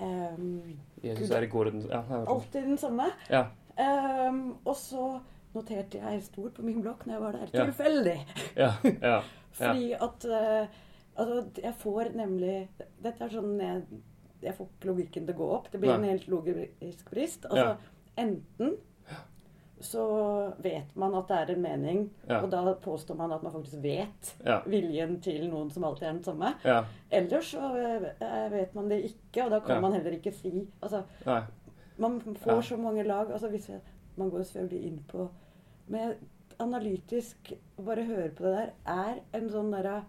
um, 0.00 0.58
Jesus 1.02 1.26
Gud, 1.26 1.36
er 1.36 1.46
i 1.46 1.52
går 1.52 1.72
ja, 1.86 2.02
alltid 2.24 2.68
den 2.72 2.80
samme. 2.80 3.12
ja. 3.32 3.46
Um, 3.76 4.54
og 4.64 4.72
så 4.80 5.18
noterte 5.52 6.00
jeg 6.00 6.22
stort 6.24 6.54
på 6.56 6.64
min 6.64 6.80
blokk 6.80 7.02
når 7.04 7.12
jeg 7.12 7.22
var 7.22 7.36
der. 7.36 7.50
Ja. 7.52 7.64
Tilfeldig. 7.68 8.16
Ja, 8.56 8.70
ja, 8.84 8.94
ja. 9.02 9.18
Fordi 9.58 9.90
at 9.92 10.28
uh, 10.32 10.82
Altså, 11.16 11.46
jeg 11.62 11.74
får 11.80 12.10
nemlig 12.12 12.56
Dette 13.00 13.24
er 13.24 13.30
sånn 13.32 13.54
jeg, 13.56 14.00
jeg 14.44 14.52
får 14.56 14.66
ikke 14.68 14.90
logikken 14.90 15.28
til 15.28 15.32
å 15.32 15.38
gå 15.38 15.46
opp. 15.54 15.70
Det 15.72 15.80
blir 15.80 15.94
Nei. 15.94 15.96
en 15.96 16.10
helt 16.12 16.26
logisk 16.28 17.08
brist. 17.08 17.46
Altså, 17.48 17.94
enten 18.20 18.74
så 19.80 20.52
vet 20.64 20.94
man 20.96 21.14
at 21.14 21.28
det 21.28 21.36
er 21.36 21.50
en 21.54 21.62
mening, 21.62 22.10
Ja. 22.28 22.40
og 22.42 22.50
da 22.50 22.74
påstår 22.74 23.14
man 23.16 23.32
at 23.32 23.42
man 23.42 23.52
faktisk 23.52 23.82
vet 23.82 24.34
Ja. 24.44 24.60
viljen 24.66 25.20
til 25.20 25.50
noen 25.50 25.70
som 25.70 25.84
alltid 25.84 26.08
er 26.08 26.12
den 26.12 26.24
samme. 26.24 26.54
Ja. 26.64 26.84
Ellers 27.10 27.50
så 27.54 27.76
eh, 27.76 28.50
vet 28.52 28.74
man 28.74 28.88
det 28.88 29.02
ikke, 29.04 29.44
og 29.44 29.50
da 29.50 29.60
kan 29.60 29.82
man 29.82 29.92
heller 29.92 30.10
ikke 30.16 30.32
si 30.32 30.66
Altså, 30.82 31.02
man 31.98 32.20
får 32.20 32.60
så 32.62 32.76
mange 32.76 33.02
lag. 33.04 33.30
altså 33.32 33.48
hvis 33.48 33.68
jeg, 33.68 33.80
Man 34.16 34.30
går 34.30 34.42
selvfølgelig 34.42 34.84
inn 34.86 35.00
på 35.08 35.28
Men 35.88 36.14
analytisk 36.58 37.52
å 37.78 37.82
bare 37.84 38.04
høre 38.04 38.30
på 38.30 38.42
det 38.44 38.52
der 38.56 38.70
er 38.86 39.18
en 39.34 39.48
sånn 39.50 39.70
derre 39.70 40.02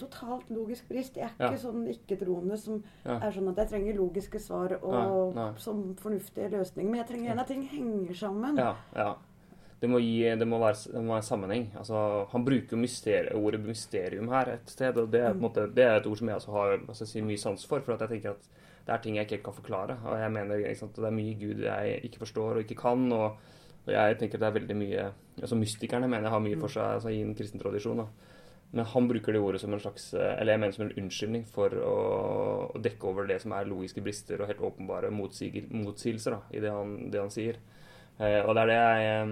Totalt 0.00 0.52
logisk 0.52 0.88
brist. 0.90 1.18
Jeg 1.20 1.28
er 1.30 1.50
ikke 1.50 1.62
sånn 1.62 1.88
ikke-troende 1.92 2.58
som 2.60 2.78
er 3.04 3.32
sånn 3.34 3.50
at 3.52 3.64
jeg 3.64 3.72
trenger 3.74 3.98
logiske 4.00 4.42
svar 4.42 4.76
og 4.80 5.34
Nei, 5.36 5.48
som 5.62 5.82
fornuftige 6.00 6.52
løsninger. 6.56 6.90
Men 6.90 7.02
jeg 7.02 7.10
trenger 7.10 7.30
gjerne 7.30 7.44
at 7.44 7.52
ting 7.52 7.66
henger 7.70 8.22
sammen. 8.26 8.60
Ja, 8.60 8.72
ja. 8.96 9.10
Det 9.80 9.88
må, 9.88 9.96
gi, 10.04 10.26
det 10.36 10.44
må, 10.44 10.58
være, 10.60 10.76
det 10.92 11.00
må 11.00 11.14
være 11.14 11.22
en 11.22 11.24
sammenheng. 11.24 11.62
Altså, 11.80 12.00
han 12.28 12.42
bruker 12.44 12.76
jo 12.76 13.38
ordet 13.40 13.60
mysterium 13.64 14.28
her 14.28 14.50
et 14.52 14.68
sted, 14.68 14.98
og 15.00 15.08
det 15.08 15.22
er, 15.22 15.30
en 15.32 15.40
måte, 15.40 15.64
det 15.72 15.86
er 15.86 15.94
et 15.96 16.08
ord 16.10 16.18
som 16.20 16.28
jeg 16.28 16.36
altså 16.36 16.52
har 16.52 16.74
altså, 16.76 17.06
jeg 17.14 17.24
mye 17.24 17.40
sans 17.40 17.64
for. 17.64 17.80
For 17.80 17.94
at 17.94 18.04
jeg 18.04 18.10
tenker 18.18 18.34
at 18.34 18.50
det 18.84 18.92
er 18.92 19.00
ting 19.00 19.16
jeg 19.16 19.24
ikke 19.24 19.38
helt 19.38 19.46
kan 19.46 19.56
forklare. 19.56 19.96
Og 20.04 20.20
jeg 20.20 20.34
mener 20.36 20.74
sant, 20.76 20.96
det 20.96 21.08
er 21.08 21.16
mye 21.16 21.38
Gud 21.40 21.64
jeg 21.64 22.00
ikke 22.10 22.20
forstår 22.26 22.58
og 22.58 22.60
ikke 22.66 22.76
kan. 22.82 23.06
Og, 23.16 23.56
og 23.86 23.92
jeg 23.94 24.18
tenker 24.20 24.36
at 24.36 24.44
det 24.44 24.50
er 24.50 24.58
veldig 24.58 24.76
mye 24.76 25.08
altså 25.40 25.56
Mystikerne 25.56 26.08
mener 26.08 26.28
jeg 26.28 26.34
har 26.34 26.44
mye 26.44 26.60
for 26.60 26.72
seg 26.72 26.98
altså, 26.98 27.12
i 27.14 27.22
en 27.24 27.34
kristen 27.38 27.62
tradisjon. 27.62 28.02
Da. 28.04 28.29
Men 28.70 28.86
han 28.86 29.08
bruker 29.10 29.34
det 29.34 29.40
ordet 29.42 29.58
som 29.64 29.72
en 29.74 29.80
slags 29.82 30.12
Eller 30.14 30.52
jeg 30.52 30.60
mener 30.62 30.74
som 30.76 30.84
en 30.84 30.92
unnskyldning 31.02 31.46
for 31.50 31.74
å, 31.74 31.94
å 32.70 32.78
dekke 32.78 33.08
over 33.08 33.26
det 33.26 33.40
som 33.42 33.50
er 33.56 33.66
logiske 33.66 34.04
brister 34.04 34.38
og 34.38 34.46
helt 34.46 34.62
åpenbare 34.62 35.10
motsigelser 35.10 36.36
da, 36.36 36.40
i 36.54 36.62
det 36.62 36.70
han, 36.70 36.94
det 37.10 37.18
han 37.18 37.34
sier. 37.34 37.58
Eh, 38.20 38.42
og 38.44 38.52
det 38.52 38.62
er 38.62 38.68
det 38.68 38.76
jeg 38.76 39.04
eh, 39.08 39.30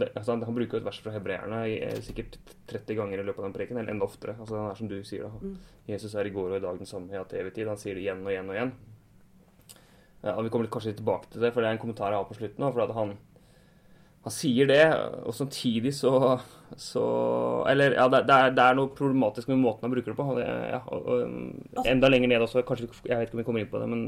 det, 0.00 0.08
altså, 0.16 0.34
Han 0.42 0.56
bruker 0.56 0.80
et 0.80 0.86
vers 0.86 0.96
fra 1.04 1.12
hebreerne 1.14 1.60
eh, 1.70 2.00
sikkert 2.02 2.38
30 2.70 2.96
ganger 2.98 3.20
i 3.20 3.26
løpet 3.26 3.42
av 3.42 3.46
den 3.46 3.54
preken, 3.54 3.78
eller 3.78 3.94
enda 3.94 4.08
oftere. 4.08 4.34
Altså, 4.40 4.56
han 4.58 4.72
er 4.72 4.80
som 4.80 4.90
du 4.90 4.96
sier 5.06 5.28
da. 5.28 5.38
Mm. 5.38 5.54
Jesus 5.92 6.16
er 6.18 6.26
i 6.26 6.32
går 6.34 6.48
og 6.50 6.58
i 6.58 6.64
dag 6.64 6.80
den 6.80 6.90
samme 6.90 7.22
til 7.30 7.42
evig 7.42 7.54
tid. 7.54 7.70
Han 7.70 7.78
sier 7.78 7.94
det 7.94 8.02
igjen 8.02 8.24
og 8.24 8.32
igjen 8.32 8.50
og 8.50 8.58
igjen. 8.58 8.74
Ja, 10.24 10.34
Vi 10.40 10.48
kommer 10.48 10.66
litt, 10.66 10.72
kanskje 10.72 10.94
litt 10.94 11.02
tilbake 11.02 11.30
til 11.30 11.44
det, 11.44 11.52
for 11.52 11.60
det 11.60 11.68
er 11.68 11.76
en 11.76 11.82
kommentar 11.82 12.14
jeg 12.14 12.22
har 12.22 12.26
på 12.30 12.38
slutten. 12.38 12.66
for 12.72 12.94
han, 12.96 13.14
han 14.24 14.34
sier 14.34 14.70
det, 14.72 14.84
og 15.28 15.36
samtidig 15.36 15.92
så, 15.94 16.14
så 16.76 17.66
Eller 17.68 17.94
ja, 17.94 18.08
det, 18.08 18.24
det, 18.28 18.34
er, 18.34 18.54
det 18.54 18.62
er 18.64 18.78
noe 18.78 18.92
problematisk 18.96 19.50
med 19.52 19.60
måten 19.62 19.86
han 19.86 19.92
bruker 19.94 20.12
det 20.12 20.18
på. 20.18 20.30
Og 20.32 20.40
det, 20.40 20.46
ja, 20.72 20.80
og, 20.86 21.10
og, 21.12 21.84
enda 21.86 22.10
lenger 22.10 22.32
ned 22.32 22.46
også. 22.46 22.64
kanskje 22.66 22.88
Jeg 23.04 23.18
vet 23.18 23.28
ikke 23.28 23.38
om 23.38 23.42
vi 23.42 23.46
kommer 23.50 23.64
inn 23.64 23.70
på 23.70 23.82
det, 23.82 23.90
men 23.92 24.02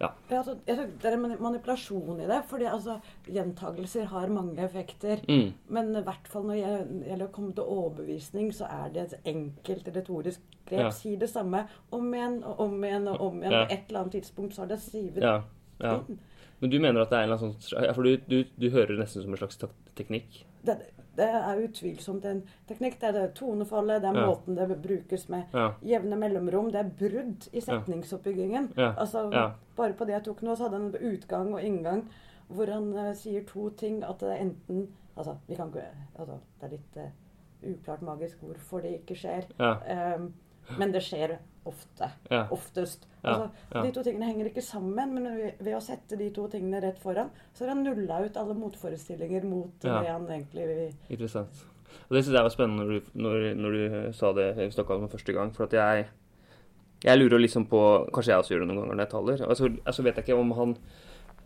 Ja, 0.00 0.08
altså, 0.30 0.54
jeg 0.64 0.78
tror 0.78 0.86
det 1.02 1.08
er 1.10 1.16
en 1.18 1.42
manipulasjon 1.44 2.22
i 2.24 2.28
det. 2.30 2.38
fordi 2.48 2.64
altså, 2.64 2.94
gjentagelser 3.26 4.06
har 4.08 4.32
mange 4.32 4.64
effekter. 4.64 5.20
mm, 5.28 5.52
Men 5.68 5.90
i 5.96 6.04
hvert 6.06 6.28
fall 6.28 6.46
når 6.48 6.54
det 6.54 7.10
gjelder 7.10 7.26
å 7.26 7.34
komme 7.34 7.52
til 7.52 7.74
overbevisning, 7.76 8.48
så 8.54 8.70
er 8.70 8.94
det 8.94 9.02
et 9.02 9.28
enkelt 9.34 9.92
retorisk 9.96 10.40
grep. 10.64 10.86
Ja. 10.86 10.90
Si 10.90 11.16
det 11.16 11.28
samme 11.30 11.66
om 11.90 12.14
igjen 12.14 12.42
og 12.44 12.60
om 12.60 12.84
igjen 12.84 13.08
og 13.08 13.20
om 13.20 13.42
igjen. 13.42 13.52
Ja. 13.52 13.66
På 13.66 13.74
et 13.76 13.88
eller 13.88 14.00
annet 14.00 14.18
tidspunkt 14.20 14.54
så 14.54 14.64
har 14.64 14.72
det 14.72 14.80
sivet 14.80 15.22
ja, 15.22 15.42
ja. 15.82 15.98
inn. 15.98 16.18
Men 16.60 16.70
du 16.70 16.80
mener 16.80 17.00
at 17.00 17.12
det 17.12 17.18
er 17.18 17.24
en 17.24 17.30
eller 17.30 17.42
annen 17.42 17.60
sånn 17.64 17.84
ja, 17.86 17.92
For 17.96 18.04
du, 18.04 18.16
du, 18.28 18.48
du 18.60 18.68
hører 18.72 18.94
det 18.94 19.00
nesten 19.00 19.24
som 19.24 19.32
en 19.32 19.40
slags 19.40 19.60
teknikk? 19.96 20.42
Det, 20.64 20.76
det 21.16 21.26
er 21.26 21.62
utvilsomt 21.64 22.24
en 22.24 22.42
teknikk. 22.68 23.00
Det 23.00 23.08
er 23.08 23.16
det 23.16 23.26
tonefallet, 23.38 24.02
det 24.02 24.10
er 24.10 24.18
måten 24.28 24.56
det 24.58 24.78
brukes 24.82 25.28
med. 25.32 25.56
Jevne 25.86 26.18
mellomrom. 26.20 26.70
Det 26.72 26.80
er 26.80 26.92
brudd 27.02 27.48
i 27.52 27.62
setningsoppbyggingen. 27.64 28.72
Altså. 28.90 29.26
Bare 29.76 29.96
på 29.96 30.04
det 30.04 30.18
jeg 30.18 30.26
tok 30.28 30.42
nå, 30.44 30.54
så 30.56 30.68
hadde 30.68 30.78
han 30.78 30.90
en 30.90 31.14
utgang 31.14 31.54
og 31.54 31.64
inngang 31.64 32.04
hvor 32.50 32.66
han 32.66 32.88
uh, 32.96 33.12
sier 33.14 33.44
to 33.46 33.68
ting. 33.78 34.02
At 34.04 34.22
det 34.22 34.32
er 34.34 34.46
enten 34.46 34.88
Altså, 35.18 35.34
vi 35.46 35.54
kan 35.54 35.68
ikke 35.68 35.82
altså, 36.18 36.36
Det 36.60 36.66
er 36.66 36.70
litt 36.72 36.94
uh, 36.96 37.72
uklart 37.72 38.02
magisk 38.02 38.42
hvorfor 38.42 38.80
det 38.80 38.94
ikke 39.00 39.16
skjer. 39.20 39.48
Ja. 39.58 39.74
Ehm, 39.92 40.30
men 40.78 40.92
det 40.92 41.02
skjer 41.06 41.38
ofte. 41.68 42.10
Ja. 42.30 42.44
Oftest. 42.54 43.06
Altså, 43.22 43.50
ja. 43.74 43.82
De 43.84 43.92
to 43.92 44.04
tingene 44.06 44.28
henger 44.30 44.48
ikke 44.50 44.64
sammen, 44.64 45.12
men 45.16 45.26
ved, 45.60 45.74
å 45.76 45.82
sette 45.84 46.16
de 46.16 46.30
to 46.34 46.46
tingene 46.52 46.80
rett 46.82 46.98
foran, 47.02 47.30
så 47.52 47.64
har 47.66 47.74
han 47.74 47.84
nulla 47.84 48.22
ut 48.24 48.38
alle 48.40 48.56
motforestillinger 48.56 49.44
mot 49.48 49.84
Ja. 49.84 50.00
det 50.00 50.08
han 50.08 50.26
egentlig 50.28 50.94
Interessant. 51.08 51.66
Og 52.08 52.16
Det 52.16 52.24
syns 52.24 52.36
jeg 52.36 52.46
var 52.46 52.54
spennende 52.54 52.84
når 52.86 52.88
du, 52.92 53.10
når, 53.14 53.54
når 53.58 53.76
du 53.76 54.12
sa 54.16 54.32
det 54.32 54.48
i 54.58 54.70
Stockholm 54.70 55.08
første 55.08 55.32
gang. 55.32 55.52
For 55.54 55.64
at 55.64 55.72
jeg 55.72 56.06
jeg 57.00 57.16
lurer 57.16 57.40
liksom 57.40 57.64
på 57.70 57.80
Kanskje 58.12 58.34
jeg 58.34 58.42
også 58.42 58.52
gjør 58.54 58.64
det 58.64 58.68
noen 58.68 58.82
ganger 58.82 58.94
når 58.98 59.04
jeg 59.06 59.12
taler. 59.14 59.44
Altså, 59.48 59.70
altså 59.88 60.02
vet 60.04 60.18
jeg 60.20 60.26
ikke 60.26 60.40
om 60.40 60.50
han 60.58 60.74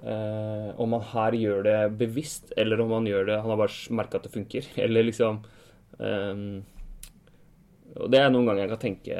eh, 0.02 0.70
Om 0.82 0.96
han 0.96 1.04
her 1.12 1.36
gjør 1.38 1.62
det 1.66 1.98
bevisst, 2.00 2.52
eller 2.56 2.82
om 2.82 2.90
han 2.96 3.06
gjør 3.06 3.28
det 3.28 3.40
Han 3.40 3.52
har 3.54 3.60
bare 3.62 3.94
merka 3.94 4.18
at 4.18 4.26
det 4.26 4.34
funker. 4.34 4.70
Eller 4.84 5.06
liksom 5.06 5.42
ehm, 6.00 6.64
Og 8.00 8.10
det 8.10 8.20
er 8.20 8.30
noen 8.32 8.46
ganger 8.48 8.64
jeg 8.64 8.72
kan 8.72 8.82
tenke 8.82 9.16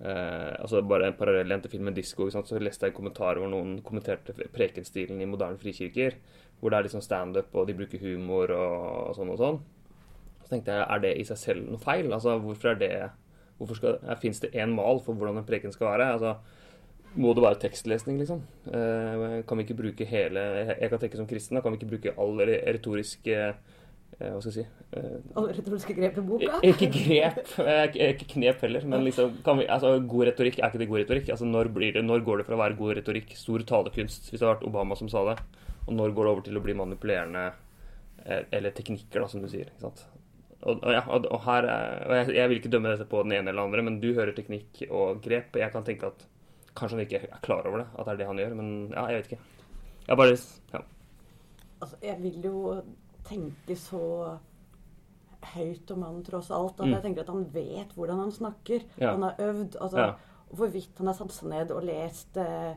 eh, 0.00 0.52
altså 0.62 0.80
Bare 0.88 1.10
en 1.10 1.16
parallell 1.18 1.50
igjen 1.50 1.64
til 1.66 1.74
filmen 1.76 1.94
'Disko'. 1.96 2.30
Så 2.32 2.60
leste 2.62 2.86
jeg 2.86 2.94
en 2.94 2.98
kommentar 3.00 3.40
hvor 3.40 3.50
noen 3.52 3.80
kommenterte 3.84 4.32
prekenstilen 4.54 5.20
i 5.20 5.28
moderne 5.28 5.60
frikirker. 5.60 6.16
Hvor 6.60 6.70
det 6.70 6.78
er 6.78 6.86
liksom 6.88 7.04
standup, 7.04 7.54
og 7.54 7.66
de 7.68 7.74
bruker 7.78 8.02
humor 8.02 8.50
og, 8.50 9.08
og 9.10 9.16
sånn 9.18 9.30
og 9.34 9.38
sånn. 9.38 9.58
Så 10.42 10.54
tenkte 10.54 10.74
jeg, 10.74 10.86
er 10.88 11.02
det 11.04 11.16
i 11.20 11.24
seg 11.28 11.38
selv 11.38 11.68
noe 11.68 11.82
feil? 11.82 12.08
Altså, 12.12 12.38
hvorfor 12.42 12.72
er 12.74 12.78
det 12.80 12.92
Hvorfor 13.58 13.74
skal, 13.74 13.96
Fins 14.22 14.38
det 14.38 14.52
én 14.54 14.70
mal 14.70 15.00
for 15.02 15.18
hvordan 15.18 15.40
en 15.40 15.46
preken 15.46 15.72
skal 15.74 15.88
være? 15.90 16.12
Altså, 16.14 16.36
må 17.18 17.32
det 17.34 17.42
være 17.42 17.58
tekstlesning, 17.64 18.20
liksom? 18.20 18.44
Eh, 18.70 19.42
kan 19.48 19.58
vi 19.58 19.64
ikke 19.66 19.78
bruke 19.80 20.06
hele 20.06 20.44
Jeg 20.78 20.90
kan 20.92 21.00
tenke 21.02 21.18
som 21.18 21.26
kristen, 21.26 21.56
da 21.58 21.62
kan 21.64 21.72
vi 21.74 21.80
ikke 21.80 21.90
bruke 21.90 22.14
all 22.22 22.38
re- 22.38 22.60
retorisk 22.68 23.26
eh, 23.26 23.54
Hva 24.18 24.40
skal 24.42 24.50
jeg 24.50 24.56
si 24.56 24.98
eh, 24.98 25.18
Alle 25.38 25.52
retoriske 25.54 25.94
grep 25.94 26.16
i 26.18 26.22
boka. 26.26 26.56
ikke 26.66 26.88
grep, 26.90 27.52
eh, 27.62 27.84
ikke 28.08 28.26
knep 28.32 28.64
heller, 28.66 28.86
men 28.90 29.04
liksom 29.06 29.36
kan 29.46 29.60
vi, 29.60 29.66
altså, 29.70 29.92
God 30.10 30.26
retorikk, 30.32 30.58
er 30.58 30.72
ikke 30.72 30.80
det 30.82 30.88
god 30.90 31.02
retorikk? 31.04 31.28
Altså, 31.34 31.46
når, 31.46 31.70
blir 31.76 31.92
det, 31.94 32.02
når 32.08 32.24
går 32.26 32.40
det 32.42 32.46
fra 32.48 32.56
å 32.58 32.62
være 32.64 32.78
god 32.80 32.96
retorikk, 32.98 33.34
stor 33.38 33.62
talekunst, 33.68 34.30
hvis 34.32 34.40
det 34.40 34.46
har 34.48 34.56
vært 34.56 34.66
Obama 34.66 34.96
som 34.98 35.10
sa 35.12 35.22
det, 35.30 35.36
og 35.86 35.94
når 35.94 36.16
går 36.16 36.26
det 36.26 36.32
over 36.34 36.46
til 36.48 36.58
å 36.58 36.64
bli 36.64 36.74
manipulerende 36.80 37.44
eh, 38.26 38.42
eller 38.58 38.74
teknikker, 38.74 39.22
da, 39.22 39.28
som 39.30 39.44
du 39.44 39.48
sier? 39.52 39.70
ikke 39.70 39.86
sant? 39.86 40.02
Og, 40.66 40.80
og, 40.82 40.90
ja, 40.90 41.04
og, 41.06 41.28
her, 41.44 41.68
er- 41.70 42.00
og 42.08 42.16
jeg, 42.18 42.32
jeg 42.40 42.50
vil 42.50 42.58
ikke 42.58 42.72
dømme 42.74 42.90
dette 42.96 43.06
på 43.12 43.22
den 43.22 43.36
ene 43.38 43.52
eller 43.52 43.68
andre, 43.68 43.84
men 43.86 44.00
du 44.02 44.08
hører 44.16 44.34
teknikk 44.34 44.82
og 44.90 45.20
grep. 45.22 45.52
og 45.54 45.62
Jeg 45.62 45.70
kan 45.76 45.86
tenke 45.86 46.10
at 46.10 46.24
kanskje 46.74 46.96
han 46.98 47.04
ikke 47.06 47.20
er 47.28 47.42
klar 47.46 47.66
over 47.70 47.84
det, 47.84 47.86
at 47.94 48.08
det 48.08 48.16
er 48.16 48.18
det 48.24 48.26
han 48.32 48.40
gjør, 48.42 48.56
men 48.58 48.72
ja, 48.90 49.04
jeg 49.12 49.20
vet 49.20 49.30
ikke. 49.30 49.44
Jeg 50.08 50.18
bare 50.18 50.34
ja. 50.74 50.80
Altså, 51.78 52.00
jeg 52.02 52.18
vil 52.24 52.42
jo 52.48 52.62
tenke 53.28 53.76
så 53.76 54.02
høyt 55.54 55.90
om 55.94 56.02
han 56.02 56.22
tross 56.26 56.50
alt. 56.50 56.80
At 56.80 56.86
Mm. 56.86 56.92
jeg 56.94 57.02
tenker 57.02 57.20
at 57.20 57.28
han 57.32 57.44
vet 57.54 57.94
hvordan 57.94 58.18
han 58.24 58.32
snakker. 58.32 58.82
Ja. 58.98 59.12
Han 59.12 59.22
har 59.22 59.36
øvd. 59.38 59.76
Altså, 59.80 59.96
Ja. 59.98 60.14
Hvorvidt 60.54 60.96
han 60.98 61.06
har 61.06 61.14
satt 61.14 61.30
seg 61.32 61.48
ned 61.50 61.70
og 61.70 61.82
lest 61.84 62.36
eh, 62.36 62.74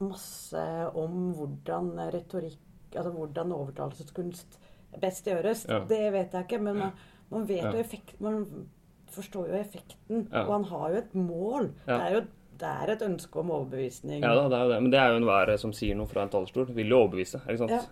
masse 0.00 0.90
om 0.94 1.32
hvordan 1.34 1.96
retorikk 2.12 2.58
Altså 2.92 3.12
hvordan 3.14 3.52
overtalelseskunst 3.52 4.58
best 5.00 5.24
gjøres, 5.24 5.64
Ja. 5.68 5.78
det 5.86 6.12
vet 6.12 6.32
jeg 6.32 6.42
ikke. 6.48 6.60
Men 6.60 6.76
man, 6.78 6.92
man 7.30 7.44
vet 7.46 7.62
Ja. 7.62 7.70
jo 7.72 7.78
effekt, 7.78 8.20
Man 8.20 8.68
forstår 9.10 9.46
jo 9.48 9.54
effekten. 9.54 10.28
Ja. 10.32 10.42
Og 10.46 10.52
han 10.52 10.64
har 10.64 10.90
jo 10.90 10.96
et 10.96 11.14
mål. 11.14 11.70
Ja. 11.86 11.98
Det 11.98 12.06
er 12.06 12.14
jo 12.14 12.26
det 12.58 12.68
er 12.68 12.90
et 12.92 13.00
ønske 13.02 13.36
om 13.38 13.50
overbevisning. 13.50 14.20
Ja 14.22 14.34
da, 14.34 14.48
det 14.48 14.58
er 14.58 14.62
jo 14.64 14.68
det. 14.72 14.82
Men 14.82 14.90
det 14.90 15.00
er 15.00 15.08
jo 15.08 15.16
enhver 15.24 15.58
som 15.58 15.72
sier 15.72 15.94
noe 15.96 16.06
fra 16.06 16.22
en 16.22 16.28
talerstol. 16.28 16.66
Vil 16.74 16.88
jo 16.88 16.96
overbevise. 17.08 17.40
ikke 17.48 17.58
sant? 17.58 17.88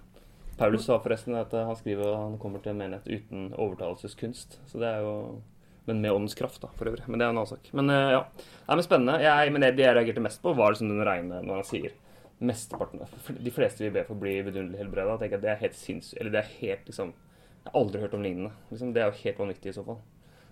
Paulus 0.59 0.89
sa 0.89 0.99
forresten 1.03 1.37
at 1.39 1.53
han 1.55 1.77
skriver 1.79 2.11
at 2.11 2.19
han 2.25 2.35
kommer 2.43 2.63
til 2.63 2.75
en 2.75 2.81
menighet 2.81 3.07
uten 3.07 3.53
overtalelseskunst. 3.55 4.59
Så 4.67 4.83
det 4.83 4.91
er 4.91 5.07
jo 5.07 5.15
Men 5.89 6.03
med 6.03 6.13
åndens 6.13 6.35
kraft, 6.37 6.61
da, 6.61 6.69
for 6.77 6.91
øvrig. 6.91 7.07
Men 7.09 7.17
det 7.17 7.25
er 7.25 7.31
en 7.31 7.39
annen 7.39 7.49
sak. 7.49 7.71
Men 7.73 7.89
eh, 7.89 8.11
ja. 8.13 8.19
Nei, 8.67 8.75
men 8.77 8.85
spennende. 8.85 9.15
Jeg, 9.25 9.53
men 9.55 9.63
det 9.65 9.81
jeg 9.81 9.95
reagerte 9.97 10.21
mest 10.21 10.43
på, 10.43 10.53
var 10.53 10.75
liksom 10.75 10.91
den 10.91 11.01
reine 11.07 11.39
når 11.41 11.63
han 11.63 11.65
sier 11.65 11.95
mesteparten 12.39 13.01
De 13.41 13.51
fleste 13.51 13.83
vi 13.83 13.91
ber 13.95 14.05
for 14.07 14.15
å 14.15 14.21
bli 14.21 14.35
vidunderlig 14.47 14.83
helbreda, 14.83 15.17
tenker 15.19 15.39
jeg 15.39 15.45
det 15.47 15.51
er 15.51 15.63
helt 15.63 15.79
sinnssykt 15.79 16.21
Eller 16.21 16.35
det 16.35 16.43
er 16.43 16.53
helt 16.61 16.85
liksom 16.87 17.15
Jeg 17.17 17.73
har 17.73 17.81
aldri 17.81 18.03
hørt 18.03 18.19
om 18.19 18.27
lignende. 18.27 18.53
Liksom, 18.69 18.93
det 18.93 19.03
er 19.03 19.09
jo 19.09 19.23
helt 19.23 19.41
vanvittig 19.43 19.73
i 19.73 19.79
så 19.79 19.87
fall. 19.87 19.99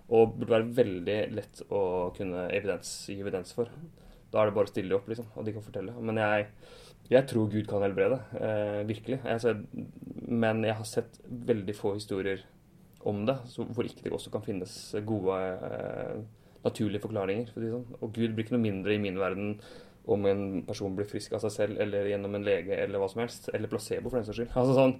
Og 0.06 0.34
burde 0.38 0.54
være 0.54 0.72
veldig 0.80 1.20
lett 1.34 1.62
å 1.68 1.82
kunne 2.16 2.48
evidens, 2.54 2.90
gi 3.10 3.20
evidens 3.20 3.54
for. 3.56 3.70
Da 4.32 4.40
er 4.40 4.50
det 4.50 4.56
bare 4.56 4.68
å 4.68 4.72
stille 4.72 4.96
opp, 4.96 5.06
liksom, 5.10 5.28
og 5.34 5.46
de 5.46 5.54
kan 5.54 5.64
fortelle. 5.64 5.94
Men 6.00 6.20
jeg, 6.20 6.48
jeg 7.10 7.26
tror 7.30 7.50
Gud 7.52 7.66
kan 7.70 7.84
helbrede. 7.84 8.18
Eh, 8.40 8.82
virkelig. 8.88 9.20
Altså, 9.24 9.54
men 10.26 10.64
jeg 10.66 10.74
har 10.74 10.88
sett 10.88 11.20
veldig 11.26 11.74
få 11.76 11.94
historier 11.94 12.42
om 13.06 13.22
det, 13.28 13.36
hvor 13.54 13.86
ikke 13.86 14.08
det 14.08 14.14
også 14.16 14.32
kan 14.34 14.42
finnes 14.42 14.72
gode, 15.06 15.36
eh, 15.68 16.16
naturlige 16.64 17.04
forklaringer. 17.04 17.52
For 17.52 17.62
sånn. 17.62 17.98
Og 18.00 18.12
Gud 18.12 18.34
blir 18.34 18.44
ikke 18.44 18.56
noe 18.56 18.64
mindre 18.64 18.94
i 18.94 19.02
min 19.02 19.20
verden 19.20 19.60
om 20.06 20.26
en 20.26 20.62
person 20.66 20.94
blir 20.96 21.06
frisk 21.06 21.34
av 21.34 21.42
seg 21.44 21.54
selv, 21.54 21.78
eller 21.82 22.10
gjennom 22.10 22.34
en 22.38 22.46
lege, 22.46 22.74
eller 22.78 23.02
hva 23.02 23.08
som 23.10 23.22
helst. 23.22 23.50
Eller 23.54 23.70
placebo, 23.70 24.10
for 24.10 24.18
den 24.18 24.26
saks 24.26 24.40
skyld. 24.40 24.52
Altså 24.62 24.74
sånn, 24.80 24.96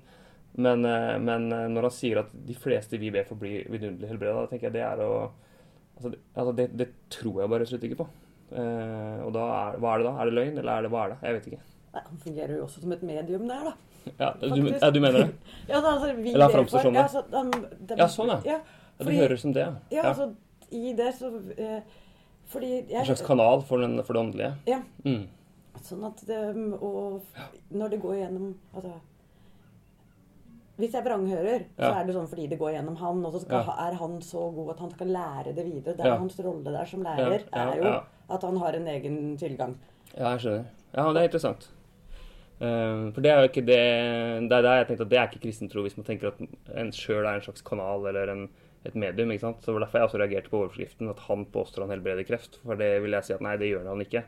Men, 0.56 0.86
eh, 0.88 1.18
men 1.20 1.50
eh, 1.52 1.66
når 1.68 1.90
han 1.90 1.92
sier 1.92 2.22
at 2.22 2.30
de 2.32 2.54
fleste 2.56 2.96
vi 2.96 3.10
ber 3.12 3.26
for 3.28 3.36
blir 3.36 3.66
vidunderlig 3.68 4.08
helbreda, 4.08 4.46
da 4.46 4.52
tenker 4.52 4.70
jeg 4.70 4.78
det 4.78 4.86
er 4.86 5.02
å 5.04 5.10
Altså, 5.96 6.10
det, 6.12 6.18
altså 6.36 6.52
det, 6.76 6.86
tror 7.08 7.38
jeg 7.40 7.48
bare 7.48 7.66
slutt 7.68 7.84
ikke 7.88 7.96
på. 8.02 8.04
Eh, 8.52 9.20
og 9.24 9.30
da 9.32 9.44
er, 9.54 9.78
hva 9.80 9.94
er 9.94 10.02
det 10.02 10.04
da? 10.04 10.10
Er 10.20 10.28
det 10.28 10.34
løgn, 10.36 10.58
eller 10.60 10.72
er 10.74 10.84
det, 10.84 10.90
hva 10.92 11.04
er 11.06 11.14
det? 11.14 11.16
Jeg 11.24 11.36
vet 11.36 11.46
ikke. 11.48 11.75
Nei, 11.96 12.02
Han 12.06 12.18
fungerer 12.20 12.56
jo 12.58 12.64
også 12.66 12.82
som 12.82 12.92
et 12.92 13.02
medium 13.08 13.46
der, 13.48 13.70
da. 13.70 13.74
Ja, 14.20 14.26
du, 14.40 14.46
ja, 14.70 14.90
du 14.94 15.00
mener 15.02 15.18
det? 15.24 15.30
Ja, 15.70 15.80
da, 15.80 15.94
altså, 15.96 16.12
vi 16.20 16.34
Eller 16.34 16.52
han 16.52 16.68
sånn, 16.70 16.94
ja, 16.94 17.00
ja. 17.00 17.08
så, 17.10 17.22
han, 17.32 17.50
det, 17.80 17.96
Ja, 17.98 18.06
sånn, 18.12 18.28
ja. 18.34 18.40
ja. 18.44 18.58
fordi, 19.00 19.16
du 19.16 19.22
høres 19.24 19.42
som 19.42 19.54
det, 19.56 19.64
ja. 19.64 19.72
Ja, 19.96 20.04
altså, 20.12 20.28
i 20.76 20.92
det 20.98 21.08
så 21.16 21.30
eh, 21.56 21.80
Fordi 22.52 22.70
jeg 22.90 23.00
En 23.00 23.08
slags 23.08 23.24
kanal 23.26 23.64
for, 23.66 23.82
den, 23.82 23.98
for 24.06 24.14
det 24.14 24.22
åndelige. 24.22 24.52
Ja. 24.70 24.78
Mm. 25.06 25.24
Sånn 25.86 26.06
at 26.08 26.22
det 26.28 26.38
Og 26.78 27.22
når 27.74 27.92
det 27.94 28.00
går 28.04 28.16
gjennom 28.20 28.52
Altså 28.74 28.94
Hvis 30.76 30.92
jeg 30.92 31.06
vranghører, 31.06 31.62
så 31.78 31.88
er 31.96 32.04
det 32.08 32.14
sånn 32.18 32.26
fordi 32.28 32.46
det 32.52 32.58
går 32.60 32.74
gjennom 32.74 32.98
han, 33.00 33.22
og 33.24 33.32
så 33.32 33.40
skal, 33.46 33.62
Ja. 33.64 33.76
er 33.88 33.94
han 33.96 34.18
så 34.20 34.42
god 34.52 34.74
at 34.74 34.82
han 34.84 34.90
skal 34.92 35.08
lære 35.08 35.54
det 35.56 35.64
videre. 35.64 35.94
Det 35.96 36.04
er 36.04 36.10
Ja. 36.10 36.18
hans 36.20 36.36
rolle 36.44 36.64
der 36.74 36.84
som 36.84 37.02
lærer, 37.02 37.32
Ja, 37.32 37.38
ja, 37.54 37.62
er 37.72 37.76
jo 37.78 37.84
ja. 37.88 38.02
at 38.36 38.42
han 38.44 38.56
har 38.60 38.76
en 38.76 38.86
egen 38.92 39.16
tilgang. 39.40 39.72
Ja, 40.12 40.34
jeg 40.36 40.40
skjønner. 40.44 40.66
Ja, 40.92 41.06
det 41.14 41.22
er 41.22 41.28
interessant. 41.30 41.68
Eh, 42.56 43.02
for 43.12 43.20
det 43.24 43.32
er 43.32 43.42
jo 43.42 43.48
ikke 43.50 43.66
det 43.68 43.80
Det 44.48 44.56
er 44.56 44.62
der 44.64 44.78
jeg 44.78 44.86
tenkte 44.88 45.04
at 45.04 45.10
det 45.10 45.18
er 45.20 45.26
ikke 45.28 45.42
kristentro 45.42 45.82
hvis 45.84 45.98
man 45.98 46.06
tenker 46.06 46.30
at 46.30 46.38
en 46.80 46.92
sjøl 46.94 47.26
er 47.26 47.36
en 47.36 47.44
slags 47.44 47.60
kanal 47.66 48.06
eller 48.08 48.32
en, 48.32 48.46
et 48.88 48.96
medium. 48.96 49.30
ikke 49.30 49.44
sant? 49.44 49.64
Så 49.64 49.74
var 49.74 49.84
derfor 49.84 50.00
jeg 50.00 50.08
også 50.08 50.22
reagerte 50.22 50.52
på 50.52 50.62
overskriften 50.62 51.12
at 51.12 51.20
han 51.28 51.44
påstår 51.52 51.84
han 51.84 51.96
helbreder 51.96 52.28
kreft. 52.28 52.60
For 52.64 52.80
det 52.80 52.94
vil 53.04 53.16
jeg 53.18 53.28
si 53.28 53.36
at 53.36 53.44
nei, 53.44 53.56
det 53.60 53.72
gjør 53.74 53.90
han 53.92 54.04
ikke. 54.04 54.24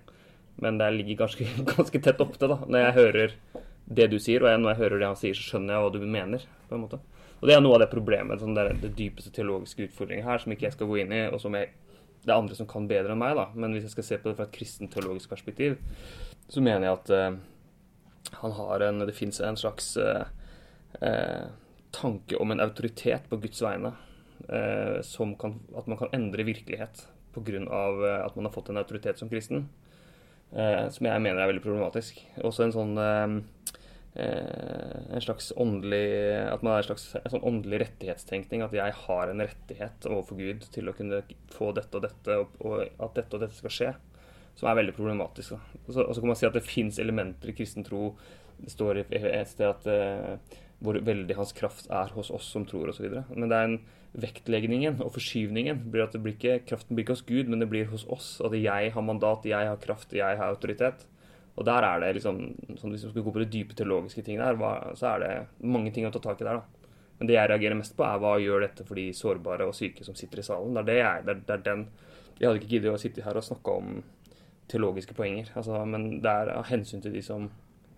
Men 0.63 0.81
det 0.81 0.93
ligger 0.97 1.25
ganske, 1.25 1.49
ganske 1.75 2.03
tett 2.05 2.21
opptil, 2.25 2.55
da. 2.55 2.61
Når 2.67 2.85
jeg 2.85 2.97
hører 2.99 3.37
det 3.99 4.11
du 4.13 4.19
sier, 4.21 4.45
og 4.45 4.61
når 4.61 4.75
jeg 4.75 4.83
hører 4.83 5.01
det 5.01 5.09
han 5.09 5.21
sier, 5.21 5.37
så 5.37 5.53
skjønner 5.53 5.75
jeg 5.75 5.85
hva 5.85 5.93
du 5.95 6.01
mener. 6.05 6.49
på 6.69 6.77
en 6.77 6.85
måte. 6.85 7.01
Og 7.39 7.47
det 7.49 7.55
er 7.55 7.61
noe 7.63 7.77
av 7.77 7.85
det 7.85 7.93
problemet, 7.93 8.41
sånn 8.43 8.57
det, 8.57 8.65
det 8.83 8.97
dypeste 8.99 9.31
teologiske 9.35 9.87
utfordringen 9.87 10.27
her, 10.27 10.41
som 10.43 10.53
ikke 10.53 10.67
jeg 10.67 10.75
skal 10.75 10.89
gå 10.91 10.99
inn 11.05 11.15
i, 11.15 11.21
og 11.31 11.39
som 11.41 11.55
jeg, 11.55 11.71
det 12.25 12.33
er 12.33 12.37
andre 12.37 12.57
som 12.59 12.69
kan 12.69 12.89
bedre 12.91 13.15
enn 13.15 13.21
meg, 13.21 13.37
da. 13.39 13.47
Men 13.55 13.77
hvis 13.77 13.87
jeg 13.87 13.95
skal 13.95 14.07
se 14.09 14.19
på 14.19 14.31
det 14.31 14.41
fra 14.41 14.49
et 14.49 14.57
kristent 14.57 14.93
teologisk 14.93 15.31
perspektiv, 15.31 15.79
så 16.51 16.65
mener 16.65 16.89
jeg 16.89 16.97
at 16.99 17.13
eh, 17.15 17.39
han 18.33 18.53
har 18.53 18.81
en 18.81 18.99
Det 18.99 19.13
fins 19.13 19.41
en 19.41 19.57
slags 19.57 19.97
eh, 19.97 20.25
eh, 21.01 21.47
tanke 21.91 22.37
om 22.37 22.51
en 22.51 22.61
autoritet 22.61 23.29
på 23.29 23.37
Guds 23.37 23.63
vegne. 23.63 23.93
Eh, 24.49 25.01
som 25.03 25.35
kan, 25.37 25.59
at 25.77 25.87
man 25.87 25.99
kan 25.99 26.13
endre 26.13 26.45
virkelighet 26.47 27.07
pga. 27.35 27.59
Eh, 27.59 28.25
at 28.27 28.37
man 28.37 28.45
har 28.45 28.53
fått 28.53 28.69
en 28.69 28.77
autoritet 28.77 29.19
som 29.19 29.29
kristen. 29.29 29.69
Eh, 30.53 30.89
som 30.89 31.07
jeg 31.07 31.23
mener 31.23 31.43
er 31.43 31.51
veldig 31.51 31.65
problematisk. 31.65 32.21
Også 32.45 32.67
en 32.67 32.75
sånn 32.75 32.99
eh, 33.03 33.39
en 34.19 35.23
slags 35.23 35.53
åndelig 35.55 36.09
At 36.49 36.65
man 36.65 36.73
er 36.73 36.81
en 36.81 36.87
slags 36.89 37.05
en 37.21 37.33
sånn 37.35 37.45
åndelig 37.47 37.83
rettighetstenkning. 37.85 38.65
At 38.65 38.77
jeg 38.77 38.97
har 39.05 39.31
en 39.31 39.45
rettighet 39.45 40.09
overfor 40.11 40.41
Gud 40.41 40.69
til 40.75 40.91
å 40.91 40.97
kunne 40.97 41.23
få 41.55 41.73
dette 41.77 42.01
og 42.01 42.07
dette, 42.07 42.39
og, 42.41 42.57
og 42.65 42.87
at 42.89 43.21
dette 43.21 43.37
og 43.37 43.45
dette 43.45 43.59
skal 43.59 43.75
skje. 43.75 43.93
Som 44.59 44.71
er 44.71 44.81
veldig 44.81 44.95
problematisk. 44.97 45.55
Og 45.87 45.93
så, 45.95 46.07
kan 46.09 46.33
man 46.33 46.39
si 46.39 46.49
at 46.49 46.57
det 46.57 46.67
fins 46.67 46.99
elementer 46.99 47.53
i 47.53 47.55
kristen 47.55 47.87
tro. 47.87 48.17
Det 48.59 48.73
står 48.75 49.05
et 49.05 49.53
sted 49.53 49.69
at 49.69 49.87
uh, 49.87 50.57
hvor 50.83 50.99
veldig 51.03 51.37
hans 51.39 51.55
kraft 51.55 51.87
er 51.95 52.11
hos 52.15 52.33
oss 52.35 52.49
som 52.55 52.65
tror 52.67 52.91
osv. 52.91 53.07
Men 53.35 53.51
det 53.51 53.59
er 53.59 53.69
en 53.69 53.79
vektleggingen 54.19 54.99
og 55.05 55.13
forskyvningen 55.15 55.85
blir 55.93 56.07
at 56.07 56.17
blir 56.19 56.35
ikke, 56.35 56.63
kraften 56.67 56.97
blir 56.97 57.07
ikke 57.07 57.17
hos 57.19 57.27
Gud, 57.29 57.51
men 57.51 57.63
det 57.63 57.69
blir 57.71 57.91
hos 57.93 58.07
oss. 58.11 58.33
At 58.45 58.57
jeg 58.59 58.93
har 58.95 59.07
mandat, 59.07 59.47
jeg 59.47 59.71
har 59.71 59.79
kraft, 59.83 60.17
jeg 60.17 60.41
har 60.41 60.51
autoritet. 60.51 61.07
Og 61.59 61.67
der 61.67 61.83
er 61.83 62.03
det 62.03 62.13
liksom, 62.19 62.37
sånn 62.79 62.93
Hvis 62.95 63.05
vi 63.09 63.13
skal 63.13 63.25
gå 63.27 63.35
på 63.35 63.43
de 63.43 63.51
dype 63.51 63.75
teologiske 63.79 64.23
tingene 64.27 64.47
her, 64.47 64.93
så 64.99 65.15
er 65.15 65.25
det 65.25 65.33
mange 65.67 65.91
ting 65.95 66.07
å 66.07 66.13
ta 66.15 66.23
tak 66.23 66.43
i 66.43 66.47
der. 66.47 66.61
da. 66.61 66.95
Men 67.19 67.31
det 67.31 67.35
jeg 67.35 67.51
reagerer 67.51 67.79
mest 67.79 67.97
på, 67.99 68.05
er 68.07 68.21
hva 68.23 68.37
gjør 68.39 68.63
dette 68.63 68.87
for 68.87 68.99
de 68.99 69.09
sårbare 69.17 69.67
og 69.67 69.75
syke 69.75 70.07
som 70.07 70.15
sitter 70.19 70.39
i 70.39 70.47
salen. 70.47 70.77
Det 70.77 70.85
er 70.85 70.89
det 70.91 70.99
jeg, 71.01 71.25
det 71.27 71.35
er, 71.35 71.41
det 71.49 71.57
er 71.57 71.65
den 71.67 71.89
Jeg 72.39 72.47
hadde 72.47 72.61
ikke 72.61 72.71
giddet 72.77 72.95
å 72.95 73.01
sitte 73.03 73.25
her 73.25 73.39
og 73.41 73.43
snakke 73.43 73.73
om 73.75 73.97
teologiske 74.69 75.15
poenger, 75.17 75.51
altså, 75.57 75.85
men 75.89 76.21
det 76.23 76.31
er 76.31 76.51
av 76.57 76.67
hensyn 76.69 77.01
til 77.05 77.13
de 77.17 77.23
som 77.25 77.51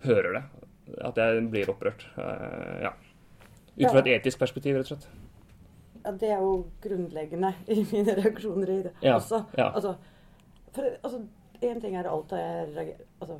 hører 0.05 0.33
det, 0.39 0.43
at 1.05 1.17
jeg 1.19 1.43
blir 1.51 1.69
opprørt. 1.71 2.05
Uh, 2.17 2.81
ja. 2.87 2.93
Ut 3.77 3.89
fra 3.91 3.99
et 4.03 4.07
etisk 4.17 4.39
perspektiv, 4.39 4.75
rett 4.79 4.87
og 4.91 4.97
slett. 4.97 5.09
Ja, 6.01 6.11
det 6.17 6.29
er 6.33 6.39
jo 6.41 6.53
grunnleggende 6.81 7.53
i 7.69 7.83
mine 7.91 8.15
reaksjoner 8.17 8.69
i 8.73 8.79
det 8.87 8.93
Ja, 9.05 9.15
også. 9.19 9.43
ja. 9.57 9.67
Altså, 9.75 9.95
for 10.73 10.87
altså, 11.03 11.19
en 11.61 11.81
ting 11.83 11.95
er 11.95 12.07
alt 12.09 12.31
jeg 12.33 12.71
reagerer 12.75 13.03
Altså, 13.21 13.37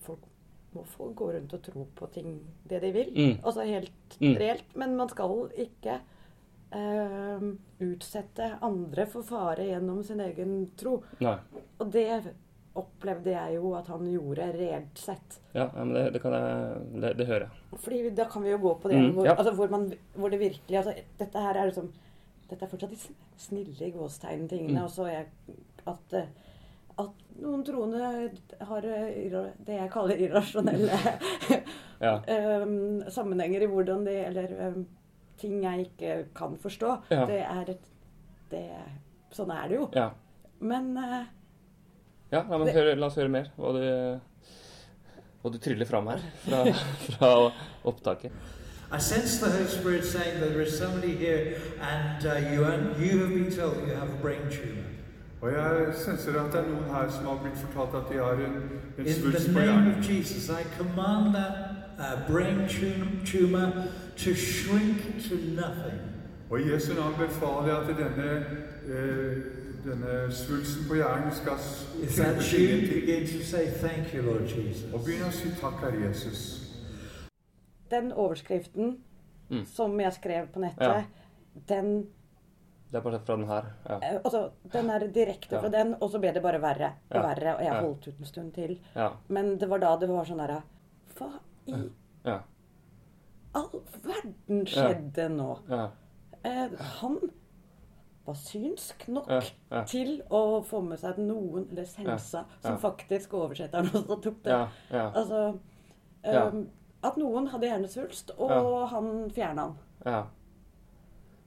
folk 0.00 0.22
må 0.72 0.84
få 0.86 1.10
gå 1.18 1.28
rundt 1.34 1.52
og 1.52 1.62
tro 1.66 1.84
på 1.98 2.06
ting 2.14 2.38
det 2.70 2.80
de 2.82 2.92
vil. 2.94 3.10
Mm. 3.16 3.36
Altså 3.44 3.66
helt 3.68 4.16
Mm. 4.20 4.36
reelt. 4.38 4.76
Men 4.76 4.96
man 4.96 5.08
skal 5.08 5.50
ikke 5.58 5.98
uh, 6.74 7.42
utsette 7.82 8.50
andre 8.62 9.06
for 9.10 9.22
fare 9.26 9.66
gjennom 9.66 10.02
sin 10.06 10.20
egen 10.20 10.70
tro. 10.78 11.02
Nei. 11.20 11.36
Og 11.80 11.90
det 11.92 12.06
opplevde 12.78 13.32
jeg 13.34 13.54
jo 13.56 13.72
at 13.74 13.88
han 13.90 14.04
gjorde 14.06 14.44
reelt 14.54 14.98
sett. 14.98 15.40
Ja, 15.56 15.64
men 15.74 15.90
det, 15.96 16.04
det 16.14 16.20
kan 16.22 16.32
jeg 16.36 17.00
det, 17.02 17.10
det 17.18 17.26
hører 17.26 17.48
jeg. 17.48 17.78
Fordi 17.82 17.98
da 18.14 18.26
kan 18.30 18.44
vi 18.44 18.52
jo 18.52 18.58
gå 18.62 18.74
på 18.82 18.88
det 18.92 19.00
Mm, 19.00 19.08
hvor, 19.16 19.26
ja. 19.26 19.34
altså, 19.34 19.54
hvor, 19.58 19.68
man, 19.72 19.88
hvor 20.14 20.30
det 20.30 20.38
virkelig 20.40 20.76
altså, 20.78 20.94
Dette 21.18 21.42
her 21.42 21.58
er 21.58 21.66
liksom 21.72 21.88
Dette 22.50 22.64
er 22.64 22.70
fortsatt 22.70 22.90
de 22.90 22.96
sn- 22.98 23.18
snille 23.38 23.90
gåstegn-tingene. 23.94 24.78
Mm. 24.78 24.84
Og 24.84 24.90
så 24.90 25.04
er 25.10 25.26
at, 25.86 26.14
at 26.98 27.26
noen 27.42 27.64
troende 27.64 28.00
har 28.70 28.80
det 28.86 29.76
jeg 29.76 29.90
kaller 29.92 30.22
irrasjonelle 30.26 30.98
Ja. 32.06 32.14
um, 32.64 33.02
sammenhenger 33.12 33.62
i 33.66 33.68
hvordan 33.70 34.06
de 34.06 34.14
Eller 34.24 34.54
um, 34.70 34.86
ting 35.40 35.62
jeg 35.64 35.88
ikke 35.90 36.14
kan 36.36 36.54
forstå. 36.60 36.94
Ja. 37.10 37.24
Det 37.28 37.40
er 37.42 37.70
et 37.74 37.90
det, 38.50 38.64
Sånn 39.32 39.50
er 39.54 39.68
det 39.70 39.76
jo. 39.78 39.84
ja. 39.94 40.08
Men 40.60 40.90
eh, 40.98 41.28
ja 42.32 42.44
la, 42.48 42.58
men 42.58 42.68
hør, 42.74 42.94
la 42.96 43.06
oss 43.06 43.16
høre 43.18 43.28
mer 43.32 43.50
hva 43.56 43.72
du, 43.76 43.84
hva 45.42 45.52
du 45.52 45.58
tryller 45.58 45.86
fram 45.88 46.06
her 46.12 46.22
fra, 46.44 46.64
fra 47.08 47.30
opptaket. 47.84 48.32
I 48.92 48.98
sense 48.98 49.38
the 49.38 49.50
Holy 49.50 49.68
Spirit 49.68 50.04
saying 50.04 50.40
that 50.40 50.50
there 50.50 50.62
is 50.62 50.76
somebody 50.76 51.14
here 51.14 51.60
and 51.80 52.26
uh, 52.26 52.38
you, 52.50 52.64
you 52.98 53.18
have 53.20 53.30
been 53.30 53.50
told 53.50 53.76
you 53.86 53.94
have 53.94 54.10
a 54.10 54.20
brain 54.22 54.48
tumor. 54.50 54.86
Og 55.40 55.52
jeg 55.52 55.94
senser 55.94 56.34
at 56.42 56.52
det 56.52 56.60
er 56.60 56.66
noen 56.68 56.88
her 56.92 57.06
som 57.08 57.26
har 57.30 57.38
blitt 57.40 57.56
fortalt 57.62 57.94
at 57.96 58.10
de 58.12 58.18
har 58.18 58.40
en, 58.44 58.56
en 58.98 59.06
In 59.06 59.14
svulst 59.14 59.46
the 59.46 59.52
på 59.54 59.58
name 59.58 59.70
hjernen. 59.72 59.94
of 59.98 60.10
Jesus, 60.10 60.50
I 60.50 60.64
command 60.76 61.34
that 61.34 61.54
uh, 61.98 62.26
brain 62.28 62.68
tumor 63.24 63.70
to 64.16 64.34
shrink 64.34 64.98
to 65.28 65.34
nothing. 65.56 66.00
Og 66.50 66.60
i 66.60 66.72
Jesu 66.72 66.92
navn 66.94 67.14
befaler 67.18 67.66
jeg 67.66 67.76
at 67.78 67.96
denne, 67.96 68.30
eh, 68.90 69.36
denne 69.84 70.30
svulsten 70.32 70.88
på 70.88 70.94
hjernen 70.98 71.32
skal. 71.32 71.58
Og 74.94 75.04
begynne 75.04 75.28
å 75.28 75.32
si 75.34 75.50
takk, 75.60 75.80
Herre 75.84 76.00
Jesus. 76.08 76.56
den 77.90 78.12
overskriften 78.12 78.98
Mm. 79.50 79.64
som 79.66 79.98
jeg 80.00 80.12
skrev 80.12 80.46
på 80.52 80.60
nettet, 80.60 80.78
Ja. 80.80 81.02
den 81.68 82.06
Det 82.92 82.96
er 82.98 83.00
bare 83.00 83.18
fra 83.20 83.36
den 83.36 83.46
her. 83.46 83.64
Ja. 83.88 83.96
Eh, 84.02 84.20
Altså, 84.24 84.50
den 84.72 84.90
er 84.90 84.98
direkte 85.08 85.52
Ja. 85.56 85.60
fra 85.60 85.68
den, 85.68 85.94
og 86.00 86.10
så 86.10 86.18
ble 86.20 86.32
det 86.32 86.42
bare 86.42 86.60
verre 86.60 86.92
og 87.10 87.16
Ja. 87.16 87.22
verre. 87.22 87.56
Og 87.56 87.62
jeg 87.64 87.72
holdt 87.82 88.08
ut 88.08 88.18
en 88.18 88.24
stund 88.24 88.52
til. 88.54 88.78
Ja. 88.96 89.10
Men 89.28 89.58
det 89.58 89.68
var 89.68 89.78
da 89.78 89.96
det 89.96 90.08
var 90.08 90.24
sånn 90.24 90.38
derre 90.38 90.62
Hva 91.16 91.30
i 91.66 91.90
Ja. 92.24 92.40
all 93.54 93.82
verden 94.02 94.64
skjedde 94.66 95.28
nå? 95.28 95.58
Ja. 95.68 95.90
Eh, 96.44 96.68
han 96.78 97.18
var 98.30 98.38
synsk 98.40 99.06
nok 99.12 99.28
Ja. 99.30 99.40
Ja. 99.70 99.82
til 99.90 100.16
å 100.30 100.42
få 100.66 100.80
med 100.86 100.98
seg 101.02 101.18
noen 101.22 101.66
Eller 101.70 101.84
sensa, 101.90 102.44
som 102.64 102.78
faktisk 102.82 103.34
oversetteren 103.38 103.90
også 104.00 104.18
tok 104.26 104.42
det. 104.46 104.56
Ja. 104.56 104.66
Ja. 104.90 105.06
Altså 105.14 105.42
Ja. 106.24 106.46
eh, 106.48 106.60
At 107.02 107.16
noen 107.16 107.46
hadde 107.48 107.64
hjernesvulst, 107.70 108.34
og 108.38 108.88
han 108.90 109.30
fjerna 109.32 109.62
han. 109.70 109.76
Ja. 110.04 110.18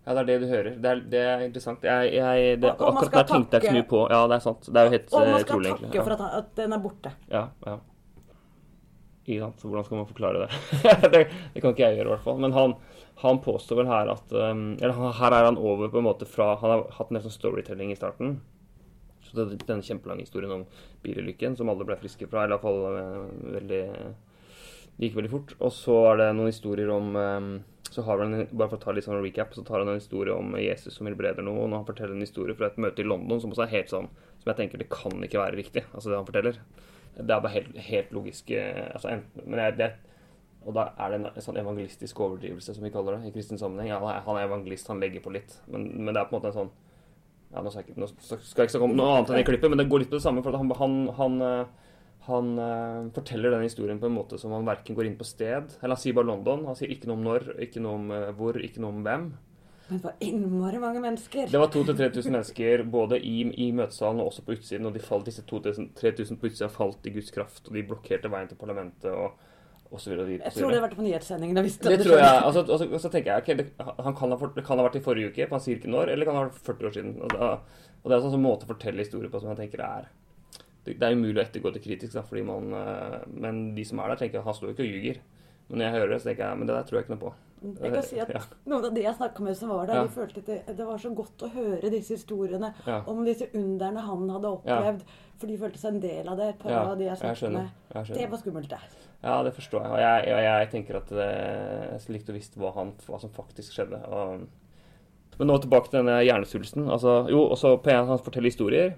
Ja, 0.06 0.13
det 0.17 0.19
er 0.24 0.26
det 0.26 0.38
du 0.41 0.48
hører. 0.52 0.69
Det 0.82 0.89
er, 0.89 1.02
det 1.13 1.19
er 1.24 1.43
interessant. 1.46 1.84
Jeg, 1.88 2.10
jeg, 2.17 2.58
det, 2.60 2.72
akkurat 2.74 3.13
der 3.13 3.24
tenkte 3.30 3.56
jeg 3.60 3.63
ikke 3.63 3.76
mye 3.78 3.86
på. 3.88 4.02
Ja, 4.12 4.24
det 4.28 4.36
er 4.36 4.43
sant. 4.43 4.65
Det 4.67 4.82
er 4.82 4.89
jo 4.89 4.91
helt 4.98 5.13
Og 5.13 5.19
man 5.22 5.30
eh, 5.30 5.38
skal 5.46 5.54
utrolig, 5.54 5.72
takke 5.80 6.04
for 6.04 6.15
at, 6.17 6.34
at 6.42 6.50
den 6.58 6.73
er 6.75 6.81
borte. 6.84 7.12
Ja, 7.31 7.44
ja. 7.69 7.75
Ikke 9.24 9.40
sant. 9.40 9.62
Så 9.62 9.69
hvordan 9.69 9.86
skal 9.88 10.00
man 10.02 10.10
forklare 10.10 10.44
det? 10.44 10.50
det? 11.13 11.21
Det 11.54 11.62
kan 11.63 11.71
ikke 11.71 11.86
jeg 11.86 12.00
gjøre, 12.00 12.10
i 12.10 12.13
hvert 12.13 12.26
fall. 12.26 12.42
Men 12.44 12.56
han, 12.56 12.76
han 13.24 13.40
påstår 13.44 13.80
vel 13.80 13.92
her 13.92 14.12
at 14.12 14.36
um, 14.36 14.74
Eller 14.82 15.13
her 15.19 15.36
er 15.38 15.48
han 15.48 15.60
over 15.60 15.92
på 15.92 16.02
en 16.02 16.10
måte 16.10 16.28
fra 16.28 16.54
Han 16.60 16.74
har 16.74 16.84
hatt 16.98 17.12
en 17.12 17.19
del 17.19 17.26
sånn 17.28 17.38
storytelling 17.38 17.94
i 17.94 18.00
starten. 18.00 18.42
Så 19.24 19.38
det, 19.38 19.48
er 19.56 19.69
den 19.69 19.86
kjempelange 19.86 20.26
historien 20.26 20.52
om 20.52 20.65
bilulykken 21.06 21.56
som 21.56 21.71
alle 21.71 21.88
ble 21.88 21.98
friske 22.02 22.28
fra, 22.28 22.44
eller 22.44 22.58
iallfall 22.58 22.82
uh, 23.00 23.54
veldig 23.56 23.84
Det 24.94 25.08
gikk 25.08 25.21
veldig 25.21 25.36
fort. 25.38 25.56
Og 25.63 25.71
så 25.74 26.00
er 26.12 26.19
det 26.19 26.34
noen 26.36 26.52
historier 26.52 26.92
om 26.92 27.15
um, 27.15 27.54
så 27.94 28.02
har 28.02 28.19
han, 28.19 28.48
Bare 28.52 28.71
for 28.71 28.80
å 28.80 28.84
ta 28.84 28.94
litt 28.96 29.08
sånn 29.08 29.21
recap, 29.24 29.54
så 29.56 29.63
tar 29.63 29.84
han 29.84 29.92
en 29.94 30.02
historie 30.02 30.36
om 30.36 30.56
Jesus 30.60 30.98
som 30.98 31.08
helbreder 31.08 31.46
noen. 31.46 31.71
Og 31.71 31.80
han 31.80 31.88
forteller 31.88 32.17
en 32.17 32.26
historie 32.26 32.58
fra 32.58 32.71
et 32.71 32.80
møte 32.82 33.04
i 33.04 33.08
London 33.08 33.40
som 33.40 33.54
også 33.54 33.67
er 33.67 33.76
helt 33.78 33.94
sånn 33.94 34.10
Som 34.42 34.50
jeg 34.52 34.60
tenker 34.60 34.82
det 34.82 34.90
kan 34.92 35.15
ikke 35.24 35.40
være 35.40 35.60
riktig, 35.60 35.86
altså 35.94 36.12
det 36.12 36.19
han 36.19 36.28
forteller. 36.28 36.60
Det 37.18 37.30
er 37.30 37.42
bare 37.44 37.54
helt, 37.54 37.76
helt 37.78 38.12
logisk. 38.16 38.50
eh, 38.52 38.90
Altså, 38.94 39.10
enten, 39.14 39.44
men 39.46 39.78
det, 39.78 39.92
Og 40.66 40.74
da 40.74 40.94
er 40.98 41.10
det 41.12 41.20
en, 41.20 41.26
en 41.36 41.42
sånn 41.44 41.58
evangelistisk 41.60 42.20
overdrivelse, 42.24 42.74
som 42.74 42.84
vi 42.84 42.90
kaller 42.90 43.18
det 43.20 43.28
i 43.28 43.34
kristen 43.36 43.58
sammenheng. 43.60 43.90
Ja, 43.90 44.00
han 44.00 44.38
er- 44.38 44.48
evangelist, 44.48 44.88
han 44.88 45.00
legger 45.02 45.20
på 45.22 45.34
litt. 45.34 45.58
Men, 45.68 45.90
men 46.06 46.14
det 46.14 46.22
er 46.22 46.30
på 46.30 46.36
en 46.36 46.42
måte 46.42 46.52
en 46.54 46.60
sånn 46.62 46.72
ja, 47.54 47.62
Nå 47.62 47.70
skal 47.70 47.84
jeg 47.84 47.94
ikke, 47.94 48.08
skal 48.18 48.38
jeg 48.40 48.70
ikke 48.70 48.74
snakke 48.78 48.88
om 48.90 48.96
noe 48.98 49.10
annet 49.14 49.30
enn 49.30 49.36
det 49.38 49.46
klippet, 49.46 49.70
men 49.70 49.78
det 49.78 49.90
går 49.92 50.00
litt 50.00 50.10
på 50.10 50.18
det 50.18 50.24
samme. 50.26 50.42
For 50.42 50.56
han, 50.58 50.72
han, 50.80 50.96
han, 51.20 51.36
eh, 51.46 51.66
han 52.30 52.48
eh, 52.58 53.10
forteller 53.14 53.52
den 53.54 53.68
historien 53.68 54.00
på 54.02 54.08
en 54.10 54.16
måte 54.16 54.40
som 54.42 54.56
han 54.56 54.66
verken 54.66 54.96
går 54.98 55.06
inn 55.12 55.18
på 55.20 55.28
sted 55.28 55.76
Eller 55.84 55.94
han 55.94 56.02
sier 56.02 56.16
bare 56.18 56.32
London. 56.32 56.64
Han 56.66 56.76
sier 56.80 56.90
ikke 56.96 57.12
noe 57.12 57.20
om 57.20 57.28
når, 57.28 57.52
ikke 57.68 57.84
noe 57.84 58.00
om 58.00 58.12
eh, 58.16 58.32
hvor, 58.40 58.58
ikke 58.58 58.82
noe 58.82 58.96
om 58.96 59.04
hvem. 59.06 59.28
Men 59.90 60.00
det 60.00 60.04
var 60.06 60.13
innmari 60.23 60.79
mange 60.79 61.02
mennesker. 61.04 61.50
Det 61.52 61.60
var 61.60 61.67
2000-3000 61.73 62.31
mennesker 62.31 62.84
både 62.90 63.19
i, 63.19 63.42
i 63.65 63.71
møtesalen 63.75 64.21
og 64.23 64.31
også 64.31 64.46
på 64.48 64.56
utsiden. 64.56 64.86
Og 64.88 64.94
de 64.96 65.02
falt, 65.04 65.25
disse 65.27 65.44
3000 65.44 66.40
på 66.40 66.48
utsida 66.50 66.69
falt 66.71 67.10
i 67.10 67.13
Guds 67.17 67.31
kraft, 67.36 67.67
og 67.67 67.75
de 67.75 67.84
blokkerte 67.90 68.31
veien 68.31 68.48
til 68.48 68.60
parlamentet 68.62 69.12
og 69.94 70.00
så 70.02 70.10
videre. 70.10 70.40
Jeg 70.40 70.54
tror 70.56 70.71
det 70.71 70.79
har 70.79 70.88
vært 70.88 70.98
på 70.98 71.06
nyhetssendingen. 71.06 71.56
jeg 71.60 71.65
Det 71.84 71.98
det 71.98 72.06
tror 72.08 72.17
jeg. 72.17 72.44
Og 72.46 72.54
så- 72.54 72.65
altså, 72.65 72.88
altså, 72.90 73.10
tenker 73.10 73.31
jeg 73.34 73.42
ok, 73.44 73.58
det, 73.58 73.65
han 74.04 74.15
kan 74.15 74.31
ha, 74.31 74.38
det 74.56 74.65
kan 74.65 74.77
ha 74.79 74.88
vært 74.88 74.96
i 74.96 75.04
forrige 75.06 75.29
uke, 75.29 75.48
for 75.48 75.56
han 75.60 75.65
sier 75.65 75.77
ikke 75.77 75.92
når, 75.92 76.10
eller 76.10 76.25
kan 76.25 76.36
ha 76.36 76.44
vært 76.46 76.65
40 76.65 76.88
år 76.88 76.94
siden. 76.94 77.21
Og, 77.21 77.29
da, 77.29 77.60
og 78.04 78.10
det 78.10 78.12
er 78.17 78.25
en 78.25 78.31
sånn 78.34 78.42
måte 78.42 78.65
å 78.65 78.71
fortelle 78.73 79.04
historier 79.06 79.29
på 79.29 79.40
som 79.40 79.50
jeg 79.54 79.58
tenker 79.69 79.84
er 79.86 80.10
Det, 80.84 80.98
det 81.00 81.04
er 81.04 81.13
umulig 81.15 81.38
å 81.40 81.46
ettergå 81.46 81.71
det 81.73 81.84
kritisk, 81.84 82.13
da, 82.13 82.21
fordi 82.21 82.44
man 82.44 82.73
eh, 82.73 83.19
Men 83.27 83.75
de 83.75 83.86
som 83.86 84.00
er 84.00 84.10
der, 84.10 84.15
tenker 84.15 84.42
han 84.44 84.54
står 84.54 84.71
jo 84.71 84.73
ikke 84.73 84.84
og 84.84 84.92
ljuger. 84.92 85.17
Men 85.69 85.77
når 85.79 85.86
jeg 85.86 85.94
hører 85.94 86.10
det, 86.10 86.21
så 86.21 86.27
tenker 86.29 86.50
jeg 86.50 86.58
men 86.58 86.67
det 86.67 86.75
der 86.75 86.84
tror 86.84 86.98
jeg 86.98 87.06
ikke 87.06 87.15
noe 87.15 87.23
på. 87.29 87.34
Jeg 87.64 87.94
kan 87.94 88.04
si 88.04 88.20
at 88.20 88.32
Noen 88.68 88.88
av 88.90 88.96
de 88.96 89.04
jeg 89.06 89.16
snakka 89.16 89.44
med 89.46 89.56
som 89.58 89.72
var 89.72 89.88
der, 89.88 90.04
de 90.04 90.12
følte 90.12 90.42
at 90.44 90.50
det, 90.50 90.58
det 90.78 90.88
var 90.88 91.00
så 91.00 91.14
godt 91.16 91.46
å 91.46 91.52
høre 91.54 91.92
disse 91.94 92.18
historiene 92.18 92.74
om 93.08 93.22
disse 93.28 93.48
underne 93.56 94.04
han 94.04 94.26
hadde 94.36 94.52
opplevd. 94.58 95.06
For 95.40 95.50
de 95.50 95.58
følte 95.60 95.80
seg 95.82 95.96
en 95.96 96.04
del 96.04 96.28
av 96.32 96.40
det. 96.40 96.50
Et 96.54 96.60
par 96.62 96.76
av 96.82 96.98
de 97.00 97.08
jeg 97.08 97.20
snakket 97.22 97.56
med. 97.56 97.72
Det 98.14 98.28
var 98.32 98.42
skummelt, 98.42 98.70
det. 98.72 99.08
Ja, 99.24 99.38
det 99.44 99.54
forstår 99.56 99.86
jeg. 99.86 99.92
Og 99.96 100.02
jeg, 100.04 100.28
jeg, 100.28 100.44
jeg 100.50 100.70
tenker 100.74 101.00
at 101.00 101.16
det, 101.16 101.30
jeg 101.32 101.96
likte 101.96 102.14
likt 102.18 102.30
å 102.34 102.36
visst 102.36 102.60
hva, 102.60 102.74
han, 102.76 102.92
hva 103.08 103.20
som 103.22 103.32
faktisk 103.34 103.76
skjedde. 103.76 104.02
Og, 104.12 104.44
men 105.40 105.50
nå 105.50 105.58
tilbake 105.64 105.90
til 105.90 106.02
denne 106.02 106.20
hjernesvulsten. 106.26 106.90
Altså, 106.92 107.22
jo, 107.32 107.46
også 107.56 107.78
Per 107.84 108.04
han 108.04 108.20
forteller 108.20 108.52
historier 108.52 108.94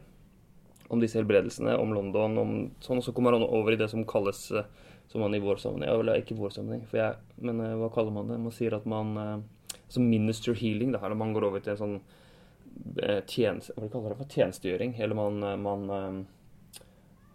om 0.94 1.02
disse 1.02 1.18
helbredelsene, 1.18 1.78
om 1.82 1.94
London, 1.96 2.38
om 2.42 2.52
sånn, 2.84 3.02
og 3.02 3.06
så 3.06 3.14
kommer 3.16 3.38
han 3.38 3.46
over 3.46 3.74
i 3.74 3.80
det 3.80 3.88
som 3.90 4.06
kalles 4.06 4.42
eh, 4.54 4.68
som 5.08 5.22
man 5.22 5.36
i 5.36 5.40
vår 5.40 5.56
sammenheng, 5.62 5.90
ja, 5.92 6.00
eller 6.00 6.22
ikke 6.22 6.36
vår 6.38 6.50
sammenheng, 6.56 6.86
for 6.90 6.98
jeg, 6.98 7.16
men 7.42 7.60
uh, 7.62 7.76
hva 7.82 7.90
kaller 7.94 8.12
man 8.16 8.28
det? 8.32 8.40
Man 8.42 8.52
sier 8.56 8.74
at 8.78 8.86
man 8.90 9.18
uh, 9.18 9.36
Som 9.88 10.08
minister 10.10 10.54
healing, 10.58 10.92
da, 10.96 11.00
eller 11.06 11.16
man 11.16 11.34
går 11.34 11.44
over 11.46 11.60
til 11.62 11.76
en 11.76 11.78
sånn 11.78 11.96
eh, 12.98 13.22
tjeneste, 13.30 13.74
hva 13.78 13.88
kaller 13.94 14.16
det 14.16 14.18
for 14.18 14.34
tjenestegjøring, 14.34 14.96
eller 15.00 15.16
man, 15.16 15.62
man 15.62 16.26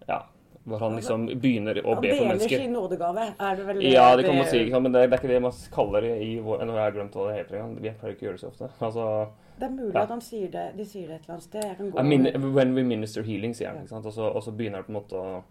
Ja, 0.08 0.24
hvor 0.64 0.82
han 0.82 0.96
liksom 0.98 1.26
begynner 1.40 1.78
å 1.80 1.94
be 2.00 2.10
for 2.10 2.18
deler 2.18 2.28
mennesker. 2.32 2.58
sin 2.64 2.72
nådegave, 2.74 3.28
er 3.38 3.56
det 3.56 3.66
vel 3.68 3.80
Ja, 3.86 4.16
det 4.16 4.26
kan 4.26 4.36
man 4.36 4.46
si, 4.50 4.64
men 4.74 4.90
det, 4.92 5.04
det 5.06 5.12
er 5.14 5.22
ikke 5.22 5.30
det 5.30 5.38
man 5.46 5.52
kaller 5.72 6.00
det 6.08 6.16
i 6.26 6.32
vår 6.44 6.64
Nå 6.66 6.74
har 6.76 6.90
jeg 6.90 6.96
glemt 6.98 7.16
hva 7.16 7.28
det 7.30 7.36
heter 7.38 7.56
engang. 7.60 7.78
Vi 7.80 7.94
pleier 8.02 8.16
ikke 8.16 8.26
å 8.26 8.28
gjøre 8.28 8.36
det 8.36 8.42
så 8.42 8.50
ofte. 8.50 8.68
Altså, 8.90 9.06
Det 9.60 9.66
er 9.68 9.72
mulig 9.76 9.94
Ja. 9.94 10.02
at 10.02 10.12
han 10.16 10.20
sier 10.20 10.50
det, 10.50 10.66
de 10.76 10.84
sier 10.84 11.06
det 11.08 11.14
et 11.14 11.24
eller 11.24 11.34
annet 11.38 11.46
sted. 11.48 11.64
Jeg 11.64 11.76
kan 11.78 11.90
gå 11.90 11.98
I 11.98 12.02
mean, 12.02 12.52
when 12.54 12.74
we 12.74 12.82
minister 12.82 13.22
healing, 13.22 13.54
sier 13.54 13.70
han. 13.72 13.78
ikke 13.84 13.94
sant? 13.94 14.06
Og 14.06 14.12
så, 14.12 14.28
og 14.28 14.42
så 14.42 14.52
begynner 14.52 14.82
han 14.82 14.84
på 14.84 14.92
en 14.92 15.00
måte 15.00 15.16
å 15.16 15.42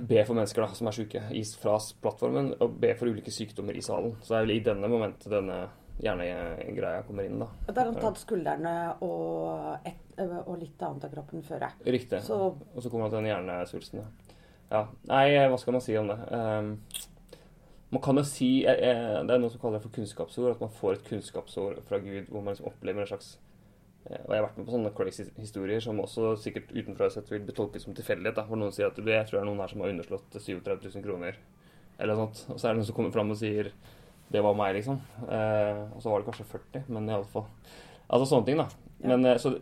be 0.00 0.24
for 0.24 0.36
mennesker 0.38 0.64
da, 0.64 0.72
som 0.76 0.88
er 0.88 0.96
syke, 0.96 1.22
fra 1.60 1.76
plattformen, 2.04 2.52
og 2.62 2.76
be 2.82 2.92
for 2.98 3.10
ulike 3.10 3.34
sykdommer 3.34 3.76
i 3.76 3.84
salen. 3.84 4.16
Så 4.22 4.34
det 4.34 4.38
er 4.38 4.46
vel 4.46 4.56
i 4.56 4.64
denne 4.66 4.90
momentet 4.90 5.30
denne 5.32 5.62
hjernegreia 6.02 7.04
kommer 7.06 7.28
inn, 7.28 7.38
da. 7.42 7.48
Der 7.68 7.80
har 7.82 7.90
han 7.90 8.00
tatt 8.00 8.20
skuldrene 8.22 8.74
og, 9.04 9.86
et, 9.86 10.18
og 10.22 10.56
litt 10.58 10.82
annet 10.82 11.06
av 11.06 11.14
kroppen 11.14 11.44
før. 11.46 11.66
jeg. 11.68 11.94
Riktig. 11.98 12.22
Så 12.26 12.38
Og 12.56 12.82
så 12.82 12.90
kommer 12.90 13.06
han 13.06 13.14
til 13.14 13.22
den 13.22 13.30
hjernesvulsten. 13.30 14.02
Ja. 14.02 14.36
ja. 14.72 14.82
Nei, 15.12 15.24
hva 15.52 15.60
skal 15.60 15.78
man 15.78 15.84
si 15.84 15.96
om 16.00 16.10
det? 16.10 16.18
Um, 16.32 16.74
man 17.92 18.00
kan 18.00 18.16
jo 18.16 18.24
si 18.24 18.64
eh, 18.64 18.78
eh, 18.88 19.18
Det 19.20 19.34
er 19.34 19.40
noe 19.42 19.52
som 19.52 19.60
kaller 19.60 19.76
det 19.76 19.84
for 19.84 19.94
kunnskapsord. 19.98 20.54
At 20.54 20.62
man 20.64 20.72
får 20.72 20.96
et 20.96 21.08
kunnskapsord 21.10 21.82
fra 21.88 22.00
Gud 22.00 22.30
hvor 22.30 22.40
man 22.40 22.54
liksom 22.54 22.70
opplever 22.70 23.04
en 23.04 23.10
slags 23.10 23.34
Og 24.02 24.32
jeg 24.34 24.40
har 24.40 24.46
vært 24.48 24.56
med 24.58 24.66
på 24.66 24.74
sånne 24.74 24.90
crazy 24.96 25.24
historier 25.38 25.82
som 25.84 26.00
også 26.02 26.32
sikkert 26.42 26.72
utenfra 26.74 27.08
sett 27.14 27.28
vil 27.30 27.44
bli 27.46 27.54
tolket 27.54 27.84
som 27.84 27.94
tilfeldighet. 27.94 28.40
Hvor 28.48 28.58
noen 28.58 28.74
sier 28.74 28.90
at 28.90 28.98
jeg 28.98 29.28
tror 29.28 29.38
det 29.38 29.42
er 29.44 29.48
noen 29.48 29.62
her 29.62 29.70
som 29.70 29.84
har 29.84 29.92
underslått 29.94 30.38
37 30.38 30.88
000 30.88 31.04
kroner. 31.06 31.38
Eller 32.00 32.18
noe 32.18 32.26
sånt. 32.32 32.44
Og 32.50 32.58
så 32.58 32.68
er 32.68 32.74
det 32.74 32.80
noen 32.82 32.88
som 32.90 32.96
kommer 32.98 33.14
fram 33.14 33.30
og 33.30 33.38
sier 33.38 33.70
det 34.32 34.40
var 34.40 34.56
meg, 34.56 34.74
liksom. 34.78 34.96
Eh, 35.28 35.80
og 35.92 36.00
så 36.00 36.08
var 36.10 36.22
det 36.22 36.30
kanskje 36.30 36.48
40, 36.48 36.86
men 36.96 37.08
i 37.10 37.14
alle 37.14 37.28
fall. 37.28 37.44
Altså 38.08 38.30
sånne 38.30 38.48
ting, 38.48 38.62
da. 38.62 38.66
Men 39.04 39.26
eh, 39.28 39.38
så, 39.42 39.52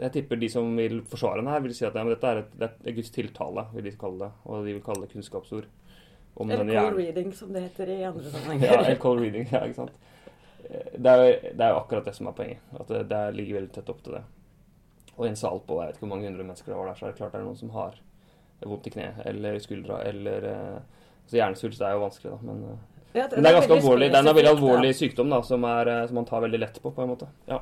jeg 0.00 0.12
tipper 0.16 0.40
de 0.40 0.48
som 0.50 0.68
vil 0.76 0.98
forsvare 1.06 1.42
den 1.42 1.50
her, 1.52 1.62
vil 1.62 1.74
si 1.76 1.86
at 1.86 1.94
ja, 1.94 2.02
men 2.02 2.14
dette 2.16 2.32
er, 2.32 2.42
et, 2.42 2.56
det 2.58 2.70
er 2.90 2.96
Guds 2.96 3.12
tiltale, 3.14 3.66
vil 3.76 3.86
de 3.86 3.94
kalle 4.00 4.26
det. 4.26 4.30
Og 4.50 4.66
de 4.66 4.74
vil 4.76 4.84
kalle 4.84 5.06
det 5.06 5.12
kunnskapsord. 5.14 5.68
Om 6.36 6.50
Eller 6.52 6.68
cold 6.74 6.98
reading, 7.00 7.30
som 7.32 7.52
det 7.54 7.62
heter 7.64 7.94
i 7.94 8.02
andre 8.04 8.26
Ja, 8.26 8.32
sammenhenger. 8.34 8.78
eller 8.82 8.98
cold 9.00 9.22
reading. 9.24 9.46
Ja, 9.54 9.62
ikke 9.64 9.78
sant. 9.84 9.94
Eh, 10.70 10.98
Det 10.98 11.06
er, 11.12 11.16
jo- 11.24 11.52
det 11.56 11.60
er 11.60 11.70
jo 11.74 11.80
akkurat 11.80 12.04
det 12.04 12.14
som 12.14 12.26
er 12.26 12.32
poenget. 12.32 12.58
At 12.80 12.88
det, 12.88 13.08
det 13.08 13.34
ligger 13.36 13.60
veldig 13.60 13.72
tett 13.72 13.88
opp 13.92 14.02
til 14.02 14.12
det. 14.18 14.22
Og 15.16 15.24
i 15.26 15.28
en 15.28 15.36
sal 15.36 15.60
på 15.66 15.78
jeg 15.80 15.86
vet 15.88 15.96
ikke 15.96 16.06
hvor 16.06 16.14
mange 16.16 16.26
hundre 16.28 16.44
mennesker 16.44 16.72
det 16.72 16.76
var 16.76 16.86
der, 16.86 16.94
så 16.98 17.06
er 17.06 17.10
det 17.12 17.18
klart 17.20 17.32
det 17.32 17.40
er 17.40 17.44
noen 17.46 17.56
som 17.56 17.70
har 17.70 17.94
vondt 18.66 18.86
i 18.86 18.90
kne 18.90 19.06
eller 19.24 19.54
i 19.56 19.60
skuldra 19.60 20.02
eller 20.04 20.44
eh, 20.50 20.78
Så 21.26 21.36
hjernesvulst 21.40 21.80
er 21.82 21.92
jo 21.96 22.00
vanskelig, 22.04 22.30
da. 22.32 22.38
Men, 22.46 22.78
ja, 23.14 23.24
det, 23.26 23.32
men 23.36 23.42
det 23.42 23.50
er 23.50 23.56
ganske 23.60 23.76
alvorlig. 23.80 24.10
Det 24.12 24.18
er 24.18 24.28
en 24.28 24.36
veldig 24.36 24.50
alvorlig 24.52 24.92
sykdom 24.94 25.30
da, 25.32 25.40
som, 25.42 25.64
er, 25.64 25.88
eh, 25.88 26.06
som 26.06 26.14
man 26.20 26.24
tar 26.28 26.40
veldig 26.44 26.60
lett 26.60 26.82
på, 26.82 26.92
på 26.94 27.02
en 27.02 27.08
måte. 27.10 27.26
Ja. 27.48 27.58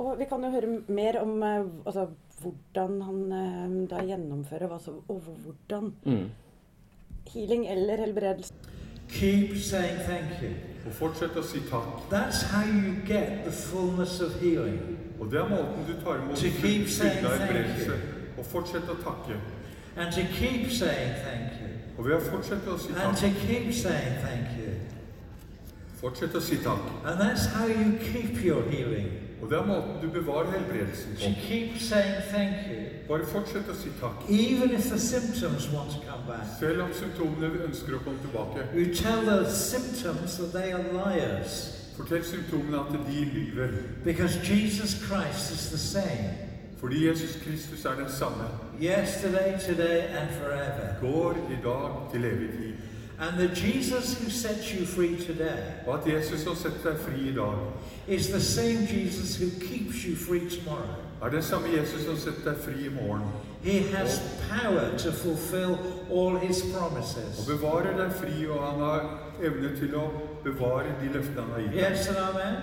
Og 0.00 0.14
vi 0.18 0.24
kan 0.30 0.42
jo 0.46 0.50
høre 0.54 0.70
mer 0.88 1.18
om 1.20 1.42
eh, 1.42 1.64
altså, 1.84 2.06
hvordan 2.40 3.00
han 3.04 3.18
eh, 3.36 3.74
da 3.90 4.00
gjennomfører 4.08 4.70
hva 4.70 4.78
som, 4.80 5.02
og 5.12 5.20
hvordan 5.26 5.92
Mm. 6.06 6.30
healing 7.34 7.66
eller 7.68 7.96
helbredelse. 8.06 8.52
Keep 9.10 9.56
saying 9.58 9.98
thank 10.06 10.40
you. 10.42 10.54
Og 10.86 10.92
fortsett 10.92 11.36
å 11.36 11.42
si 11.44 11.60
takk. 11.70 12.08
That's 12.10 12.42
how 12.42 12.62
you 12.64 12.94
get 13.06 13.44
the 13.44 13.52
fullness 13.52 14.20
of 14.20 14.40
healing. 14.40 14.80
Og 15.20 15.30
det 15.30 15.38
er 15.40 15.48
måten 15.48 15.84
du 15.88 15.92
tar 16.04 16.16
imot 16.22 16.36
To 16.36 16.46
keep 16.62 16.88
saying 16.88 17.12
fylde 17.20 17.26
av 17.32 17.36
thank 17.38 17.50
helbredelse. 17.50 17.86
you. 17.86 18.38
Og 18.38 18.46
fortsett 18.46 18.88
å 18.88 18.96
takke. 19.04 19.36
And 19.96 20.12
to 20.14 20.20
keep 20.38 20.70
saying 20.70 21.12
thank 21.26 21.52
you. 21.60 21.68
Og 21.98 22.04
ved 22.06 22.14
å 22.16 22.20
fortsette 22.30 22.70
å 22.72 22.78
si 22.78 22.88
And 22.88 22.96
takk, 22.96 23.18
to 23.20 23.28
keep 23.46 23.72
saying 23.74 24.14
thank 24.24 24.46
you. 24.58 24.72
fortsett 26.00 26.34
å 26.34 26.40
si 26.40 26.56
takk. 26.64 26.86
And 27.04 27.20
that's 27.20 27.46
how 27.46 27.66
you 27.66 27.98
keep 28.12 28.40
your 28.44 28.62
healing. 28.70 29.10
Og 29.42 29.50
det 29.50 29.58
er 29.58 29.66
måten 29.66 30.00
du 30.02 30.08
bevarer 30.08 30.50
helbredelsen 30.50 31.16
To 31.16 31.28
på. 31.28 31.40
keep 31.48 31.76
saying 31.78 32.22
thank 32.32 32.56
you. 32.70 32.79
Bare 33.10 33.26
fortsett 33.26 33.66
å 33.66 33.74
si 33.74 33.90
takk. 33.98 34.22
Even 34.30 34.70
if 34.70 34.88
the 34.88 34.98
symptoms 34.98 35.66
want 35.74 35.90
to 35.90 35.98
come 36.06 36.22
back. 36.28 36.46
Selv 36.60 36.84
om 36.84 36.92
symptomene 36.94 37.64
ønsker 37.66 37.96
å 37.96 38.04
komme 38.04 38.22
tilbake. 38.22 38.68
You 38.70 38.94
tell 38.94 39.26
the 39.26 39.50
symptoms 39.50 40.36
that 40.38 40.52
they 40.54 40.70
are 40.70 40.84
liars. 40.94 41.90
Fortell 41.96 42.22
symptomene 42.22 42.78
at 42.78 42.92
de 43.08 43.24
lyver. 43.32 43.74
Because 44.04 44.38
Jesus 44.46 44.94
Christ 45.02 45.50
is 45.50 45.70
the 45.74 45.78
same. 45.78 46.38
Fordi 46.78 47.02
Jesus 47.08 47.34
Kristus 47.42 47.84
er 47.84 47.98
den 47.98 48.08
samme. 48.08 48.46
Yesterday, 48.80 49.58
today, 49.58 50.06
and 50.14 50.30
forever. 50.38 50.94
Går 51.00 51.34
i 51.50 51.58
dag 51.64 52.12
til 52.12 52.24
evig 52.24 52.50
tid. 52.60 52.74
And 53.18 53.36
the 53.36 53.50
Jesus 53.50 54.14
who 54.22 54.30
sets 54.30 54.72
you 54.72 54.86
free 54.86 55.16
today 55.16 55.82
Jesus 56.06 56.40
som 56.40 56.56
setter 56.56 56.92
deg 56.92 57.00
fri 57.04 57.28
i 57.28 57.34
dag, 57.34 57.58
is 58.08 58.30
the 58.30 58.40
same 58.40 58.86
Jesus 58.86 59.36
who 59.36 59.50
keeps 59.60 60.06
you 60.06 60.16
free 60.16 60.48
tomorrow. 60.48 61.09
Er 61.26 61.30
den 61.30 61.42
samme 61.42 61.68
Jesus 61.68 62.04
som 62.06 62.16
setter 62.16 62.50
deg 62.50 62.60
fri 62.64 62.86
i 62.86 62.90
morgen. 62.94 63.22
He 63.62 63.78
has 63.92 64.18
power 64.48 64.90
to 64.98 65.10
fulfill 65.12 65.76
all 66.10 66.38
his 66.40 66.62
Og 66.64 67.46
bevarer 67.46 67.96
deg 67.98 68.12
fri, 68.16 68.46
og 68.48 68.60
han 68.64 68.80
har 68.80 69.08
evne 69.42 69.74
til 69.76 69.94
å 69.94 70.06
bevare 70.44 70.94
de 71.00 71.08
løftene 71.12 71.42
han 71.44 71.50
har 71.52 71.60
gitt 71.60 71.72
deg. 71.72 71.80
Yes 71.90 72.08
and 72.08 72.18
amen? 72.18 72.54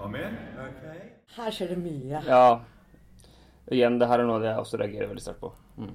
Amen. 0.00 0.36
Okay. 0.54 0.98
Her 1.36 1.50
skjer 1.50 1.68
det 1.74 1.78
mye. 1.82 2.22
ja. 2.26 2.60
Igjen, 3.70 3.98
det 4.00 4.06
her 4.08 4.22
er 4.22 4.24
noe 4.24 4.40
jeg 4.40 4.56
også 4.56 4.78
reagerer 4.80 5.10
veldig 5.10 5.20
sterkt 5.20 5.42
på. 5.42 5.50
Mm. 5.76 5.90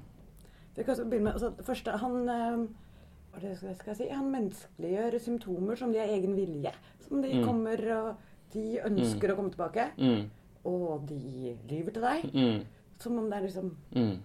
Vi 0.76 0.84
kan 0.86 0.94
begynne 1.10 1.24
med, 1.24 1.32
altså, 1.32 1.48
det 1.56 1.64
første, 1.66 1.90
han, 1.90 2.28
eh, 2.28 2.60
hva 3.34 3.40
skal 3.56 3.74
skal 3.80 3.90
jeg 3.90 3.96
si, 3.96 4.08
han 4.14 4.28
menneskeliggjør 4.30 5.16
symptomer 5.18 5.76
som 5.80 5.90
de 5.92 5.98
har 5.98 6.12
egen 6.14 6.36
vilje. 6.36 6.70
Som 7.08 7.22
de 7.22 7.32
Mm. 7.34 7.44
kommer 7.44 7.82
og 7.96 8.16
de 8.52 8.78
ønsker 8.86 9.32
å 9.32 9.36
komme 9.36 9.50
tilbake. 9.50 9.88
Mm. 9.98 10.30
Og 10.64 11.06
de 11.08 11.56
lyver 11.70 11.92
til 11.92 12.02
deg. 12.02 12.30
Mm. 12.34 12.64
Som 12.98 13.18
om 13.18 13.30
det 13.30 13.38
er 13.38 13.42
liksom 13.48 13.76
Mm. 13.94 14.18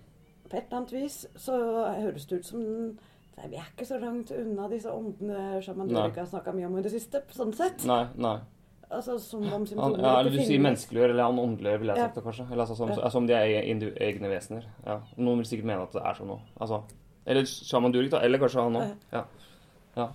På 0.49 0.57
et 0.57 0.63
eller 0.65 0.77
annet 0.77 0.91
vis 0.93 1.25
så 1.37 1.53
høres 1.99 2.25
det 2.25 2.39
ut 2.39 2.45
som 2.45 2.59
nei, 2.59 3.47
Vi 3.49 3.55
er 3.55 3.67
ikke 3.75 3.85
så 3.85 3.99
langt 4.01 4.31
unna 4.31 4.67
disse 4.69 4.89
åndene 4.91 5.61
Shaman. 5.63 5.87
Durek 5.89 6.15
har 6.15 6.25
snakka 6.25 6.51
mye 6.55 6.65
om 6.65 6.77
i 6.77 6.81
det 6.81 6.91
siste. 6.91 7.21
sånn 7.31 7.53
sett. 7.53 7.85
Nei, 7.85 8.07
nei. 8.17 8.39
Altså 8.91 9.19
Som 9.19 9.43
om 9.53 9.65
symptomene 9.67 10.01
ja, 10.01 10.19
eller 10.19 10.31
du 10.31 10.37
du 10.37 10.43
sier 10.43 10.59
menneskeliggjør, 10.59 11.09
eller 11.11 11.23
han 11.23 11.37
åndeliggjør, 11.37 11.79
ville 11.79 11.93
jeg 11.93 11.97
Ja. 11.99 12.05
sagt 12.07 12.15
det 12.15 12.23
kanskje. 12.23 12.51
Eller 12.51 12.63
altså, 12.65 12.75
som, 12.75 12.89
Ja. 12.89 13.09
som 13.09 13.27
de 13.27 13.33
er 13.33 13.61
egne 14.01 14.29
vesener. 14.29 14.65
Ja. 14.85 14.99
Noen 15.17 15.37
vil 15.37 15.45
sikkert 15.45 15.65
mene 15.65 15.81
at 15.83 15.91
det 15.91 16.01
er 16.01 16.13
sånn 16.13 16.27
nå. 16.27 16.39
Altså, 16.59 16.83
eller 17.27 17.43
Shaman 17.45 17.91
Durek, 17.93 18.09
da. 18.09 18.17
Eller 18.21 18.39
kanskje 18.39 18.63
han 18.63 18.73
òg. 18.73 18.95
Ja. 19.13 19.25
Eh, 19.97 20.07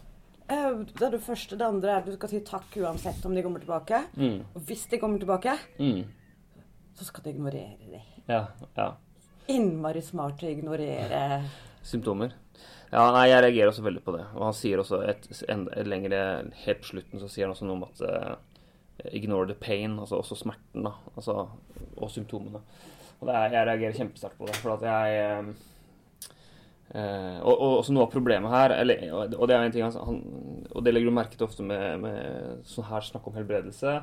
Det 0.48 1.02
er 1.06 1.10
det 1.14 1.22
første. 1.24 1.56
Det 1.56 1.64
andre 1.66 1.90
er 1.94 2.02
at 2.02 2.06
du 2.08 2.12
skal 2.16 2.28
si 2.34 2.40
takk 2.44 2.74
uansett 2.82 3.24
om 3.26 3.34
de 3.34 3.42
kommer 3.42 3.62
tilbake. 3.62 4.02
Mm. 4.16 4.42
Og 4.54 4.60
hvis 4.68 4.86
de 4.90 4.98
kommer 5.00 5.18
tilbake, 5.22 5.54
Mm. 5.78 6.04
så 6.94 7.04
skal 7.04 7.24
du 7.24 7.30
ignorere 7.30 7.76
dem. 7.80 8.00
ja. 8.28 8.46
Ja. 8.76 8.90
Innmari 9.48 10.00
smart 10.00 10.40
å 10.42 10.48
ignorere 10.48 11.42
Symptomer. 11.82 12.32
Ja, 12.92 13.10
nei, 13.12 13.26
jeg 13.28 13.42
reagerer 13.42 13.68
også 13.68 13.82
veldig 13.84 14.02
på 14.04 14.12
det. 14.16 14.24
Og 14.36 14.44
han 14.46 14.54
sier 14.56 14.78
også 14.80 15.02
et, 15.08 15.26
en, 15.52 15.66
et 15.76 15.86
lengre 15.86 16.20
Helt 16.64 16.80
på 16.80 16.86
slutten 16.94 17.20
så 17.20 17.28
sier 17.28 17.44
han 17.44 17.52
også 17.52 17.66
noe 17.66 17.76
om 17.76 17.84
at 17.84 18.00
uh, 18.00 18.36
Ignore 19.12 19.46
the 19.50 19.54
pain, 19.58 19.98
altså 19.98 20.16
også 20.22 20.36
smerten, 20.38 20.84
da. 20.86 20.92
Altså, 21.16 21.48
og 21.96 22.10
symptomene. 22.10 22.60
Og 23.20 23.28
er, 23.28 23.50
jeg 23.52 23.66
reagerer 23.66 23.98
kjempesterkt 23.98 24.38
på 24.38 24.46
det. 24.48 24.56
For 24.62 24.76
at 24.78 24.86
jeg 24.88 25.54
uh, 26.92 27.38
og, 27.40 27.54
og, 27.54 27.70
også 27.80 27.94
noe 27.94 28.06
av 28.06 28.12
problemet 28.12 28.52
her 28.52 28.74
eller, 28.76 29.04
Og 29.38 29.48
det 29.48 29.56
er 29.56 29.64
en 29.64 29.74
ting 29.74 29.84
han, 29.86 30.20
Og 30.70 30.84
det 30.84 30.92
legger 30.92 31.10
du 31.10 31.16
merke 31.16 31.38
til 31.38 31.46
ofte 31.48 31.66
med, 31.66 32.04
med 32.04 32.64
sånn 32.68 32.88
her 32.90 33.06
snakk 33.06 33.28
om 33.30 33.36
helbredelse. 33.38 33.98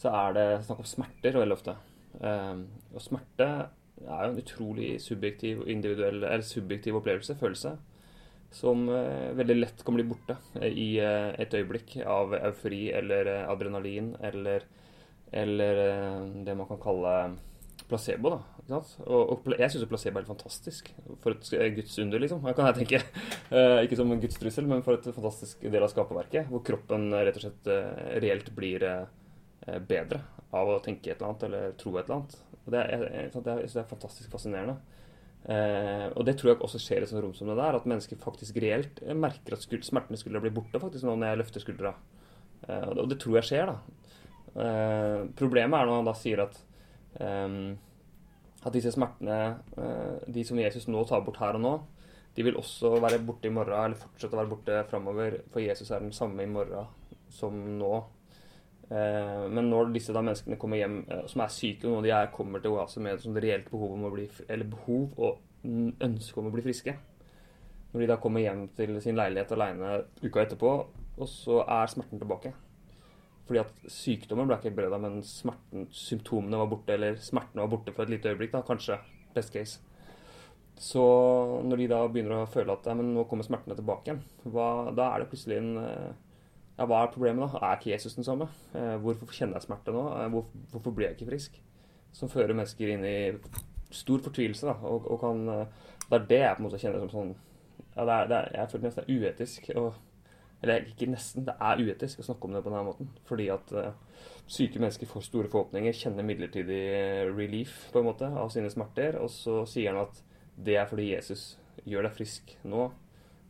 Så 0.00 0.12
er 0.12 0.36
det 0.36 0.48
snakk 0.66 0.82
om 0.82 0.88
smerter 0.88 1.36
veldig 1.36 1.56
ofte. 1.56 1.76
Eh, 2.24 2.60
og 2.94 3.04
smerte 3.04 3.48
er 4.00 4.22
jo 4.24 4.30
en 4.30 4.40
utrolig 4.40 4.94
subjektiv, 5.04 5.60
individuell, 5.68 6.22
eller 6.24 6.46
subjektiv 6.46 6.96
opplevelse, 6.96 7.36
følelse 7.36 7.74
som 8.50 8.88
eh, 8.88 9.30
veldig 9.38 9.56
lett 9.56 9.84
kan 9.86 9.94
bli 9.94 10.04
borte 10.06 10.36
eh, 10.60 10.68
i 10.68 10.88
eh, 11.02 11.30
et 11.40 11.54
øyeblikk 11.54 11.96
av 12.02 12.34
eufori 12.34 12.88
eller 12.94 13.30
adrenalin 13.46 14.12
eller, 14.26 14.66
eller 15.30 15.82
det 16.44 16.56
man 16.58 16.68
kan 16.70 16.82
kalle 16.82 17.14
placebo. 17.88 18.34
da, 18.34 18.40
ikke? 18.64 18.80
Og, 19.06 19.32
og 19.34 19.54
jeg 19.56 19.72
syns 19.72 19.88
placebo 19.90 20.18
er 20.18 20.24
helt 20.24 20.32
fantastisk. 20.32 20.90
For 21.22 21.34
et 21.34 21.76
Guds 21.76 21.96
liksom. 21.98 22.44
kan 22.44 22.70
jeg 22.70 22.80
tenke. 22.82 23.02
Eh, 23.50 23.80
ikke 23.82 23.96
som 23.98 24.12
en 24.14 24.20
gudstrussel, 24.22 24.66
men 24.70 24.84
for 24.86 24.94
et 24.94 25.06
fantastisk 25.10 25.64
del 25.64 25.82
av 25.82 25.90
skaperverket. 25.90 26.46
Hvor 26.52 26.62
kroppen 26.62 27.08
rett 27.16 27.34
og 27.40 27.42
slett 27.42 27.70
eh, 27.72 28.12
reelt 28.22 28.52
blir 28.54 28.84
eh, 28.86 29.80
bedre 29.88 30.20
av 30.54 30.70
å 30.70 30.78
tenke 30.84 31.10
et 31.10 31.18
eller 31.18 31.32
annet 31.32 31.46
eller 31.48 31.74
tro 31.80 31.96
et 31.96 32.04
eller 32.04 32.20
annet. 32.20 32.36
Og 32.60 32.72
det 32.74 32.84
er, 32.84 33.04
det 33.34 33.42
er, 33.42 33.62
det 33.64 33.82
er 33.82 33.90
fantastisk 33.90 34.30
fascinerende. 34.30 34.76
Eh, 35.48 36.06
og 36.12 36.26
det 36.28 36.36
tror 36.38 36.52
jeg 36.52 36.60
også 36.60 36.80
skjer 36.82 37.04
i 37.04 37.08
sånn 37.08 37.22
rom 37.24 37.34
som 37.36 37.48
det 37.48 37.56
der, 37.58 37.78
at 37.78 37.86
mennesker 37.88 38.20
faktisk 38.20 38.58
reelt 38.60 39.00
merker 39.16 39.56
at 39.56 39.64
smertene 39.64 40.18
skulle 40.20 40.42
bli 40.44 40.52
borte 40.52 40.82
faktisk 40.82 41.06
nå 41.08 41.14
når 41.16 41.32
jeg 41.32 41.40
løfter 41.40 41.64
skuldra. 41.64 41.94
Eh, 42.66 42.84
og, 42.84 42.94
det, 42.94 43.04
og, 43.04 43.08
det, 43.12 43.20
tror 43.22 43.38
jeg 43.40 43.48
skjer, 43.50 43.72
da. 43.72 44.10
Eh, 44.50 45.20
problemet 45.38 45.80
er 45.80 45.88
når 45.88 46.00
han 46.02 46.10
da 46.10 46.16
sier 46.18 46.44
at 46.44 46.60
at 48.60 48.74
disse 48.74 48.92
smertene, 48.92 49.40
eh, 49.76 50.28
de 50.28 50.44
som 50.44 50.58
Jesus 50.58 50.86
nå 50.88 51.02
tar 51.08 51.24
bort 51.24 51.40
her 51.40 51.56
og 51.56 51.64
nå, 51.64 51.74
de 52.36 52.44
vil 52.46 52.56
også 52.56 53.00
være 53.00 53.22
borte 53.26 53.48
i 53.48 53.52
morgen, 53.52 53.74
eller 53.74 53.98
fortsette 53.98 54.36
å 54.36 54.40
være 54.42 54.52
borte 54.52 54.80
framover, 54.90 55.40
for 55.50 55.64
Jesus 55.64 55.90
er 55.90 56.04
den 56.04 56.12
samme 56.12 56.44
i 56.44 56.50
morgen 56.50 56.86
som 57.32 57.56
nå. 57.78 57.94
Eh, 58.90 59.46
men 59.48 59.70
når 59.70 59.92
disse 59.94 60.12
da 60.14 60.22
menneskene 60.22 60.58
kommer 60.60 60.80
hjem 60.80 61.00
eh, 61.08 61.24
som 61.30 61.42
er 61.44 61.54
syke, 61.54 61.88
og 61.88 61.98
når 61.98 62.06
de 62.06 62.14
er, 62.18 62.32
kommer 62.34 62.62
til 62.62 62.76
oase 62.76 63.02
med 63.02 63.22
sånn 63.22 63.38
reelt 63.40 63.70
behov, 63.70 63.96
om 63.96 64.08
å 64.08 64.14
bli, 64.14 64.28
eller 64.48 64.68
behov 64.70 65.16
og 65.16 65.40
ønske 66.04 66.40
om 66.40 66.48
å 66.48 66.52
bli 66.54 66.62
friske 66.64 66.94
Når 67.92 68.00
de 68.00 68.06
da 68.08 68.16
kommer 68.16 68.40
hjem 68.40 68.62
til 68.72 68.94
sin 69.04 69.18
leilighet 69.18 69.50
aleine 69.52 69.98
uka 70.22 70.44
etterpå, 70.44 70.70
og 71.20 71.28
så 71.28 71.64
er 71.66 71.90
smerten 71.90 72.20
tilbake. 72.20 72.52
Fordi 73.50 73.64
at 73.64 73.90
sykdommen 73.90 74.46
ble 74.46 74.60
ikke 74.60 74.68
helbreda, 74.70 74.98
men 75.02 75.16
smerten, 75.26 75.88
symptomene 75.90 76.58
var 76.60 76.68
borte, 76.70 76.94
eller 76.94 77.16
smertene 77.18 77.64
var 77.64 77.72
borte 77.72 77.90
for 77.96 78.06
et 78.06 78.12
lite 78.12 78.30
øyeblikk, 78.30 78.52
da, 78.54 78.60
kanskje. 78.62 79.00
Best 79.34 79.50
case. 79.50 79.80
Så 80.78 81.02
når 81.66 81.82
de 81.82 81.88
da 81.90 81.98
begynner 82.06 82.44
å 82.44 82.50
føle 82.50 82.72
at 82.72 82.86
ja, 82.86 82.94
men 82.94 83.10
nå 83.16 83.24
kommer 83.26 83.44
smertene 83.44 83.74
tilbake 83.74 84.06
igjen, 84.06 84.20
hva, 84.54 84.68
da 84.94 85.08
er 85.10 85.24
det 85.24 85.32
plutselig 85.32 85.58
en 85.58 85.72
eh, 85.82 86.12
ja, 86.78 86.86
hva 86.86 87.02
er 87.02 87.10
problemet 87.12 87.42
da? 87.42 87.58
Er 87.66 87.80
ikke 87.80 87.90
Jesus 87.90 88.14
den 88.16 88.28
samme? 88.28 88.46
Eh, 88.78 88.94
hvorfor 89.02 89.34
kjenner 89.34 89.58
jeg 89.58 89.66
smerte 89.66 89.92
nå? 89.92 90.06
Hvorfor, 90.32 90.62
hvorfor 90.72 90.94
blir 90.94 91.10
jeg 91.10 91.18
ikke 91.18 91.32
frisk? 91.32 91.58
Som 92.16 92.30
fører 92.32 92.54
mennesker 92.54 92.94
inn 92.94 93.02
i 93.04 93.18
stor 93.92 94.22
fortvilelse. 94.24 94.70
da, 94.70 94.78
og, 94.88 95.10
og 95.10 95.20
kan, 95.20 95.42
eh, 95.48 95.90
Det 96.06 96.20
er 96.20 96.30
det 96.30 96.38
jeg 96.44 96.54
på 96.54 96.62
en 96.62 96.68
måte 96.70 96.80
kjenner 96.80 97.02
som 97.02 97.12
sånn 97.16 97.34
ja, 97.96 98.04
det 98.06 98.14
er, 98.14 98.30
det 98.30 98.36
er, 98.38 98.48
Jeg 98.54 98.70
føler 98.70 98.86
nesten 98.86 99.10
uetisk. 99.10 99.68
Og, 99.76 99.98
eller 100.60 100.88
ikke 100.90 101.08
nesten, 101.08 101.46
det 101.48 101.54
er 101.56 101.80
uetisk 101.80 102.20
å 102.20 102.26
snakke 102.26 102.48
om 102.48 102.56
det 102.56 102.62
på 102.64 102.72
denne 102.72 102.86
måten. 102.90 103.12
Fordi 103.28 103.46
at 103.52 103.70
uh, 103.72 103.92
syke 104.50 104.82
mennesker 104.82 105.08
får 105.08 105.24
store 105.24 105.50
forhåpninger, 105.52 105.96
kjenner 105.96 106.26
midlertidig 106.26 106.82
relief 107.32 107.86
på 107.94 108.02
en 108.02 108.10
måte 108.10 108.28
av 108.28 108.52
sine 108.52 108.72
smerter. 108.72 109.16
Og 109.22 109.32
så 109.32 109.62
sier 109.70 109.94
han 109.94 110.02
at 110.04 110.20
det 110.60 110.76
er 110.76 110.90
fordi 110.90 111.14
Jesus 111.14 111.54
gjør 111.88 112.08
deg 112.08 112.18
frisk 112.18 112.52
nå. 112.68 112.90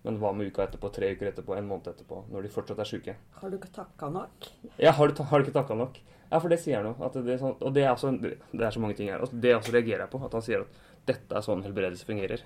Men 0.05 0.21
hva 0.21 0.31
med 0.33 0.49
uka 0.49 0.65
etterpå, 0.65 0.89
tre 0.95 1.11
uker 1.13 1.29
etterpå, 1.29 1.57
en 1.59 1.67
måned 1.69 1.91
etterpå, 1.91 2.23
når 2.33 2.47
de 2.47 2.53
fortsatt 2.55 2.79
er 2.81 2.89
syke? 2.89 3.17
Har 3.41 3.51
du 3.51 3.59
ikke 3.59 3.73
takka 3.75 4.09
nok? 4.15 4.47
Ja, 4.81 4.95
har 4.97 5.11
du, 5.11 5.21
har 5.29 5.43
du 5.43 5.49
ikke 5.49 5.59
takka 5.59 5.77
nok? 5.77 5.99
Ja, 6.31 6.39
for 6.39 6.53
det 6.53 6.61
sier 6.63 6.79
han 6.79 6.93
jo. 6.93 7.11
Det 7.27 7.41
sånn, 7.43 7.59
og 7.59 7.75
det 7.75 7.83
er, 7.85 7.91
også, 7.91 8.15
det 8.23 8.63
er 8.63 8.71
så 8.73 8.81
mange 8.81 8.97
ting 8.97 9.11
her. 9.11 9.25
Og 9.27 9.35
det 9.35 9.57
også 9.57 9.75
reagerer 9.75 10.07
jeg 10.07 10.13
på. 10.15 10.23
At 10.25 10.37
han 10.39 10.47
sier 10.47 10.63
at 10.63 10.81
dette 11.11 11.37
er 11.37 11.45
sånn 11.45 11.65
helbredelse 11.67 12.07
fungerer. 12.07 12.45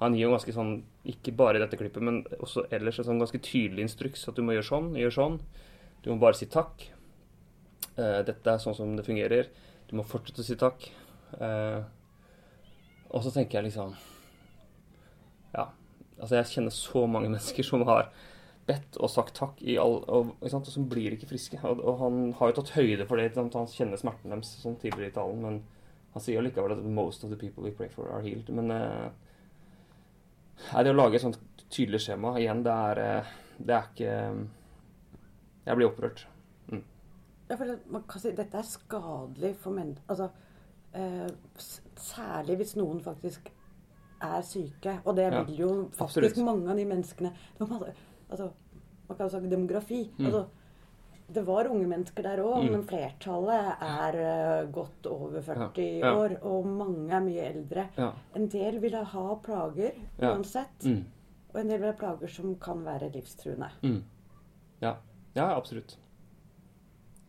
Han 0.00 0.16
gir 0.16 0.26
jo 0.26 0.32
ganske 0.32 0.54
sånn, 0.56 0.78
ikke 1.12 1.34
bare 1.36 1.58
i 1.58 1.62
dette 1.62 1.76
klippet, 1.76 2.04
men 2.04 2.22
også 2.40 2.64
ellers 2.72 3.00
en 3.02 3.10
sånn 3.10 3.20
ganske 3.20 3.40
tydelig 3.44 3.84
instruks. 3.84 4.24
At 4.30 4.38
du 4.38 4.44
må 4.44 4.56
gjøre 4.56 4.68
sånn, 4.70 4.94
gjøre 4.96 5.16
sånn. 5.16 5.36
Du 6.00 6.08
må 6.12 6.16
bare 6.22 6.38
si 6.38 6.48
takk. 6.48 6.86
Uh, 7.98 8.22
dette 8.24 8.48
er 8.48 8.62
sånn 8.62 8.76
som 8.78 8.94
det 8.96 9.04
fungerer. 9.04 9.50
Du 9.90 9.96
må 9.98 10.06
fortsette 10.08 10.40
å 10.40 10.46
si 10.46 10.56
takk. 10.60 10.88
Uh, 11.36 11.84
og 13.10 13.24
så 13.26 13.30
tenker 13.34 13.58
jeg 13.58 13.68
liksom 13.68 13.92
Ja, 15.54 15.68
Altså, 16.20 16.36
jeg 16.36 16.50
kjenner 16.50 16.74
så 16.74 17.04
mange 17.10 17.30
mennesker 17.32 17.66
som 17.66 17.84
har 17.88 18.10
bedt 18.68 18.98
og 19.00 19.10
sagt 19.10 19.34
takk, 19.38 19.60
i 19.64 19.76
all, 19.80 19.98
og, 20.06 20.34
og, 20.38 20.66
som 20.68 20.88
blir 20.88 21.16
ikke 21.16 21.30
friske. 21.30 21.58
Og, 21.64 21.80
og, 21.80 21.96
han 22.02 22.20
har 22.38 22.50
jo 22.50 22.60
tatt 22.60 22.74
høyde 22.76 23.06
for 23.08 23.20
det. 23.20 23.32
Han 23.36 23.72
kjenner 23.72 24.00
smerten 24.00 24.32
deres 24.32 24.52
sånn 24.62 24.78
tidligere 24.80 25.10
i 25.10 25.16
talen, 25.16 25.40
men 25.44 25.60
han 26.14 26.22
sier 26.22 26.38
jo 26.38 26.44
likevel 26.44 26.74
at 26.74 26.84
'most 26.84 27.24
of 27.24 27.32
the 27.32 27.38
people 27.40 27.64
we 27.64 27.74
pray 27.74 27.88
for 27.88 28.10
are 28.10 28.22
healed'. 28.22 28.50
Men 28.54 28.70
uh, 28.70 29.10
det 30.84 30.92
å 30.92 30.96
lage 30.96 31.18
et 31.18 31.24
sånt 31.24 31.38
tydelig 31.70 32.02
skjema 32.04 32.34
igjen, 32.40 32.64
det 32.66 32.74
er, 32.90 33.00
uh, 33.00 33.32
det 33.58 33.76
er 33.76 33.88
ikke 33.92 34.18
um, 34.32 34.44
Jeg 35.66 35.78
blir 35.78 35.90
opprørt. 35.90 36.26
Mm. 36.70 36.84
Ja, 37.50 37.56
for 37.56 37.74
man 37.94 38.04
kan 38.08 38.22
si 38.22 38.32
Dette 38.36 38.60
er 38.60 38.68
skadelig 38.68 39.54
for 39.60 39.76
mennesker. 39.76 40.06
Altså, 40.10 40.30
eh, 40.96 41.28
særlig 42.00 42.56
hvis 42.62 42.76
noen 42.78 43.02
faktisk 43.04 43.50
er 44.20 44.40
syke. 44.46 44.96
Og 45.04 45.16
det 45.16 45.28
vil 45.32 45.60
jo 45.60 45.68
faktisk 45.92 46.24
Absolutt. 46.24 46.44
mange 46.44 46.70
av 46.70 46.80
de 46.80 46.86
menneskene 46.88 47.32
altså, 47.60 48.50
Man 49.08 49.16
kan 49.16 49.26
jo 49.26 49.30
snakke 49.30 49.50
demografi. 49.50 50.00
Mm. 50.18 50.26
Altså, 50.26 50.44
det 51.34 51.42
var 51.46 51.68
unge 51.70 51.86
mennesker 51.90 52.26
der 52.26 52.42
òg, 52.42 52.64
mm. 52.64 52.72
men 52.74 52.84
flertallet 52.88 53.84
er 53.86 54.18
uh, 54.18 54.72
godt 54.74 55.06
over 55.10 55.40
40 55.46 55.80
ja. 56.00 56.12
År. 56.16 56.36
Og 56.48 56.66
mange 56.66 57.14
er 57.14 57.24
mye 57.24 57.46
eldre. 57.52 57.86
Ja. 57.98 58.10
En 58.36 58.48
del 58.50 58.80
vil 58.82 58.96
ha 59.14 59.24
plager 59.44 59.98
uansett. 60.18 60.86
Mm. 60.86 61.04
Og 61.50 61.60
en 61.60 61.72
del 61.72 61.82
vil 61.82 61.90
ha 61.92 61.96
plager 61.98 62.32
som 62.32 62.54
kan 62.62 62.84
være 62.86 63.10
livstruende. 63.14 63.70
Mm. 63.82 64.00
Ja. 64.82 64.94
ja, 65.36 65.50
absolutt. 65.56 65.98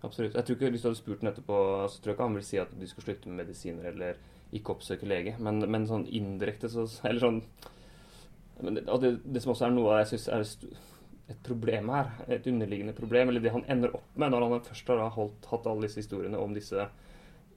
Absolutt. 0.02 0.36
Jeg 0.36 0.46
tror 0.46 0.56
ikke 0.56 0.70
Hvis 0.70 0.82
du 0.82 0.88
hadde 0.88 1.00
spurt 1.00 1.22
ham 1.22 1.32
etterpå, 1.32 1.58
så 1.90 2.02
tror 2.02 2.12
jeg 2.12 2.16
ikke 2.18 2.30
han 2.30 2.36
vil 2.40 2.46
si 2.46 2.62
at 2.62 2.72
du 2.82 2.88
skal 2.88 3.04
slutte 3.04 3.30
med 3.30 3.44
medisiner 3.44 3.92
eller 3.92 4.22
ikke 4.52 4.74
oppsøke 4.74 5.06
lege. 5.08 5.36
Men, 5.40 5.62
men 5.72 5.86
sånn 5.88 6.08
indirekte 6.10 6.70
så 6.72 6.88
Eller 7.08 7.22
sånn 7.22 7.44
det, 8.62 8.86
det, 8.86 9.12
det, 9.26 9.42
som 9.42 9.56
også 9.56 9.66
er 9.68 9.74
noe 9.74 10.00
jeg 10.02 10.12
syns 10.12 10.28
er 10.30 10.44
et 11.32 11.42
problem 11.46 11.90
her, 11.94 12.12
et 12.28 12.48
underliggende 12.48 12.96
problem, 12.98 13.32
eller 13.32 13.44
det 13.44 13.54
han 13.54 13.66
ender 13.72 13.96
opp 13.98 14.20
med 14.20 14.34
når 14.34 14.46
han 14.46 14.64
først 14.68 14.92
har 14.94 15.16
holdt, 15.16 15.50
hatt 15.52 15.68
alle 15.72 15.88
disse 15.88 16.02
historiene 16.04 16.40
om 16.40 16.54
disse 16.56 16.88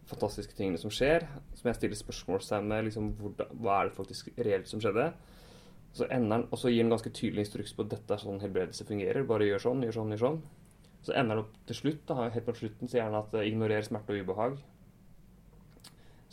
fantastiske 0.08 0.56
tingene 0.56 0.80
som 0.80 0.92
skjer, 0.92 1.24
som 1.56 1.70
jeg 1.70 1.78
stiller 1.78 2.00
spørsmålstegn 2.00 2.68
med 2.68 2.88
liksom, 2.88 3.14
hva 3.62 3.78
er 3.78 3.88
det 3.88 3.96
faktisk 3.96 4.28
reelt 4.36 4.68
som 4.68 4.82
skjedde. 4.82 5.08
Så 5.94 6.08
ender 6.10 6.40
han, 6.40 6.48
Og 6.50 6.58
så 6.58 6.72
gir 6.72 6.82
han 6.82 6.90
ganske 6.90 7.12
tydelig 7.14 7.46
instruks 7.46 7.72
på 7.72 7.86
at 7.86 7.92
dette 7.94 8.14
er 8.14 8.20
sånn 8.20 8.42
helbredelse 8.42 8.86
fungerer. 8.88 9.26
Bare 9.28 9.46
gjør 9.46 9.62
sånn, 9.68 9.84
gjør 9.86 9.98
sånn, 10.00 10.14
gjør 10.14 10.22
sånn. 10.24 10.40
Så 11.06 11.14
ender 11.14 11.36
han 11.36 11.44
opp 11.44 11.54
til 11.68 11.78
slutt, 11.78 12.02
da, 12.08 12.28
helt 12.34 12.46
på 12.48 12.56
slutten 12.58 12.90
sier 12.90 13.06
han 13.06 13.16
at 13.18 13.36
uh, 13.36 13.44
ignorer 13.46 13.86
smerte 13.86 14.12
og 14.16 14.24
ubehag 14.24 14.58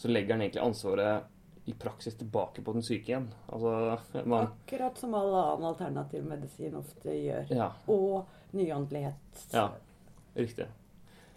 så 0.01 0.09
legger 0.09 0.33
han 0.33 0.41
egentlig 0.41 0.63
ansvaret 0.63 1.29
i 1.71 1.77
praksis 1.79 2.17
tilbake 2.19 2.63
på 2.65 2.75
den 2.75 2.83
syke 2.85 3.13
igjen. 3.13 3.29
Altså, 3.47 4.21
man, 4.25 4.51
Akkurat 4.51 4.99
som 4.99 5.15
all 5.17 5.31
annen 5.31 5.69
alternativ 5.71 6.27
medisin 6.27 6.75
ofte 6.79 7.15
gjør. 7.15 7.49
Ja. 7.55 7.71
Og 7.91 8.29
nyåndelighet. 8.57 9.47
Ja, 9.55 9.69
riktig. 10.35 10.67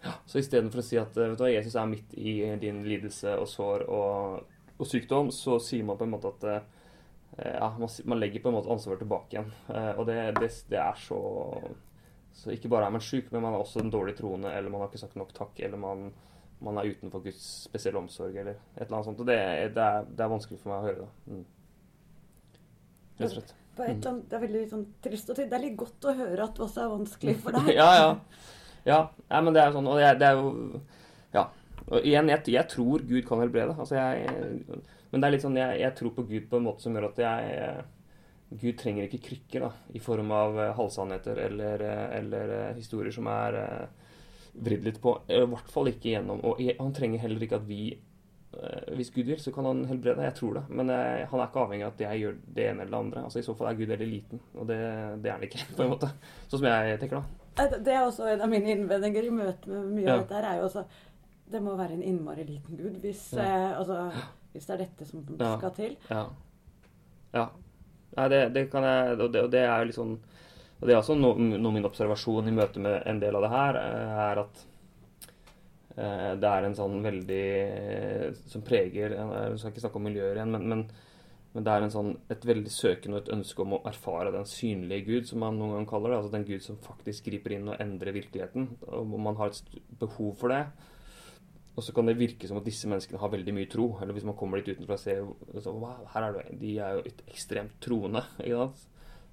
Ja, 0.05 0.13
så 0.29 0.39
istedenfor 0.39 0.83
å 0.83 0.85
si 0.85 0.99
at 1.01 1.15
vet 1.17 1.39
du, 1.39 1.47
Jesus 1.49 1.75
er 1.79 1.89
midt 1.89 2.13
i 2.19 2.37
din 2.61 2.83
lidelse 2.85 3.33
og 3.41 3.47
sår 3.49 3.87
og, 3.89 4.51
og 4.75 4.89
sykdom, 4.89 5.31
så 5.33 5.57
sier 5.63 5.87
man 5.87 5.97
på 5.97 6.05
en 6.05 6.13
måte 6.13 6.33
at 6.35 6.45
eh, 6.51 7.55
ja, 7.55 7.71
man, 7.79 7.89
man 8.05 8.21
legger 8.21 8.43
på 8.43 8.51
en 8.51 8.57
måte 8.59 8.71
ansvaret 8.75 9.01
tilbake 9.01 9.33
igjen. 9.37 9.49
Eh, 9.73 9.91
og 9.95 10.05
det, 10.09 10.19
det, 10.39 10.51
det, 10.69 10.79
er 10.83 11.01
så 11.01 11.19
Så 12.35 12.51
ikke 12.53 12.69
bare 12.69 12.89
er 12.89 12.93
man 12.93 13.03
syk, 13.03 13.31
men 13.31 13.41
man 13.41 13.55
er 13.55 13.63
også 13.63 13.81
en 13.81 13.91
dårlig 13.93 14.17
troende, 14.19 14.51
eller 14.51 14.69
man 14.69 14.83
har 14.83 14.91
ikke 14.91 15.05
sagt 15.05 15.17
nok 15.17 15.33
takk, 15.33 15.59
eller 15.63 15.79
man 15.79 16.09
man 16.65 16.79
er 16.81 16.89
utenfor 16.93 17.21
Guds 17.25 17.43
spesielle 17.67 17.99
omsorg, 18.01 18.35
eller 18.35 18.57
et 18.57 18.85
eller 18.85 18.97
annet 18.97 19.09
sånt. 19.09 19.21
Og 19.21 19.29
det, 19.29 19.37
det, 19.75 19.85
er, 19.85 20.09
det 20.09 20.25
er, 20.25 20.31
vanskelig 20.31 20.59
for 20.61 20.73
meg 20.73 20.81
å 20.81 20.87
høre, 20.89 21.05
da. 21.05 21.35
Mm. 21.35 21.45
Rett 23.19 23.29
og 23.29 23.35
slett. 23.35 23.55
Mm. 23.75 24.21
Det 24.29 24.37
er 24.37 24.41
veldig 24.45 24.61
sånn 24.71 24.83
trist 25.03 25.29
og 25.31 25.39
Det 25.39 25.51
er 25.51 25.59
litt 25.59 25.73
godt 25.75 26.05
å 26.07 26.13
høre 26.15 26.45
at 26.45 26.53
det 26.55 26.63
også 26.63 26.83
er 26.85 26.91
vanskelig 26.93 27.33
for 27.43 27.55
deg. 27.57 27.73
ja, 27.75 27.89
ja. 27.99 28.11
ja. 28.87 28.99
Ja, 29.27 29.41
men 29.41 29.55
det 29.55 29.61
er 29.61 29.71
jo 29.71 29.79
sånn. 29.79 29.89
Og 29.91 29.99
det 29.99 30.07
er, 30.07 30.19
det 30.21 30.29
er 30.31 30.39
jo 30.39 30.81
Ja. 31.35 31.49
Og 31.85 32.01
igjen, 32.01 32.29
jeg, 32.31 32.41
jeg, 32.49 32.65
tror 32.71 33.03
Gud 33.05 33.25
kan 33.27 33.41
helbrede. 33.43 33.75
Altså 33.77 33.99
jeg, 33.99 34.29
men 35.11 35.21
det 35.21 35.27
er 35.27 35.35
litt 35.35 35.43
sånn, 35.43 35.59
jeg, 35.59 35.81
jeg, 35.83 35.93
tror 35.99 36.15
på 36.15 36.25
Gud 36.31 36.47
på 36.49 36.57
en 36.57 36.65
måte 36.65 36.81
som 36.81 36.95
gjør 36.95 37.11
at 37.11 37.19
jeg 37.21 37.83
Gud 38.55 38.77
trenger 38.79 39.07
ikke 39.07 39.23
krykker 39.25 39.65
da, 39.65 39.71
i 39.97 40.01
form 40.03 40.31
av 40.35 40.57
eh, 40.61 40.73
halvsannheter 40.77 41.39
eller, 41.47 41.81
eh, 41.81 42.17
eller 42.19 42.53
eh, 42.59 42.73
historier 42.77 43.13
som 43.13 43.27
er 43.31 43.57
vridd 44.55 44.83
litt 44.87 45.01
på. 45.01 45.17
I 45.29 45.41
hvert 45.45 45.69
fall 45.71 45.87
ikke 45.91 46.11
gjennom 46.13 46.39
Og 46.47 46.59
han 46.79 46.93
trenger 46.93 47.19
heller 47.19 47.41
ikke 47.43 47.55
at 47.59 47.65
vi 47.67 47.79
eh, 48.53 48.93
Hvis 48.95 49.09
Gud 49.11 49.25
vil, 49.27 49.39
så 49.39 49.51
kan 49.51 49.65
han 49.65 49.85
helbrede. 49.85 50.23
Jeg 50.23 50.35
tror 50.35 50.53
det. 50.53 50.63
Men 50.69 50.89
eh, 50.89 51.25
han 51.27 51.39
er 51.41 51.47
ikke 51.49 51.63
avhengig 51.65 51.85
av 51.85 51.93
at 51.93 51.99
jeg 52.05 52.21
gjør 52.21 52.37
det 52.55 52.67
ene 52.69 52.81
eller 52.85 52.91
det 52.91 52.99
andre. 53.05 53.23
Altså 53.23 53.39
I 53.39 53.47
så 53.49 53.55
fall 53.57 53.67
er 53.71 53.79
Gud 53.81 53.87
veldig 53.91 54.07
liten, 54.11 54.39
og 54.55 54.67
det, 54.67 54.77
det 55.23 55.29
er 55.31 55.35
han 55.35 55.43
ikke, 55.43 55.65
på 55.75 55.83
en 55.83 55.91
måte. 55.91 56.11
Sånn 56.47 56.59
som 56.61 56.69
jeg 56.69 56.99
tenker, 57.01 57.19
da. 57.19 57.41
Eh, 57.65 57.75
Det 57.83 57.93
er 57.97 58.05
også 58.05 58.29
en 58.31 58.41
av 58.41 58.49
mine 58.49 58.71
innvendinger 58.77 59.27
i 59.27 59.33
møte 59.41 59.67
med 59.69 59.91
mye 59.97 60.05
Ja. 60.07 60.15
av 60.15 60.23
dette 60.23 60.39
her, 60.39 60.47
er 60.53 60.57
jo 60.61 60.69
også 60.69 60.85
Det 61.51 61.61
må 61.61 61.75
være 61.77 61.93
en 61.93 62.03
innmari 62.03 62.43
liten 62.47 62.75
gud 62.79 62.95
hvis, 63.03 63.33
Ja. 63.35 63.43
eh, 63.43 63.77
altså, 63.79 64.11
hvis 64.53 64.65
det 64.65 64.73
er 64.73 64.77
dette 64.85 65.05
som 65.05 65.25
Ja. 65.39 65.57
skal 65.57 65.71
til. 65.71 65.97
Ja. 66.09 66.23
ja. 67.33 67.45
Nei, 68.17 68.27
det, 68.31 68.53
det 68.55 68.71
kan 68.71 68.83
jeg 68.83 69.19
Og 69.19 69.31
det, 69.33 69.43
og 69.43 69.51
det 69.51 69.59
er 69.67 69.77
jo 69.79 69.85
litt 69.91 69.95
sånn 69.99 70.15
Og 70.79 70.87
det 70.87 70.93
er 70.93 70.99
også 70.99 71.15
noe, 71.17 71.39
min 71.39 71.87
observasjon 71.87 72.49
i 72.49 72.55
møte 72.55 72.81
med 72.83 73.05
en 73.07 73.19
del 73.21 73.37
av 73.37 73.45
det 73.45 73.51
her, 73.53 73.79
eh, 73.79 74.15
er 74.25 74.41
at 74.43 74.63
eh, 75.95 76.31
det 76.41 76.51
er 76.51 76.67
en 76.67 76.77
sånn 76.77 76.97
veldig 77.05 77.43
eh, 77.63 78.39
Som 78.51 78.65
preger 78.67 79.15
Jeg 79.15 79.59
skal 79.61 79.71
ikke 79.71 79.85
snakke 79.85 80.01
om 80.01 80.07
miljøer 80.09 80.35
igjen, 80.35 80.51
men, 80.51 80.67
men, 80.71 80.83
men 81.55 81.67
det 81.67 81.71
er 81.71 81.85
en 81.85 81.93
sånn, 81.93 82.11
et 82.33 82.43
veldig 82.49 82.73
søken 82.73 83.15
og 83.15 83.21
et 83.21 83.31
ønske 83.37 83.63
om 83.63 83.77
å 83.77 83.83
erfare 83.87 84.33
den 84.35 84.49
synlige 84.51 85.07
Gud, 85.07 85.29
som 85.29 85.39
man 85.45 85.55
noen 85.55 85.77
gang 85.77 85.87
kaller 85.87 86.11
det. 86.11 86.17
Altså 86.19 86.33
den 86.33 86.49
Gud 86.49 86.65
som 86.65 86.81
faktisk 86.83 87.29
griper 87.29 87.55
inn 87.55 87.71
og 87.71 87.79
endrer 87.79 88.17
virkeligheten. 88.17 88.67
Og 88.91 89.15
man 89.15 89.39
har 89.39 89.53
et 89.53 89.79
behov 90.01 90.33
for 90.41 90.51
det. 90.51 90.65
Og 91.75 91.83
så 91.83 91.95
kan 91.95 92.07
det 92.07 92.17
virke 92.19 92.47
som 92.47 92.59
at 92.59 92.67
disse 92.67 92.87
menneskene 92.91 93.19
har 93.19 93.31
veldig 93.31 93.55
mye 93.55 93.69
tro. 93.71 93.87
Eller 94.03 94.15
hvis 94.15 94.27
man 94.27 94.35
kommer 94.35 94.59
litt 94.59 94.67
utenfra 94.73 94.99
og 94.99 95.01
ser 95.01 95.23
så, 95.63 95.71
wow, 95.71 96.03
her 96.11 96.27
er 96.27 96.37
det, 96.37 96.59
De 96.59 96.75
er 96.83 96.99
jo 96.99 97.15
ekstremt 97.31 97.79
troende. 97.83 98.23
ikke 98.43 98.59
sant? 98.65 98.85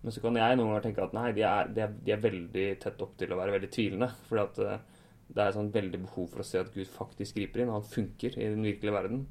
Men 0.03 0.14
så 0.14 0.22
kan 0.22 0.38
jeg 0.38 0.59
noen 0.59 0.72
ganger 0.72 0.86
tenke 0.88 1.05
at 1.05 1.14
nei, 1.14 1.28
de 1.36 1.44
er, 1.46 1.68
de 1.70 1.84
er, 1.84 1.92
de 2.07 2.14
er 2.14 2.22
veldig 2.24 2.66
tett 2.82 3.05
opp 3.05 3.14
til 3.20 3.32
å 3.32 3.38
være 3.38 3.55
veldig 3.55 3.70
tvilende. 3.74 4.09
Fordi 4.28 4.42
at 4.42 4.62
eh, 4.66 5.03
det 5.32 5.42
er 5.42 5.50
et 5.53 5.57
sånn 5.57 5.72
veldig 5.74 6.00
behov 6.09 6.28
for 6.32 6.42
å 6.42 6.46
se 6.46 6.61
at 6.61 6.72
Gud 6.74 6.90
faktisk 6.90 7.38
griper 7.38 7.62
inn, 7.62 7.70
og 7.72 7.80
han 7.80 7.92
funker 7.94 8.36
i 8.36 8.50
den 8.50 8.66
virkelige 8.66 8.96
verden. 8.96 9.26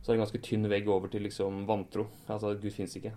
Så 0.00 0.08
er 0.08 0.14
det 0.14 0.18
en 0.18 0.24
ganske 0.24 0.42
tynn 0.46 0.68
vegg 0.70 0.88
over 0.90 1.12
til 1.12 1.26
liksom 1.26 1.64
vantro. 1.68 2.08
Altså 2.26 2.54
at 2.54 2.62
Gud 2.62 2.74
fins 2.74 2.96
ikke. 2.98 3.12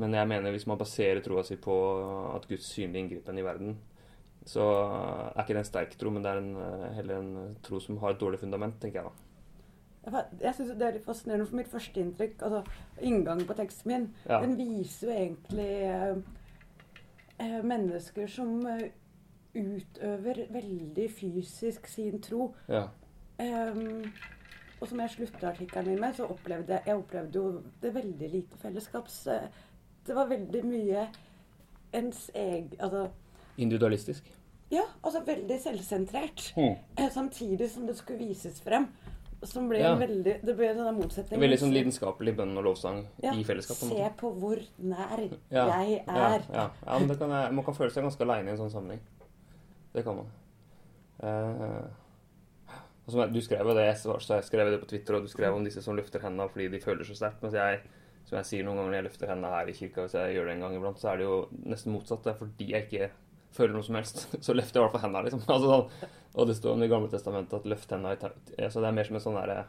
Men 0.00 0.14
jeg 0.16 0.28
mener 0.30 0.54
hvis 0.54 0.68
man 0.70 0.80
baserer 0.80 1.20
troa 1.24 1.42
si 1.44 1.58
på 1.60 1.74
at 2.32 2.46
Guds 2.48 2.70
synlige 2.70 3.02
inngripen 3.02 3.40
i 3.40 3.44
verden, 3.44 3.74
så 4.48 4.62
er 4.62 5.42
ikke 5.42 5.54
det 5.54 5.60
en 5.60 5.68
sterk 5.68 5.92
tro, 5.98 6.10
men 6.10 6.24
det 6.24 6.30
er 6.32 6.40
en, 6.40 6.54
eh, 6.56 6.88
heller 6.96 7.18
en 7.18 7.58
tro 7.62 7.78
som 7.82 7.98
har 8.02 8.14
et 8.14 8.22
dårlig 8.22 8.40
fundament, 8.40 8.78
tenker 8.80 9.02
jeg 9.02 9.10
da. 9.10 9.31
Jeg 10.04 10.54
synes 10.54 10.70
Det 10.78 10.82
er 10.82 10.92
litt 10.96 11.04
fascinerende, 11.04 11.46
for 11.46 11.56
mitt 11.56 11.68
første 11.70 12.00
inntrykk, 12.00 12.42
altså 12.42 12.62
inngangen 13.00 13.46
på 13.46 13.54
teksten 13.54 13.86
min, 13.92 14.08
Ja. 14.28 14.40
den 14.40 14.56
viser 14.58 15.06
jo 15.06 15.12
egentlig 15.12 15.82
eh, 15.82 16.16
eh, 17.38 17.62
mennesker 17.62 18.26
som 18.26 18.66
eh, 18.66 18.88
utøver 19.54 20.46
veldig 20.52 21.10
fysisk 21.12 21.86
sin 21.86 22.20
tro. 22.22 22.54
Ja. 22.68 22.88
Ehm, 23.38 24.12
og 24.80 24.88
som 24.88 24.98
jeg 25.00 25.10
slutta 25.10 25.48
artikkelen 25.52 25.92
min 25.92 26.00
med, 26.00 26.14
så 26.18 26.26
opplevde 26.26 26.72
jeg, 26.72 26.82
jeg 26.86 26.96
opplevde 26.96 27.38
jo 27.38 27.62
det 27.82 27.94
veldig 27.94 28.30
lite 28.32 28.58
fellesskaps... 28.58 29.26
eh, 29.26 29.48
Det 30.06 30.14
var 30.16 30.26
veldig 30.26 30.64
mye 30.66 31.04
ens 31.94 32.30
egen 32.34 32.72
Altså 32.80 33.04
Individualistisk. 33.56 34.32
ja, 34.72 34.82
altså 35.04 35.20
veldig 35.26 35.60
selvsentrert. 35.62 36.52
Mm. 36.56 36.74
Eh, 36.98 37.10
Samtidig 37.10 37.70
som 37.70 37.86
det 37.86 37.96
skulle 37.96 38.18
vises 38.18 38.60
frem. 38.60 38.88
Som 39.42 39.68
ble 39.68 39.80
Ja. 39.80 39.92
en 39.92 39.98
veldig, 39.98 40.34
det 40.46 40.54
ble 40.56 40.68
en 40.70 40.76
motsetning. 40.76 41.00
motsetning. 41.02 41.40
Veldig 41.40 41.58
sånn 41.58 41.72
lidenskapelig 41.74 42.36
bønn 42.36 42.56
og 42.58 42.64
lovsang 42.64 43.06
ja, 43.22 43.32
i 43.34 43.42
fellesskap. 43.42 43.76
på 43.80 43.88
en 43.88 43.96
Se 43.96 44.10
på 44.20 44.30
hvor 44.38 44.60
nær 44.78 45.24
Ja, 45.50 45.64
jeg 45.82 46.04
er. 46.06 46.06
Ja, 46.06 46.38
ja. 46.52 46.70
ja 46.86 46.98
men 46.98 47.16
kan 47.18 47.28
man 47.54 47.64
kan 47.64 47.74
føle 47.74 47.90
seg 47.90 48.04
ganske 48.04 48.22
aleine 48.22 48.48
i 48.48 48.50
en 48.52 48.58
sånn 48.58 48.70
sammenheng. 48.70 49.00
Det 49.92 50.04
kan 50.04 50.16
man. 50.16 50.30
Eh, 51.22 51.88
jeg, 53.10 53.32
du 53.32 53.40
skrev 53.42 53.66
jo 53.66 53.74
det, 53.74 53.88
så 53.98 54.14
jeg 54.18 54.44
skrev 54.46 54.70
det 54.70 54.78
på 54.80 54.88
Twitter, 54.92 55.16
og 55.16 55.26
du 55.26 55.28
skrev 55.28 55.54
om 55.56 55.64
disse 55.64 55.82
som 55.82 55.96
løfter 55.98 56.22
hendene 56.22 56.48
fordi 56.48 56.68
de 56.70 56.80
føler 56.80 57.04
så 57.04 57.16
sterkt. 57.18 57.42
Mens 57.42 57.54
jeg, 57.58 57.80
som 58.24 58.38
jeg 58.38 58.48
sier 58.48 58.64
noen 58.64 58.78
ganger 58.78 58.92
når 58.92 58.98
jeg 59.00 59.08
løfter 59.08 59.32
hendene 59.32 59.52
her 59.56 59.66
i 59.66 59.76
kirka, 59.76 60.06
hvis 60.06 60.14
jeg 60.14 60.36
gjør 60.36 60.46
det 60.46 60.54
en 60.54 60.64
gang 60.66 60.76
iblant, 60.78 61.02
så 61.02 61.12
er 61.12 61.20
det 61.20 61.26
jo 61.26 61.36
nesten 61.66 61.92
motsatt. 61.96 62.22
Det 62.24 62.32
er 62.32 62.38
fordi 62.38 62.70
jeg 62.70 62.88
ikke 62.88 63.10
føler 63.56 63.76
noe 63.76 63.86
som 63.86 63.98
helst. 63.98 64.26
Så 64.46 64.56
løfter 64.56 64.78
jeg 64.78 64.82
i 64.82 64.86
hvert 64.86 64.96
fall 64.96 65.06
hendene, 65.06 65.28
liksom. 65.28 65.44
Altså, 65.54 65.70
sånn, 65.70 66.18
og 66.32 66.48
det 66.48 66.56
står 66.58 66.74
om 66.74 66.82
det 66.82 66.90
Gamle 66.92 67.12
testamentet 67.12 67.58
at 67.58 67.68
løft 67.68 67.90
hendene 67.92 68.70
Så 68.72 68.80
det 68.80 68.88
er 68.88 68.94
mer 68.96 69.08
som 69.08 69.18
en 69.18 69.24
sånn 69.24 69.40
der, 69.40 69.64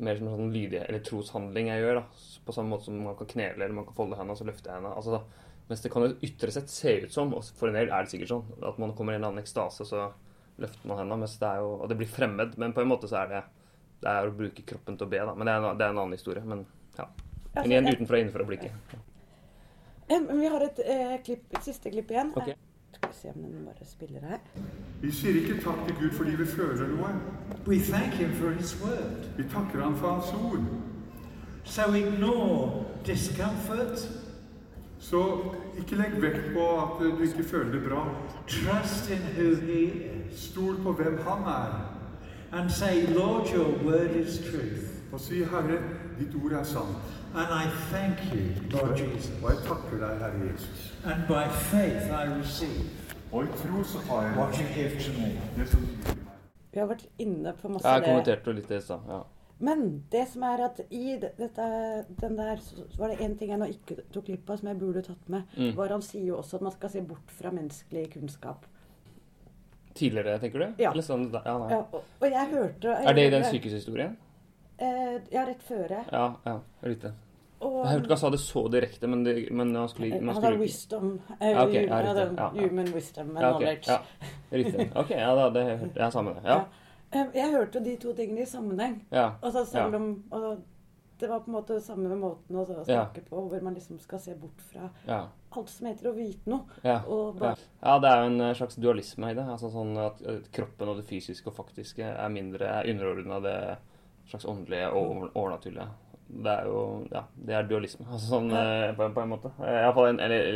mer 0.00 0.16
som 0.16 0.28
en 0.28 0.38
sånn 0.38 0.54
lydig 0.54 0.80
eller 0.84 1.02
troshandling 1.04 1.72
jeg 1.72 1.82
gjør. 1.84 2.00
da, 2.00 2.30
På 2.46 2.54
samme 2.56 2.72
måte 2.72 2.88
som 2.88 3.02
man 3.04 3.18
kan 3.18 3.28
knele 3.34 3.58
eller 3.58 3.76
man 3.76 3.88
kan 3.88 3.98
folde 3.98 4.20
hendene 4.20 4.36
og 4.36 4.40
så 4.40 4.48
løfte 4.48 4.72
hendene. 4.72 4.94
Altså, 4.96 5.20
mens 5.66 5.82
det 5.82 5.90
kan 5.92 6.06
jo 6.06 6.14
ytre 6.24 6.54
sett 6.54 6.70
se 6.70 6.94
ut 7.02 7.12
som, 7.12 7.34
og 7.34 7.44
for 7.58 7.68
en 7.68 7.76
del 7.76 7.90
er 7.90 8.06
det 8.06 8.14
sikkert 8.14 8.32
sånn, 8.32 8.48
at 8.70 8.80
man 8.80 8.94
kommer 8.96 9.12
i 9.12 9.18
en 9.18 9.24
eller 9.24 9.34
annen 9.34 9.42
ekstase, 9.42 9.84
så 9.88 10.08
løfter 10.62 10.88
man 10.88 11.02
hendene. 11.02 11.24
Mens 11.24 11.36
det 11.42 11.48
er 11.50 11.64
jo, 11.64 11.72
og 11.82 11.90
det 11.90 11.98
blir 11.98 12.10
fremmed, 12.10 12.54
men 12.62 12.74
på 12.76 12.84
en 12.84 12.92
måte 12.92 13.10
så 13.10 13.24
er 13.24 13.32
det 13.32 13.44
det 14.02 14.12
er 14.12 14.28
å 14.28 14.34
bruke 14.36 14.64
kroppen 14.68 14.98
til 14.98 15.08
å 15.08 15.10
be. 15.10 15.20
da, 15.24 15.34
Men 15.34 15.48
det 15.48 15.52
er 15.52 15.62
en, 15.62 15.78
det 15.78 15.84
er 15.86 15.94
en 15.94 16.00
annen 16.02 16.16
historie. 16.16 16.42
Men 16.44 16.64
ja. 16.98 17.08
Men 17.56 17.72
igjen 17.72 17.88
utenfra 17.88 18.18
og 18.18 18.22
innenfra 18.22 18.46
blikket. 18.48 18.96
Vi 20.08 20.50
har 20.52 20.64
et, 20.66 20.80
eh, 20.84 21.14
klipp, 21.24 21.46
et 21.56 21.64
siste 21.64 21.90
klipp 21.90 22.10
igjen. 22.12 22.32
Ok. 22.36 22.52
Skal 23.26 23.42
vi 23.42 23.48
se 23.48 23.48
om 23.48 23.52
den 23.52 23.64
bare 23.64 23.86
spiller 23.86 24.20
her. 24.20 24.38
Vi 25.00 25.10
sier 25.12 25.34
ikke 25.34 25.62
takk 25.62 25.86
til 25.86 25.96
Gud 26.00 26.10
fordi 26.10 26.34
vi 26.36 26.46
føler 26.46 26.88
noe. 26.88 27.08
We 27.66 27.78
thank 27.78 28.14
Him 28.14 28.32
for 28.32 28.50
His 28.50 28.76
word. 28.82 29.26
Vi 29.36 29.42
takker 29.42 29.82
Han 29.82 29.96
for 29.96 30.12
Hans 30.12 30.32
ord. 30.32 30.64
So 31.64 31.92
ignore 31.94 32.84
discomfort. 33.06 33.98
Så 34.98 35.22
ikke 35.78 35.96
legg 35.96 36.22
vekt 36.22 36.52
på 36.54 36.66
at 36.82 37.00
du 37.00 37.22
ikke 37.22 37.44
føler 37.44 37.72
det 37.72 37.82
bra. 37.88 38.04
Trust 38.48 39.10
in 39.10 39.22
who 39.36 39.54
He 39.54 39.82
is. 39.82 40.38
Stol 40.40 40.76
på 40.82 40.92
hvem 40.92 41.18
Han 41.26 41.42
er, 41.42 41.92
And 42.52 42.70
say, 42.70 43.06
Lord, 43.06 43.48
your 43.54 43.84
word 43.84 44.10
is 44.16 44.38
truth. 44.38 44.86
og 45.12 45.20
si 45.20 45.44
'Herre, 45.44 45.78
ditt 46.18 46.34
ord 46.44 46.52
er 46.52 46.62
sant'. 46.62 46.98
And 47.34 47.48
I 47.62 47.66
thank 47.90 48.16
you, 48.34 48.42
Lord 48.70 48.98
Jesus. 48.98 49.32
Og 49.42 49.50
jeg 49.50 49.58
takker 49.58 50.06
deg, 50.06 50.18
Herre 50.18 50.52
Jesus. 50.52 50.94
And 51.04 51.22
by 51.28 51.50
faith 51.52 52.06
I 52.10 52.38
receive 52.40 53.05
Og 53.32 53.44
i 53.44 53.46
tro 53.58 53.82
så 53.84 54.02
tar 54.06 54.26
jeg 54.28 54.36
what 54.38 54.58
you 54.60 54.66
give 54.74 55.00
to 55.02 55.14
me. 55.20 55.32
det 55.56 55.68
som 55.70 55.80
du 55.80 55.86
gir 55.94 56.20
meg. 56.24 56.44
Vi 56.72 56.80
har 56.80 56.90
vært 56.90 57.06
inne 57.18 57.52
på 57.56 57.70
masse 57.72 57.88
Jeg 57.88 58.02
det. 58.02 58.10
kommenterte 58.10 58.52
litt 58.54 58.68
det 58.68 58.78
i 58.82 58.84
stad. 58.84 59.08
Ja. 59.08 59.22
Men 59.58 59.82
det 60.12 60.26
som 60.28 60.42
er 60.44 60.62
at 60.66 60.80
i 60.92 61.16
dette, 61.16 61.66
den 62.20 62.36
der 62.36 62.56
så 62.60 62.84
var 62.98 63.08
det 63.08 63.22
én 63.24 63.38
ting 63.38 63.50
jeg 63.50 63.58
nå 63.58 63.68
ikke 63.72 64.02
tok 64.12 64.26
glipp 64.28 64.50
av, 64.50 64.58
som 64.60 64.68
jeg 64.68 64.78
burde 64.78 65.02
tatt 65.06 65.28
med. 65.32 65.46
Mm. 65.56 65.70
var 65.78 65.94
Han 65.94 66.02
sier 66.04 66.26
jo 66.28 66.36
også 66.42 66.56
at 66.60 66.66
man 66.66 66.72
skal 66.72 66.92
se 66.92 67.00
bort 67.00 67.30
fra 67.38 67.50
menneskelig 67.50 68.10
kunnskap. 68.12 68.66
Tidligere, 69.96 70.38
tenker 70.38 70.58
du? 70.60 70.82
Ja. 70.84 70.90
Eller 70.92 71.02
sånn, 71.02 71.30
ja, 71.32 71.54
nei. 71.58 71.70
Ja, 71.72 71.78
og, 71.90 72.02
og 72.20 72.26
jeg 72.28 72.50
hørte 72.52 72.96
Er 73.00 73.16
det 73.16 73.26
i 73.26 73.30
den 73.32 73.44
sykehushistorien? 73.48 74.16
Eh, 74.76 75.14
ja, 75.32 75.46
rett 75.48 75.62
føre. 75.64 76.02
Ja, 76.12 76.26
ja, 76.44 76.58
riktig. 76.84 77.14
Og, 77.60 77.84
Jeg 77.86 77.92
hørte 77.92 78.02
ikke 78.04 78.08
han 78.16 78.18
sa 78.18 78.30
det 78.30 78.40
så 78.40 78.62
direkte, 78.70 79.06
men, 79.08 79.24
det, 79.24 79.34
men 79.50 79.74
han 79.74 79.88
skulle, 79.88 80.20
man 80.20 80.34
han 80.34 80.42
skulle 80.42 80.58
wisdom. 80.60 81.12
Uh, 81.30 81.46
Ja, 81.46 81.64
ok, 81.64 81.72
ja, 81.74 81.80
riktig. 81.80 82.16
ja, 82.16 82.26
Ja, 82.36 82.48
human 82.68 82.92
wisdom 82.94 83.30
and 83.36 83.38
knowledge. 83.38 83.88
ja, 83.88 83.98
riktig. 84.52 84.90
Ok, 84.96 85.10
ja, 85.10 85.34
da, 85.34 85.50
det 85.50 85.64
hørte 85.78 86.00
jeg 86.02 86.12
sammen 86.12 86.34
med 86.34 86.42
det. 86.42 86.50
Ja, 86.50 86.64
Eh, 87.14 87.26
Jeg 87.34 87.52
hørte 87.52 87.80
de 87.84 87.96
to 87.96 88.12
tingene 88.12 88.42
i 88.42 88.44
sammenheng. 88.46 88.96
ja, 89.12 89.30
Altså 89.42 89.64
selv 89.64 89.92
Ja. 89.92 89.96
om 89.96 90.24
altså, 90.32 90.56
Det 91.20 91.28
var 91.30 91.38
på 91.40 91.46
en 91.46 91.52
måte 91.54 91.80
samme 91.80 92.08
måten 92.16 92.56
å 92.56 92.84
snakke 92.84 93.22
på, 93.30 93.48
hvor 93.48 93.62
man 93.62 93.74
liksom 93.74 93.98
skal 94.00 94.18
se 94.18 94.34
bort 94.34 94.60
fra 94.60 94.90
ja, 95.06 95.28
alt 95.56 95.68
som 95.70 95.86
heter 95.86 96.10
å 96.10 96.14
vite 96.14 96.46
noe. 96.50 96.60
ja, 96.84 96.98
bare, 97.38 97.56
ja, 97.82 97.98
det 97.98 98.08
er 98.10 98.16
jo 98.20 98.26
en 98.34 98.40
eh, 98.40 98.54
slags 98.54 98.74
dualisme 98.76 99.30
i 99.30 99.34
det. 99.34 99.44
Altså 99.48 99.70
sånn 99.72 99.96
at 99.96 100.20
eh, 100.26 100.40
kroppen 100.52 100.88
og 100.88 100.96
det 100.96 101.06
fysiske 101.06 101.46
og 101.46 101.54
faktiske 101.54 102.02
er 102.04 102.28
mindre, 102.28 102.66
er 102.66 102.90
underordna 102.90 103.40
det 103.40 103.78
slags 104.28 104.44
åndelige 104.44 104.90
og 104.92 105.10
over- 105.16 105.30
overnaturlige. 105.34 105.88
Det 106.26 106.52
er 106.52 106.70
jo 106.70 106.80
Ja, 107.12 107.26
det 107.36 107.54
er 107.56 107.68
dualisme. 107.70 108.06
Altså 108.12 108.36
sånn 108.36 108.50
ja. 108.54 108.92
på, 108.96 109.08
på 109.14 109.24
en 109.24 109.34
måte. 109.34 109.52
Eh, 109.60 109.80
i 109.80 109.84
hvert 109.86 109.98
fall 109.98 110.10
en, 110.12 110.22
eller 110.26 110.48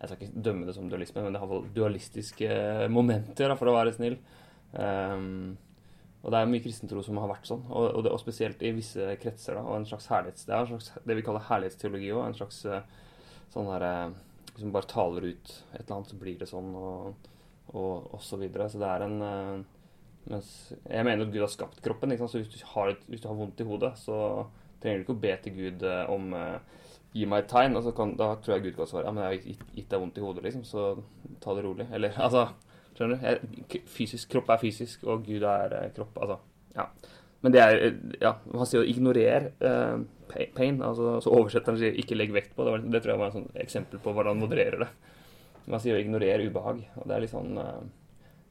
jeg 0.00 0.08
skal 0.08 0.16
ikke 0.16 0.44
dømme 0.46 0.68
det 0.68 0.74
som 0.76 0.86
dualisme, 0.88 1.22
men 1.22 1.34
det 1.34 1.40
har 1.42 1.50
iallfall 1.50 1.74
dualistiske 1.76 2.54
momenter, 2.88 3.50
da, 3.52 3.56
for 3.60 3.68
å 3.68 3.74
være 3.76 3.92
snill. 3.92 4.16
Um, 4.72 5.58
og 6.20 6.32
det 6.32 6.38
er 6.38 6.48
mye 6.48 6.64
kristentro 6.64 7.02
som 7.04 7.18
har 7.20 7.28
vært 7.28 7.48
sånn, 7.48 7.66
og, 7.68 7.84
og, 7.98 8.00
det, 8.06 8.12
og 8.14 8.22
spesielt 8.22 8.64
i 8.64 8.72
visse 8.76 9.04
kretser. 9.20 9.58
da, 9.58 9.64
og 9.64 9.76
en 9.76 9.86
slags 9.88 10.08
herlighets, 10.08 10.46
Det 10.48 10.54
er 10.56 10.64
en 10.64 10.70
slags, 10.72 10.88
det 11.04 11.16
vi 11.18 11.24
kaller 11.26 11.44
herlighetsteologi 11.48 12.10
òg. 12.14 12.22
En 12.26 12.38
slags 12.38 12.62
eh, 12.64 12.80
sånn 13.52 13.68
derre 13.68 13.92
man 14.60 14.72
bare 14.74 14.90
taler 14.90 15.24
ut 15.30 15.52
et 15.72 15.80
eller 15.80 15.94
annet, 15.96 16.10
så 16.10 16.18
blir 16.20 16.40
det 16.40 16.48
sånn, 16.50 16.72
og, 16.76 17.28
og, 17.72 18.10
og 18.12 18.24
så 18.24 18.36
videre. 18.40 18.68
Så 18.68 18.80
det 18.82 18.88
er 18.88 19.04
en 19.06 19.22
eh, 19.24 19.52
mens 20.30 20.50
Jeg 20.84 21.06
mener 21.06 21.24
at 21.24 21.32
Gud 21.32 21.40
har 21.40 21.52
skapt 21.52 21.80
kroppen. 21.84 22.12
Så 22.20 22.42
hvis 22.42 22.52
du, 22.52 22.58
har 22.74 22.92
hvis 23.08 23.22
du 23.22 23.28
har 23.30 23.38
vondt 23.38 23.62
i 23.62 23.68
hodet, 23.68 23.94
så 24.00 24.16
trenger 24.82 25.00
du 25.00 25.06
ikke 25.06 25.16
å 25.16 25.24
be 25.24 25.36
til 25.44 25.56
Gud 25.56 25.86
eh, 25.86 26.04
om 26.12 26.34
eh, 26.36 26.80
Gi 27.10 27.26
meg 27.26 27.44
et 27.44 27.50
tegn. 27.50 27.76
Og 27.78 27.86
så 27.86 27.92
kan, 27.96 28.12
da 28.18 28.32
tror 28.38 28.56
jeg 28.56 28.68
Gud 28.68 28.76
kan 28.78 28.90
svare 28.90 29.08
Ja, 29.08 29.14
men 29.14 29.24
jeg 29.24 29.30
har 29.30 29.46
gitt, 29.74 29.88
deg 29.90 30.02
vondt 30.02 30.18
i 30.20 30.24
hodet, 30.24 30.44
liksom, 30.46 30.66
så 30.66 30.92
ta 31.42 31.56
det 31.56 31.64
rolig. 31.66 31.88
Eller 31.94 32.14
altså 32.26 32.48
Skjønner 32.96 33.16
du? 33.16 33.26
Jeg, 33.26 33.82
fysisk, 33.88 34.28
kropp 34.32 34.50
er 34.52 34.60
fysisk, 34.60 35.04
og 35.08 35.24
Gud 35.26 35.46
er 35.46 35.76
eh, 35.78 35.90
kropp. 35.96 36.18
Altså, 36.20 36.38
ja. 36.76 36.86
men 37.40 37.54
det 37.54 37.62
er 37.64 37.78
Ja, 38.20 38.34
han 38.52 38.68
sier 38.68 38.82
å 38.82 38.88
'ignorer 38.88 39.52
eh, 39.58 40.02
pain'. 40.56 40.82
altså 40.84 41.20
Så 41.22 41.32
oversetteren 41.34 41.78
sier 41.78 41.96
'ikke 41.96 42.18
legg 42.18 42.34
vekt 42.34 42.54
på'. 42.56 42.66
Det, 42.66 42.74
var, 42.74 42.84
det 42.84 43.02
tror 43.02 43.14
jeg 43.14 43.22
var 43.22 43.30
en 43.30 43.38
sånn 43.38 43.62
eksempel 43.64 44.02
på 44.02 44.12
hvordan 44.12 44.36
han 44.36 44.42
modererer 44.44 44.84
det. 44.84 44.90
Man 45.66 45.80
sier 45.80 45.96
å 45.96 46.02
ignorere 46.02 46.46
ubehag'. 46.46 46.84
og 46.96 47.08
det 47.08 47.16
er 47.16 47.20
litt 47.20 47.34
sånn 47.34 47.58
eh, 47.58 47.80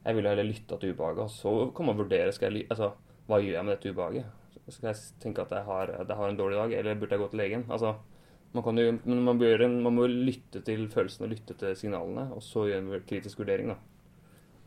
Jeg 0.04 0.16
vil 0.16 0.26
heller 0.26 0.44
lytte 0.44 0.80
til 0.80 0.92
ubehaget, 0.94 1.24
og 1.24 1.30
så 1.30 1.72
kan 1.76 1.86
man 1.86 1.96
vurdere 1.96 2.32
skal 2.32 2.56
jeg, 2.56 2.66
altså, 2.70 2.94
hva 3.28 3.36
gjør 3.36 3.58
jeg 3.58 3.64
med 3.64 3.76
dette 3.76 3.92
ubehaget. 3.92 4.39
Skal 4.70 4.92
jeg 4.92 5.20
tenke 5.22 5.44
at 5.44 5.52
jeg 5.54 5.66
har, 5.66 5.92
at 6.02 6.08
jeg 6.08 6.16
har 6.16 6.32
en 6.32 6.38
dårlig 6.38 6.58
dag, 6.58 6.74
eller 6.78 6.98
burde 6.98 7.16
jeg 7.16 7.22
gå 7.22 7.28
til 7.32 7.42
legen? 7.42 7.64
Altså, 7.70 7.94
man 8.52 8.66
kan 8.66 8.78
jo, 8.78 8.90
men 9.04 9.22
man, 9.24 9.38
bør, 9.38 9.66
man 9.68 9.94
må 9.94 10.06
lytte 10.10 10.62
til 10.66 10.88
følelsene, 10.90 11.30
lytte 11.30 11.54
til 11.58 11.76
signalene, 11.78 12.28
og 12.34 12.42
så 12.42 12.66
gjøre 12.66 12.82
en 12.82 13.08
kritisk 13.08 13.38
vurdering. 13.38 13.72
da. 13.72 13.76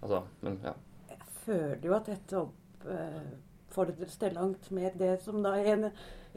Altså, 0.01 0.23
men 0.41 0.59
ja. 0.63 0.73
Jeg 1.09 1.19
føler 1.45 1.87
jo 1.87 1.95
at 1.95 2.11
dette 2.11 2.41
oppfordres 2.41 4.17
til 4.19 4.35
langt 4.37 4.71
mer 4.71 4.95
det 4.99 5.17
som 5.23 5.43
da 5.43 5.55
er 5.59 5.73
en 5.73 5.89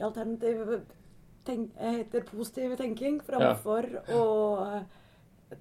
alternativ 0.02 0.80
tenk, 1.46 1.74
heter 1.78 2.26
positiv 2.26 2.76
tenking, 2.78 3.20
framfor 3.26 3.90
ja. 3.94 4.04
å 4.14 4.82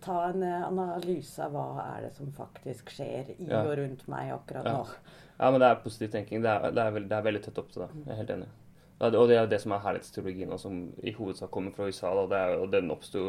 ta 0.01 0.17
en 0.29 0.43
analyse 0.43 1.43
av 1.45 1.53
hva 1.53 1.67
er 1.83 2.07
det 2.07 2.13
som 2.15 2.31
faktisk 2.33 2.89
skjer 2.95 3.35
i 3.35 3.49
ja. 3.49 3.61
og 3.61 3.75
rundt 3.79 4.05
meg 4.11 4.33
akkurat 4.33 4.65
ja. 4.65 4.79
nå. 4.79 5.15
Ja, 5.35 5.49
men 5.51 5.59
det 5.61 5.69
er 5.69 5.81
positiv 5.83 6.11
tenking. 6.13 6.41
Det 6.45 6.51
er, 6.51 6.71
det 6.73 6.81
er, 6.81 6.93
veld, 6.95 7.09
det 7.11 7.17
er 7.17 7.25
veldig 7.27 7.41
tett 7.45 7.59
opp 7.61 7.73
til 7.73 7.83
det. 7.83 7.89
Jeg 8.05 8.13
er 8.13 8.21
helt 8.21 8.35
enig. 8.37 8.51
Og 9.05 9.27
det 9.29 9.35
er 9.35 9.49
det 9.51 9.59
som 9.59 9.73
er 9.75 9.81
herlighetsteologien, 9.83 10.53
og 10.55 10.61
som 10.61 10.77
i 11.03 11.11
hovedsak 11.17 11.51
kommer 11.51 11.73
fra 11.75 11.89
USA. 11.89 12.13
Da. 12.15 12.27
Det 12.31 12.37
er, 12.39 12.61
og 12.63 12.69
den 12.71 12.93
oppsto 12.93 13.25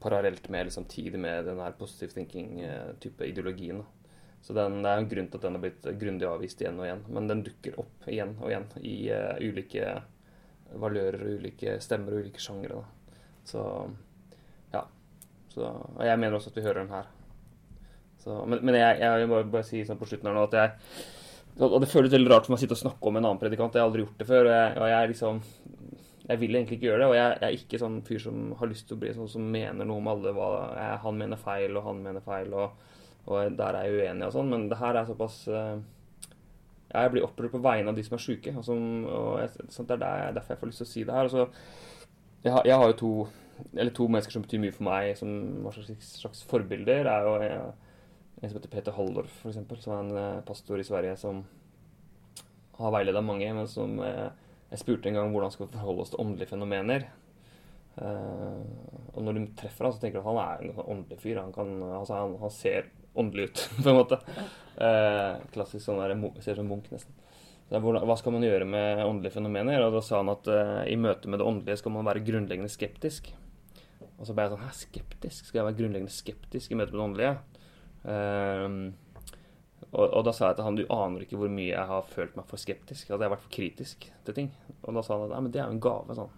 parallelt 0.00 0.46
med, 0.48 0.62
eller 0.62 0.76
samtidig 0.76 1.20
med 1.20 1.48
den 1.50 1.58
her 1.60 1.74
positive 1.76 2.14
thinking-type 2.14 3.26
ideologien. 3.26 3.82
Da. 3.82 4.14
Så 4.40 4.54
den, 4.56 4.78
det 4.84 4.92
er 4.92 5.02
en 5.02 5.10
grunn 5.10 5.28
til 5.28 5.40
at 5.40 5.48
den 5.48 5.58
har 5.58 5.64
blitt 5.66 5.88
grundig 6.00 6.28
avvist 6.30 6.62
igjen 6.62 6.78
og 6.80 6.86
igjen. 6.86 7.02
Men 7.12 7.28
den 7.28 7.42
dukker 7.44 7.82
opp 7.82 8.08
igjen 8.08 8.36
og 8.38 8.48
igjen 8.48 8.70
i 8.80 8.94
uh, 9.12 9.34
ulike 9.42 9.90
valører 10.80 11.34
ulike 11.34 11.74
stemmer 11.82 12.14
og 12.14 12.24
ulike 12.24 12.40
sjangre. 12.42 12.84
Så. 13.44 13.64
Så, 15.50 15.66
og 15.66 16.04
jeg 16.06 16.20
mener 16.20 16.36
også 16.38 16.52
at 16.52 16.60
vi 16.60 16.66
hører 16.66 16.84
den 16.84 16.92
her. 16.94 17.08
Så, 18.20 18.42
men, 18.46 18.60
men 18.62 18.76
jeg, 18.76 19.00
vil 19.00 19.32
bare, 19.32 19.48
bare 19.50 19.66
si 19.66 19.82
sånn 19.86 19.98
på 19.98 20.08
slutten 20.08 20.30
her 20.30 20.36
nå 20.36 20.44
at 20.50 20.60
jeg 20.60 20.76
og 21.60 21.80
det 21.82 21.90
føles 21.90 22.12
veldig 22.14 22.30
rart 22.30 22.46
for 22.46 22.54
meg 22.54 22.60
å 22.60 22.62
sitte 22.62 22.76
og 22.76 22.80
snakke 22.80 23.08
om 23.10 23.16
en 23.18 23.26
annen 23.26 23.40
predikant. 23.40 23.74
Jeg 23.74 23.82
har 23.82 23.88
aldri 23.90 24.04
gjort 24.04 24.20
det 24.22 24.26
før. 24.28 24.46
Og 24.46 24.54
jeg, 24.54 24.76
og 24.80 24.86
jeg 24.88 25.08
liksom 25.10 25.40
jeg 26.30 26.38
vil 26.38 26.56
egentlig 26.56 26.76
ikke 26.78 26.86
gjøre 26.86 27.02
det. 27.02 27.08
Og 27.10 27.16
jeg, 27.16 27.30
jeg, 27.34 27.46
er 27.48 27.58
ikke 27.58 27.80
sånn 27.82 27.96
fyr 28.06 28.22
som 28.22 28.42
har 28.60 28.70
lyst 28.70 28.86
til 28.88 28.96
å 28.96 29.00
bli 29.02 29.14
sånn 29.16 29.30
som 29.32 29.48
mener 29.56 29.88
noe 29.88 29.98
om 30.02 30.10
alle. 30.12 30.34
Hva, 30.36 30.50
han 31.02 31.18
mener 31.18 31.40
feil, 31.40 31.74
og 31.74 31.88
han 31.88 32.02
mener 32.04 32.24
feil, 32.24 32.54
og, 32.54 32.84
og 33.26 33.56
der 33.58 33.78
er 33.78 33.88
jeg 33.88 34.04
uenig 34.04 34.28
og 34.28 34.36
sånn. 34.36 34.52
Men 34.52 34.68
det 34.70 34.78
her 34.80 35.00
er 35.00 35.08
såpass 35.08 35.40
uh, 35.50 35.74
Jeg 36.92 37.12
blir 37.14 37.26
opprørt 37.26 37.54
på 37.56 37.62
vegne 37.64 37.90
av 37.90 37.98
de 37.98 38.06
som 38.06 38.16
er 38.16 38.24
sjuke. 38.24 38.54
Og, 38.54 38.64
som, 38.66 38.86
og 39.10 39.58
sånn, 39.74 39.90
det 39.90 39.98
er 39.98 40.04
der, 40.04 40.36
derfor 40.38 40.54
jeg 40.54 40.62
får 40.62 40.72
lyst 40.72 40.84
til 40.84 40.88
å 40.88 40.92
si 40.92 41.06
det 41.08 41.18
her. 41.18 41.32
Så, 41.34 41.48
jeg 42.46 42.78
har 42.78 42.86
jo 42.92 42.98
to, 43.02 43.12
eller 43.74 43.92
to 43.94 44.08
mennesker 44.08 44.34
som 44.34 44.44
betyr 44.44 44.62
mye 44.62 44.74
for 44.74 44.86
meg, 44.88 45.12
som 45.18 45.30
hva 45.64 45.72
slags, 45.74 46.16
slags 46.22 46.42
forbilder. 46.50 47.08
er 47.10 47.28
jo... 47.28 47.38
en, 47.44 47.72
en 48.40 48.48
som 48.48 48.56
heter 48.56 48.72
Peter 48.72 48.94
Halldorf, 48.96 49.32
f.eks., 49.42 49.82
som 49.82 49.94
er 49.94 50.04
en 50.04 50.12
uh, 50.16 50.44
pastor 50.46 50.80
i 50.80 50.86
Sverige 50.86 51.16
som 51.20 51.42
har 52.78 52.94
veileda 52.94 53.20
mange, 53.20 53.50
men 53.52 53.68
som 53.68 53.98
jeg, 54.00 54.30
Jeg 54.70 54.78
spurte 54.78 55.10
en 55.10 55.16
gang 55.18 55.32
hvordan 55.34 55.50
skal 55.50 55.66
vi 55.66 55.74
forholde 55.74 56.02
oss 56.04 56.12
til 56.12 56.20
åndelige 56.22 56.52
fenomener. 56.52 57.08
Uh, 57.98 58.62
og 59.12 59.24
når 59.26 59.34
du 59.34 59.48
treffer 59.58 59.84
ham, 59.84 59.92
så 59.92 59.98
tenker 59.98 60.20
du 60.20 60.22
at 60.22 60.28
han 60.28 60.38
er 60.44 60.62
en 60.62 60.84
åndelig 60.84 61.18
fyr. 61.18 61.40
Han, 61.40 61.50
kan, 61.52 61.72
altså, 61.88 62.20
han, 62.20 62.36
han, 62.38 62.52
ser 62.54 62.86
åndelig 63.18 63.48
ut, 63.50 63.64
på 63.82 63.90
en 63.90 63.98
måte. 63.98 64.20
klassisk 65.50 65.82
sånn 65.84 65.98
der, 65.98 66.14
ser 66.38 66.54
ut 66.54 66.62
som 66.62 66.70
Munch, 66.70 66.86
nesten. 66.94 67.18
Hva 67.70 68.16
skal 68.18 68.34
man 68.34 68.46
gjøre 68.46 68.70
med 68.70 69.02
åndelige 69.02 69.34
fenomener? 69.36 69.82
Og 69.84 69.98
da 69.98 70.04
sa 70.06 70.22
han 70.22 70.30
at 70.32 70.48
i 70.90 70.96
møte 70.98 71.30
med 71.30 71.42
det 71.42 71.50
åndelige 71.50 71.82
skal 71.82 71.98
man 71.98 72.06
være 72.06 72.22
grunnleggende 72.30 72.70
skeptisk. 72.70 73.34
Og 74.20 74.28
så 74.28 74.36
ble 74.36 74.44
jeg 74.44 74.52
sånn 74.52 74.64
Hæ, 74.66 74.72
skeptisk? 74.76 75.46
Skal 75.48 75.62
jeg 75.62 75.68
være 75.70 75.78
grunnleggende 75.78 76.12
skeptisk 76.14 76.72
i 76.72 76.78
møte 76.78 76.92
med 76.92 77.00
det 77.00 77.06
åndelige? 77.06 77.36
Um, 78.04 78.76
og, 79.90 80.04
og, 80.04 80.20
da 80.26 80.32
sa 80.36 80.50
jeg 80.50 80.58
til 80.58 80.66
han 80.66 80.78
du 80.78 80.84
aner 80.92 81.24
ikke 81.24 81.38
hvor 81.40 81.50
mye 81.52 81.72
jeg 81.72 81.88
har 81.90 82.06
følt 82.12 82.36
meg 82.38 82.46
for 82.50 82.60
skeptisk. 82.60 83.08
At 83.08 83.16
jeg 83.16 83.26
har 83.26 83.34
vært 83.34 83.46
for 83.46 83.56
kritisk 83.56 84.06
til 84.26 84.36
ting. 84.36 84.50
Og 84.84 84.96
da 84.96 85.04
sa 85.04 85.16
han 85.16 85.26
at 85.26 85.34
nei, 85.34 85.42
men 85.46 85.54
det 85.54 85.62
er 85.62 85.66
jo 85.66 85.76
en 85.76 85.84
gave. 85.88 86.16
sånn. 86.18 86.34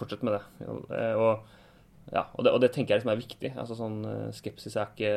fortsett 0.00 0.24
med 0.26 0.38
det. 0.38 0.42
Og, 1.20 1.44
ja, 2.10 2.24
og, 2.24 2.44
det. 2.44 2.54
og 2.54 2.62
det 2.64 2.72
tenker 2.74 2.94
jeg 2.94 3.02
liksom 3.02 3.12
er 3.12 3.20
viktig. 3.20 3.52
altså 3.60 3.76
sånn 3.78 4.00
eh, 4.08 4.30
Skepsis 4.34 4.74
er 4.74 4.88
ikke 4.90 5.12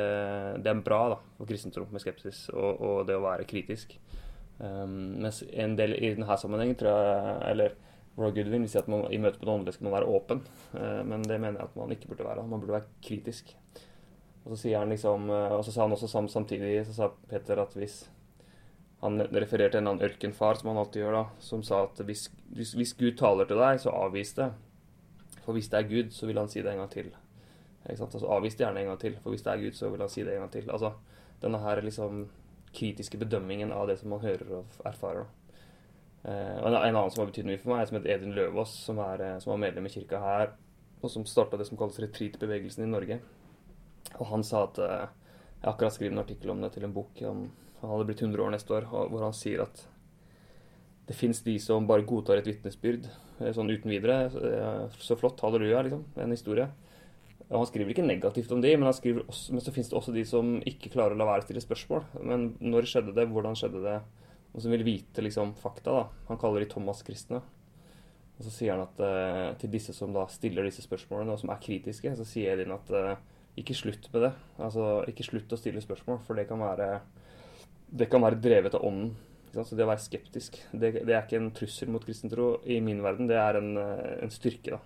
Det 0.62 0.70
er 0.70 0.84
bra 0.86 1.00
da, 1.16 1.22
for 1.40 1.50
kristentro 1.50 1.88
med 1.90 2.04
skepsis 2.04 2.46
og, 2.54 3.08
det 3.08 3.18
å 3.18 3.24
være 3.24 3.48
kritisk. 3.50 3.96
Um, 4.60 5.16
mens 5.24 5.42
en 5.50 5.74
del 5.80 5.96
i 5.98 6.12
denne 6.14 6.36
sammenhengen 6.38 6.78
tror 6.78 6.94
jeg 6.94 7.40
Eller 7.50 7.74
Roy 8.18 8.32
Goodwin 8.36 8.66
vil 8.66 8.70
si 8.70 8.78
at 8.78 8.90
man, 8.92 9.08
i 9.10 9.18
møte 9.18 9.40
med 9.40 9.48
det 9.48 9.54
åndelige 9.54 9.78
skal 9.78 9.88
man 9.88 9.96
være 9.98 10.10
åpen. 10.14 10.44
Uh, 10.74 11.02
men 11.08 11.26
det 11.26 11.40
mener 11.40 11.60
jeg 11.60 11.70
at 11.70 11.78
man 11.80 11.94
ikke 11.96 12.12
burde 12.12 12.28
være. 12.28 12.48
Man 12.48 12.62
burde 12.62 12.78
være 12.78 12.92
kritisk. 13.06 13.56
Og 14.44 14.58
så 14.60 14.84
liksom, 14.86 15.30
eh, 15.30 15.54
og 15.56 15.64
så 15.64 15.72
sa 15.72 15.86
han 15.86 15.94
også 15.96 16.28
samtidig 16.28 16.86
så 16.86 16.94
sa 16.94 17.08
Peter 17.30 17.62
at 17.62 17.74
hvis 17.80 18.10
han 19.00 19.22
refererte 19.32 19.78
en 19.78 19.88
annen 19.88 20.04
ørkenfar, 20.04 20.60
som 20.60 20.68
han 20.68 20.78
alltid 20.82 21.02
gjør, 21.02 21.16
da, 21.16 21.24
som 21.40 21.64
sa 21.64 21.84
at 21.84 22.02
hvis, 22.04 22.30
hvis, 22.52 22.74
hvis 22.74 22.94
Gud 23.00 23.16
taler 23.20 23.48
til 23.48 23.60
deg, 23.60 23.80
så 23.80 23.96
avvis 23.96 24.34
det. 24.36 24.50
For 25.46 25.56
hvis 25.56 25.70
det 25.72 25.80
er 25.80 25.88
Gud, 25.88 26.12
så 26.12 26.28
vil 26.28 26.40
han 26.40 26.52
si 26.52 26.62
det 26.62 26.72
en 26.72 26.84
gang 26.84 26.92
til. 26.92 27.12
Ikke 27.84 28.00
sant? 28.00 28.16
Altså 28.16 28.30
Avvis 28.32 28.56
det 28.56 28.64
gjerne 28.64 28.80
en 28.80 28.92
gang 28.94 29.00
til, 29.00 29.18
for 29.24 29.34
hvis 29.34 29.44
det 29.44 29.52
er 29.52 29.64
Gud, 29.66 29.76
så 29.76 29.90
vil 29.92 30.04
han 30.04 30.12
si 30.12 30.24
det 30.24 30.36
en 30.36 30.46
gang 30.46 30.52
til. 30.52 30.70
Altså 30.72 30.94
denne 31.44 31.60
her 31.60 31.82
liksom 31.84 32.28
kritiske 32.74 33.20
bedømmingen 33.20 33.74
av 33.76 33.88
det 33.88 33.98
som 34.00 34.14
man 34.16 34.24
hører 34.24 34.60
og 34.60 34.78
erfarer. 34.88 35.26
da. 35.26 35.43
En, 36.24 36.74
en, 36.74 36.96
annen 36.96 37.12
som 37.12 37.24
har 37.24 37.32
betydd 37.32 37.50
mye 37.50 37.60
for 37.60 37.74
meg, 37.74 37.84
er 37.84 37.90
som 37.90 37.98
heter 38.00 38.14
Edin 38.16 38.36
Løvaas, 38.36 38.76
som, 38.86 39.00
eh, 39.04 39.38
som 39.44 39.54
var 39.54 39.64
medlem 39.66 39.90
i 39.90 39.94
kirka 39.94 40.22
her, 40.24 40.54
og 41.02 41.12
som 41.12 41.26
starta 41.28 41.60
det 41.60 41.68
som 41.68 41.80
kalles 41.80 42.00
retreat-bevegelsen 42.00 42.86
i 42.86 42.92
Norge. 42.92 43.20
Og 44.20 44.28
han 44.30 44.46
sa 44.48 44.66
at 44.68 44.80
eh, 44.80 45.10
Jeg 45.64 45.68
har 45.68 45.74
akkurat 45.78 45.96
skrevet 45.96 46.12
en 46.12 46.24
artikkel 46.26 46.52
om 46.52 46.62
det 46.62 46.74
til 46.76 46.84
en 46.84 46.94
bok. 46.96 47.20
Han, 47.24 47.46
han 47.80 47.92
hadde 47.94 48.08
blitt 48.10 48.22
100 48.22 48.42
år 48.44 48.50
neste 48.52 48.74
år, 48.76 48.88
hvor 48.92 49.22
han 49.24 49.36
sier 49.36 49.62
at 49.64 49.86
det 51.08 51.16
fins 51.16 51.42
de 51.44 51.58
som 51.60 51.88
bare 51.88 52.06
godtar 52.08 52.40
et 52.40 52.48
vitnesbyrd 52.48 53.08
eh, 53.08 53.52
sånn 53.56 53.72
uten 53.72 53.92
videre. 53.92 54.26
Eh, 54.28 54.98
så 55.04 55.18
flott, 55.20 55.42
halleluja, 55.44 55.84
liksom. 55.88 56.06
En 56.20 56.36
historie. 56.36 56.70
Og 57.50 57.60
han 57.60 57.70
skriver 57.70 57.92
ikke 57.94 58.06
negativt 58.08 58.52
om 58.56 58.62
de, 58.64 58.72
men, 58.80 58.88
også, 58.90 59.54
men 59.54 59.64
så 59.64 59.74
fins 59.76 59.92
det 59.92 59.98
også 60.00 60.14
de 60.16 60.24
som 60.28 60.56
ikke 60.68 60.94
klarer 60.94 61.16
å 61.16 61.20
la 61.20 61.28
være 61.28 61.44
å 61.44 61.48
stille 61.48 61.64
spørsmål. 61.64 62.06
Men 62.24 62.54
når 62.64 62.88
skjedde 62.90 63.16
det? 63.18 63.28
Hvordan 63.32 63.58
skjedde 63.60 63.84
det? 63.84 63.98
Og 64.54 64.62
som 64.62 64.74
vil 64.74 64.86
vite 64.86 65.24
liksom 65.26 65.56
fakta. 65.58 65.92
da. 65.92 66.06
Han 66.30 66.40
kaller 66.42 66.64
de 66.64 66.70
Thomas-kristne. 66.72 67.42
Og 68.38 68.46
så 68.46 68.54
sier 68.54 68.74
han 68.74 68.86
at 68.86 69.02
uh, 69.02 69.58
til 69.62 69.72
disse 69.74 69.94
som 69.94 70.14
da 70.14 70.26
stiller 70.32 70.66
disse 70.66 70.86
spørsmålene, 70.86 71.34
og 71.34 71.42
som 71.42 71.52
er 71.54 71.62
kritiske, 71.62 72.16
så 72.18 72.26
sier 72.28 72.56
Elin 72.56 72.74
at 72.76 72.90
uh, 72.94 73.14
ikke 73.58 73.78
slutt 73.78 74.10
med 74.14 74.28
det. 74.28 74.32
Altså, 74.58 74.88
ikke 75.10 75.26
slutt 75.26 75.54
å 75.54 75.60
stille 75.60 75.84
spørsmål, 75.84 76.22
for 76.26 76.38
det 76.38 76.48
kan 76.50 76.62
være, 76.62 76.90
det 77.94 78.10
kan 78.10 78.26
være 78.26 78.42
drevet 78.42 78.78
av 78.78 78.86
ånden. 78.90 79.14
Så 79.54 79.78
det 79.78 79.86
å 79.86 79.92
være 79.92 80.02
skeptisk, 80.02 80.56
det, 80.72 80.96
det, 81.06 81.14
er 81.14 81.28
ikke 81.28 81.38
en 81.38 81.52
trussel 81.54 81.92
mot 81.94 82.02
kristentro 82.02 82.56
i 82.66 82.80
min 82.82 83.04
verden. 83.06 83.28
Det 83.30 83.38
er 83.38 83.60
en, 83.60 83.76
en 83.78 84.34
styrke, 84.34 84.80
da. 84.80 84.82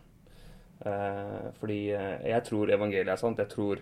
Uh, 0.77 1.47
fordi 1.57 1.87
eh, 1.89 2.27
jeg 2.29 2.43
tror 2.45 2.69
evangeliet 2.69 3.09
er 3.09 3.19
sant. 3.19 3.39
Jeg 3.41 3.49
tror 3.49 3.81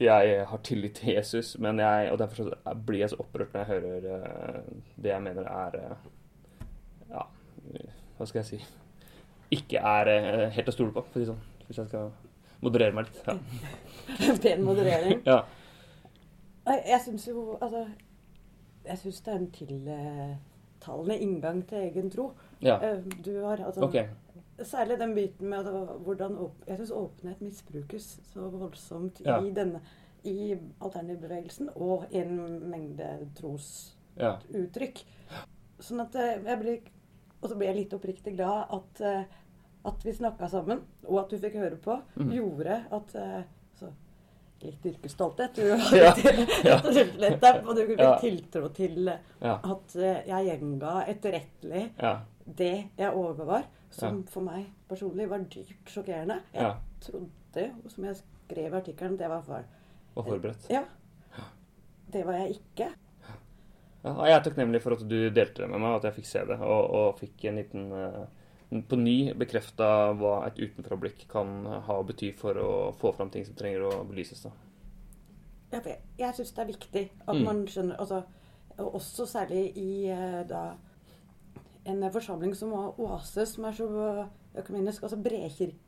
jeg 0.00 0.46
har 0.48 0.60
tillit 0.64 0.98
til 0.98 1.14
Jesus, 1.14 1.54
men 1.58 1.78
jeg, 1.80 2.10
og 2.12 2.18
derfor 2.18 2.50
blir 2.86 3.00
jeg 3.00 3.10
så 3.10 3.20
opprørt 3.22 3.54
når 3.54 3.60
jeg 3.60 3.66
hører 3.66 4.08
uh, 4.12 4.72
det 4.96 5.10
jeg 5.10 5.22
mener 5.22 5.48
er 5.48 5.78
uh, 5.80 6.08
Ja, 7.10 7.22
hva 8.18 8.26
skal 8.28 8.42
jeg 8.42 8.46
si 8.50 8.58
Ikke 9.56 9.80
er 9.80 10.10
uh, 10.10 10.42
helt 10.52 10.68
å 10.68 10.74
stole 10.74 10.92
på, 10.92 11.04
for 11.06 11.20
å 11.20 11.22
si 11.22 11.30
sånn. 11.30 11.40
Hvis 11.66 11.80
jeg 11.80 11.88
skal 11.88 12.10
moderere 12.60 12.96
meg 12.96 13.08
litt. 13.08 13.22
Ja. 13.26 14.34
Pen 14.42 14.66
moderering. 14.66 15.22
ja. 15.26 15.40
Jeg 16.66 17.00
syns 17.04 17.28
jo 17.28 17.58
Altså, 17.60 17.86
jeg 18.86 18.98
syns 18.98 19.20
det 19.20 19.32
er 19.32 19.38
en 19.38 19.50
tiltalende 19.54 21.18
inngang 21.18 21.62
til 21.68 21.78
egen 21.78 22.10
tro. 22.10 22.30
Ja. 22.62 22.76
Eh, 22.82 22.98
du 23.24 23.32
har 23.44 23.64
altså 23.64 23.84
okay. 23.84 24.06
Særlig 24.64 24.96
den 24.98 25.14
biten 25.14 25.50
med 25.52 25.64
hvordan 25.64 25.98
hvordan 26.04 26.36
Jeg 26.66 26.76
synes 26.76 26.90
åpenhet 26.90 27.40
misbrukes 27.40 28.20
så 28.32 28.48
voldsomt 28.48 29.20
ja. 29.24 29.40
i 29.44 29.50
denne 29.50 29.80
i 30.26 30.56
alternativbevegelsen 30.80 31.70
og 31.76 32.06
en 32.10 32.38
mengde 32.70 33.08
trosuttrykk. 33.38 35.02
Ja. 35.30 35.42
Sånn 35.82 36.02
at 36.02 36.16
eh, 36.18 36.38
jeg 36.40 36.60
blir 36.62 36.92
Og 37.42 37.50
så 37.50 37.58
blir 37.58 37.68
jeg 37.68 37.76
litt 37.82 37.92
oppriktig 37.94 38.32
glad 38.34 38.72
at 38.72 39.02
uh, 39.04 39.42
at 39.86 40.00
vi 40.02 40.12
snakka 40.16 40.48
sammen, 40.50 40.80
og 41.04 41.18
at 41.20 41.30
du 41.30 41.36
fikk 41.38 41.58
høre 41.60 41.76
på, 41.78 41.94
mm. 42.16 42.30
gjorde 42.34 42.78
at 42.96 43.12
uh, 43.20 43.36
så, 43.78 43.90
Litt 44.64 44.86
yrkesstolthet. 44.88 45.60
Du 45.60 45.68
har 45.76 45.96
ja, 46.64 46.78
og 46.80 47.74
du 47.76 47.82
fikk 47.84 48.00
ja. 48.00 48.14
tiltro 48.18 48.70
til 48.74 49.10
at 49.12 49.96
jeg 50.00 50.46
gjenga 50.48 50.94
etterrettelig 51.12 51.82
det 52.46 52.72
jeg 52.96 53.10
overvar, 53.12 53.68
som 53.96 54.22
for 54.30 54.44
meg 54.46 54.66
personlig 54.90 55.28
var 55.30 55.44
dypt 55.52 55.90
sjokkerende. 55.92 56.40
Jeg 56.54 56.74
trodde 57.06 57.64
jo, 57.66 57.90
som 57.92 58.04
jeg 58.08 58.18
skrev 58.20 58.68
i 58.72 58.78
artikkelen, 58.80 59.16
det 59.20 59.28
var 59.32 59.42
for 59.46 59.64
Var 60.16 60.24
forberedt? 60.30 60.68
Ja. 60.72 60.84
Det 62.12 62.22
var 62.26 62.38
jeg 62.42 62.58
ikke. 62.60 62.90
Ja, 64.06 64.12
jeg 64.28 64.36
er 64.36 64.42
takknemlig 64.46 64.80
for 64.84 64.94
at 64.94 65.02
du 65.08 65.16
delte 65.34 65.64
det 65.64 65.70
med 65.72 65.80
meg, 65.82 65.96
at 65.98 66.04
jeg 66.06 66.14
fikk 66.20 66.28
se 66.30 66.44
det, 66.46 66.58
og, 66.62 66.90
og 66.94 67.16
fikk 67.18 67.44
en 67.50 67.56
liten 67.58 67.88
eh, 67.92 68.20
På 68.86 68.96
ny 69.00 69.32
bekrefta 69.38 69.88
hva 70.18 70.36
et 70.46 70.60
utenfra-blikk 70.62 71.24
kan 71.30 71.50
ha 71.88 71.96
å 71.98 72.04
bety 72.06 72.30
for 72.38 72.58
å 72.62 72.70
få 72.98 73.12
fram 73.16 73.30
ting 73.34 73.44
som 73.46 73.54
trenger 73.58 73.82
å 73.88 74.04
belyses. 74.06 74.44
da. 74.46 74.52
Ja, 75.72 75.80
jeg 75.82 75.98
jeg 76.18 76.34
syns 76.38 76.52
det 76.54 76.62
er 76.62 76.70
viktig 76.70 77.04
at 77.26 77.34
Mm. 77.34 77.44
man 77.44 77.64
skjønner 77.66 77.98
altså, 77.98 78.22
Også 78.78 79.24
særlig 79.26 79.72
i 79.80 80.06
eh, 80.12 80.42
da, 80.46 80.76
en 81.86 82.06
forsamling 82.12 82.54
som 82.56 82.72
Oase, 82.74 83.46
som 83.46 83.66
er 83.68 83.76
så 83.76 83.88
økumenisk, 84.56 85.02
altså 85.06 85.18
bredkirke. 85.22 85.78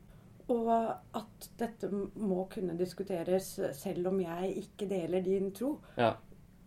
Og 0.49 0.69
at 0.73 1.49
dette 1.59 1.91
må 2.17 2.47
kunne 2.49 2.73
diskuteres 2.77 3.51
selv 3.77 4.09
om 4.09 4.17
jeg 4.23 4.55
ikke 4.63 4.87
deler 4.89 5.21
din 5.21 5.51
tro, 5.53 5.75
Ja, 5.97 6.15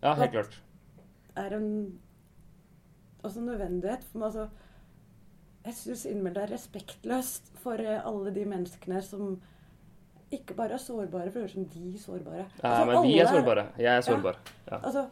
ja 0.03 0.13
helt 0.21 0.31
klart. 0.37 0.61
Det 1.33 1.43
er 1.47 1.57
en 1.57 1.99
også 3.23 3.41
nødvendighet. 3.41 4.05
For 4.05 4.19
meg, 4.19 4.27
altså, 4.27 4.49
jeg 5.65 5.75
syns 5.79 6.05
innimellom 6.11 6.35
det 6.35 6.43
er 6.45 6.55
respektløst 6.55 7.51
for 7.63 7.83
eh, 7.83 8.07
alle 8.07 8.35
de 8.35 8.45
menneskene 8.51 9.03
som 9.03 9.41
ikke 10.33 10.55
bare 10.57 10.79
er 10.79 10.81
sårbare, 10.81 11.31
for 11.31 11.41
det 11.41 11.43
høres 11.43 11.57
ut 11.57 11.75
som 11.75 11.83
de 11.83 11.95
er 11.95 11.99
sårbare. 12.01 12.47
Ja, 12.63 12.69
Altså, 12.69 12.85
men 12.93 13.09
vi 13.09 13.19
er 13.19 13.29
sårbare. 13.29 13.67
Jeg 13.79 13.97
er 13.97 14.01
sårbar. 14.07 14.39
Ja. 14.71 14.79
Altså, 14.79 15.07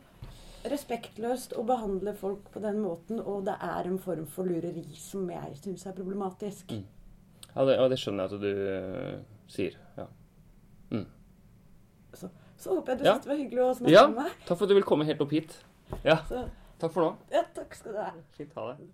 respektløst 0.69 1.55
å 1.57 1.63
behandle 1.65 2.13
folk 2.15 2.51
på 2.53 2.61
den 2.61 2.81
måten, 2.85 3.21
og 3.21 3.45
det 3.49 3.55
er 3.65 3.87
en 3.89 3.99
form 3.99 4.27
for 4.29 4.45
lureri 4.45 4.85
som 4.99 5.29
jeg 5.31 5.57
syns 5.57 5.87
er 5.87 5.97
problematisk. 5.97 6.73
Mm. 6.75 6.85
Ja, 7.55 7.65
det, 7.67 7.77
ja, 7.81 7.87
det 7.89 7.99
skjønner 7.99 8.27
jeg 8.27 8.35
at 8.35 8.43
du 8.45 8.51
uh, 8.53 9.41
sier. 9.51 9.79
Ja. 9.97 10.07
Så, 12.15 12.29
så 12.59 12.75
håper 12.75 12.93
jeg 12.93 12.99
du 13.01 13.05
Ja. 13.07 13.13
synes 13.15 13.25
det 13.25 13.31
var 13.31 13.39
hyggelig 13.39 13.63
å 13.65 13.75
snakke 13.79 13.93
ja, 13.95 14.07
med 14.11 14.17
meg. 14.25 14.33
takk 14.47 14.59
for 14.59 14.65
at 14.67 14.71
du 14.73 14.75
ville 14.75 14.87
komme 14.89 15.07
helt 15.07 15.21
opp 15.23 15.31
hit. 15.35 15.53
Ja, 16.05 16.17
Så, 16.29 16.43
takk 16.83 16.93
for 16.95 17.07
nå. 17.07 17.11
ja, 17.33 17.45
takk 17.55 17.75
skal 17.79 17.95
du 17.95 17.99
ha. 18.03 18.09
Fint, 18.37 18.53
ha 18.59 18.65
det. 18.73 18.89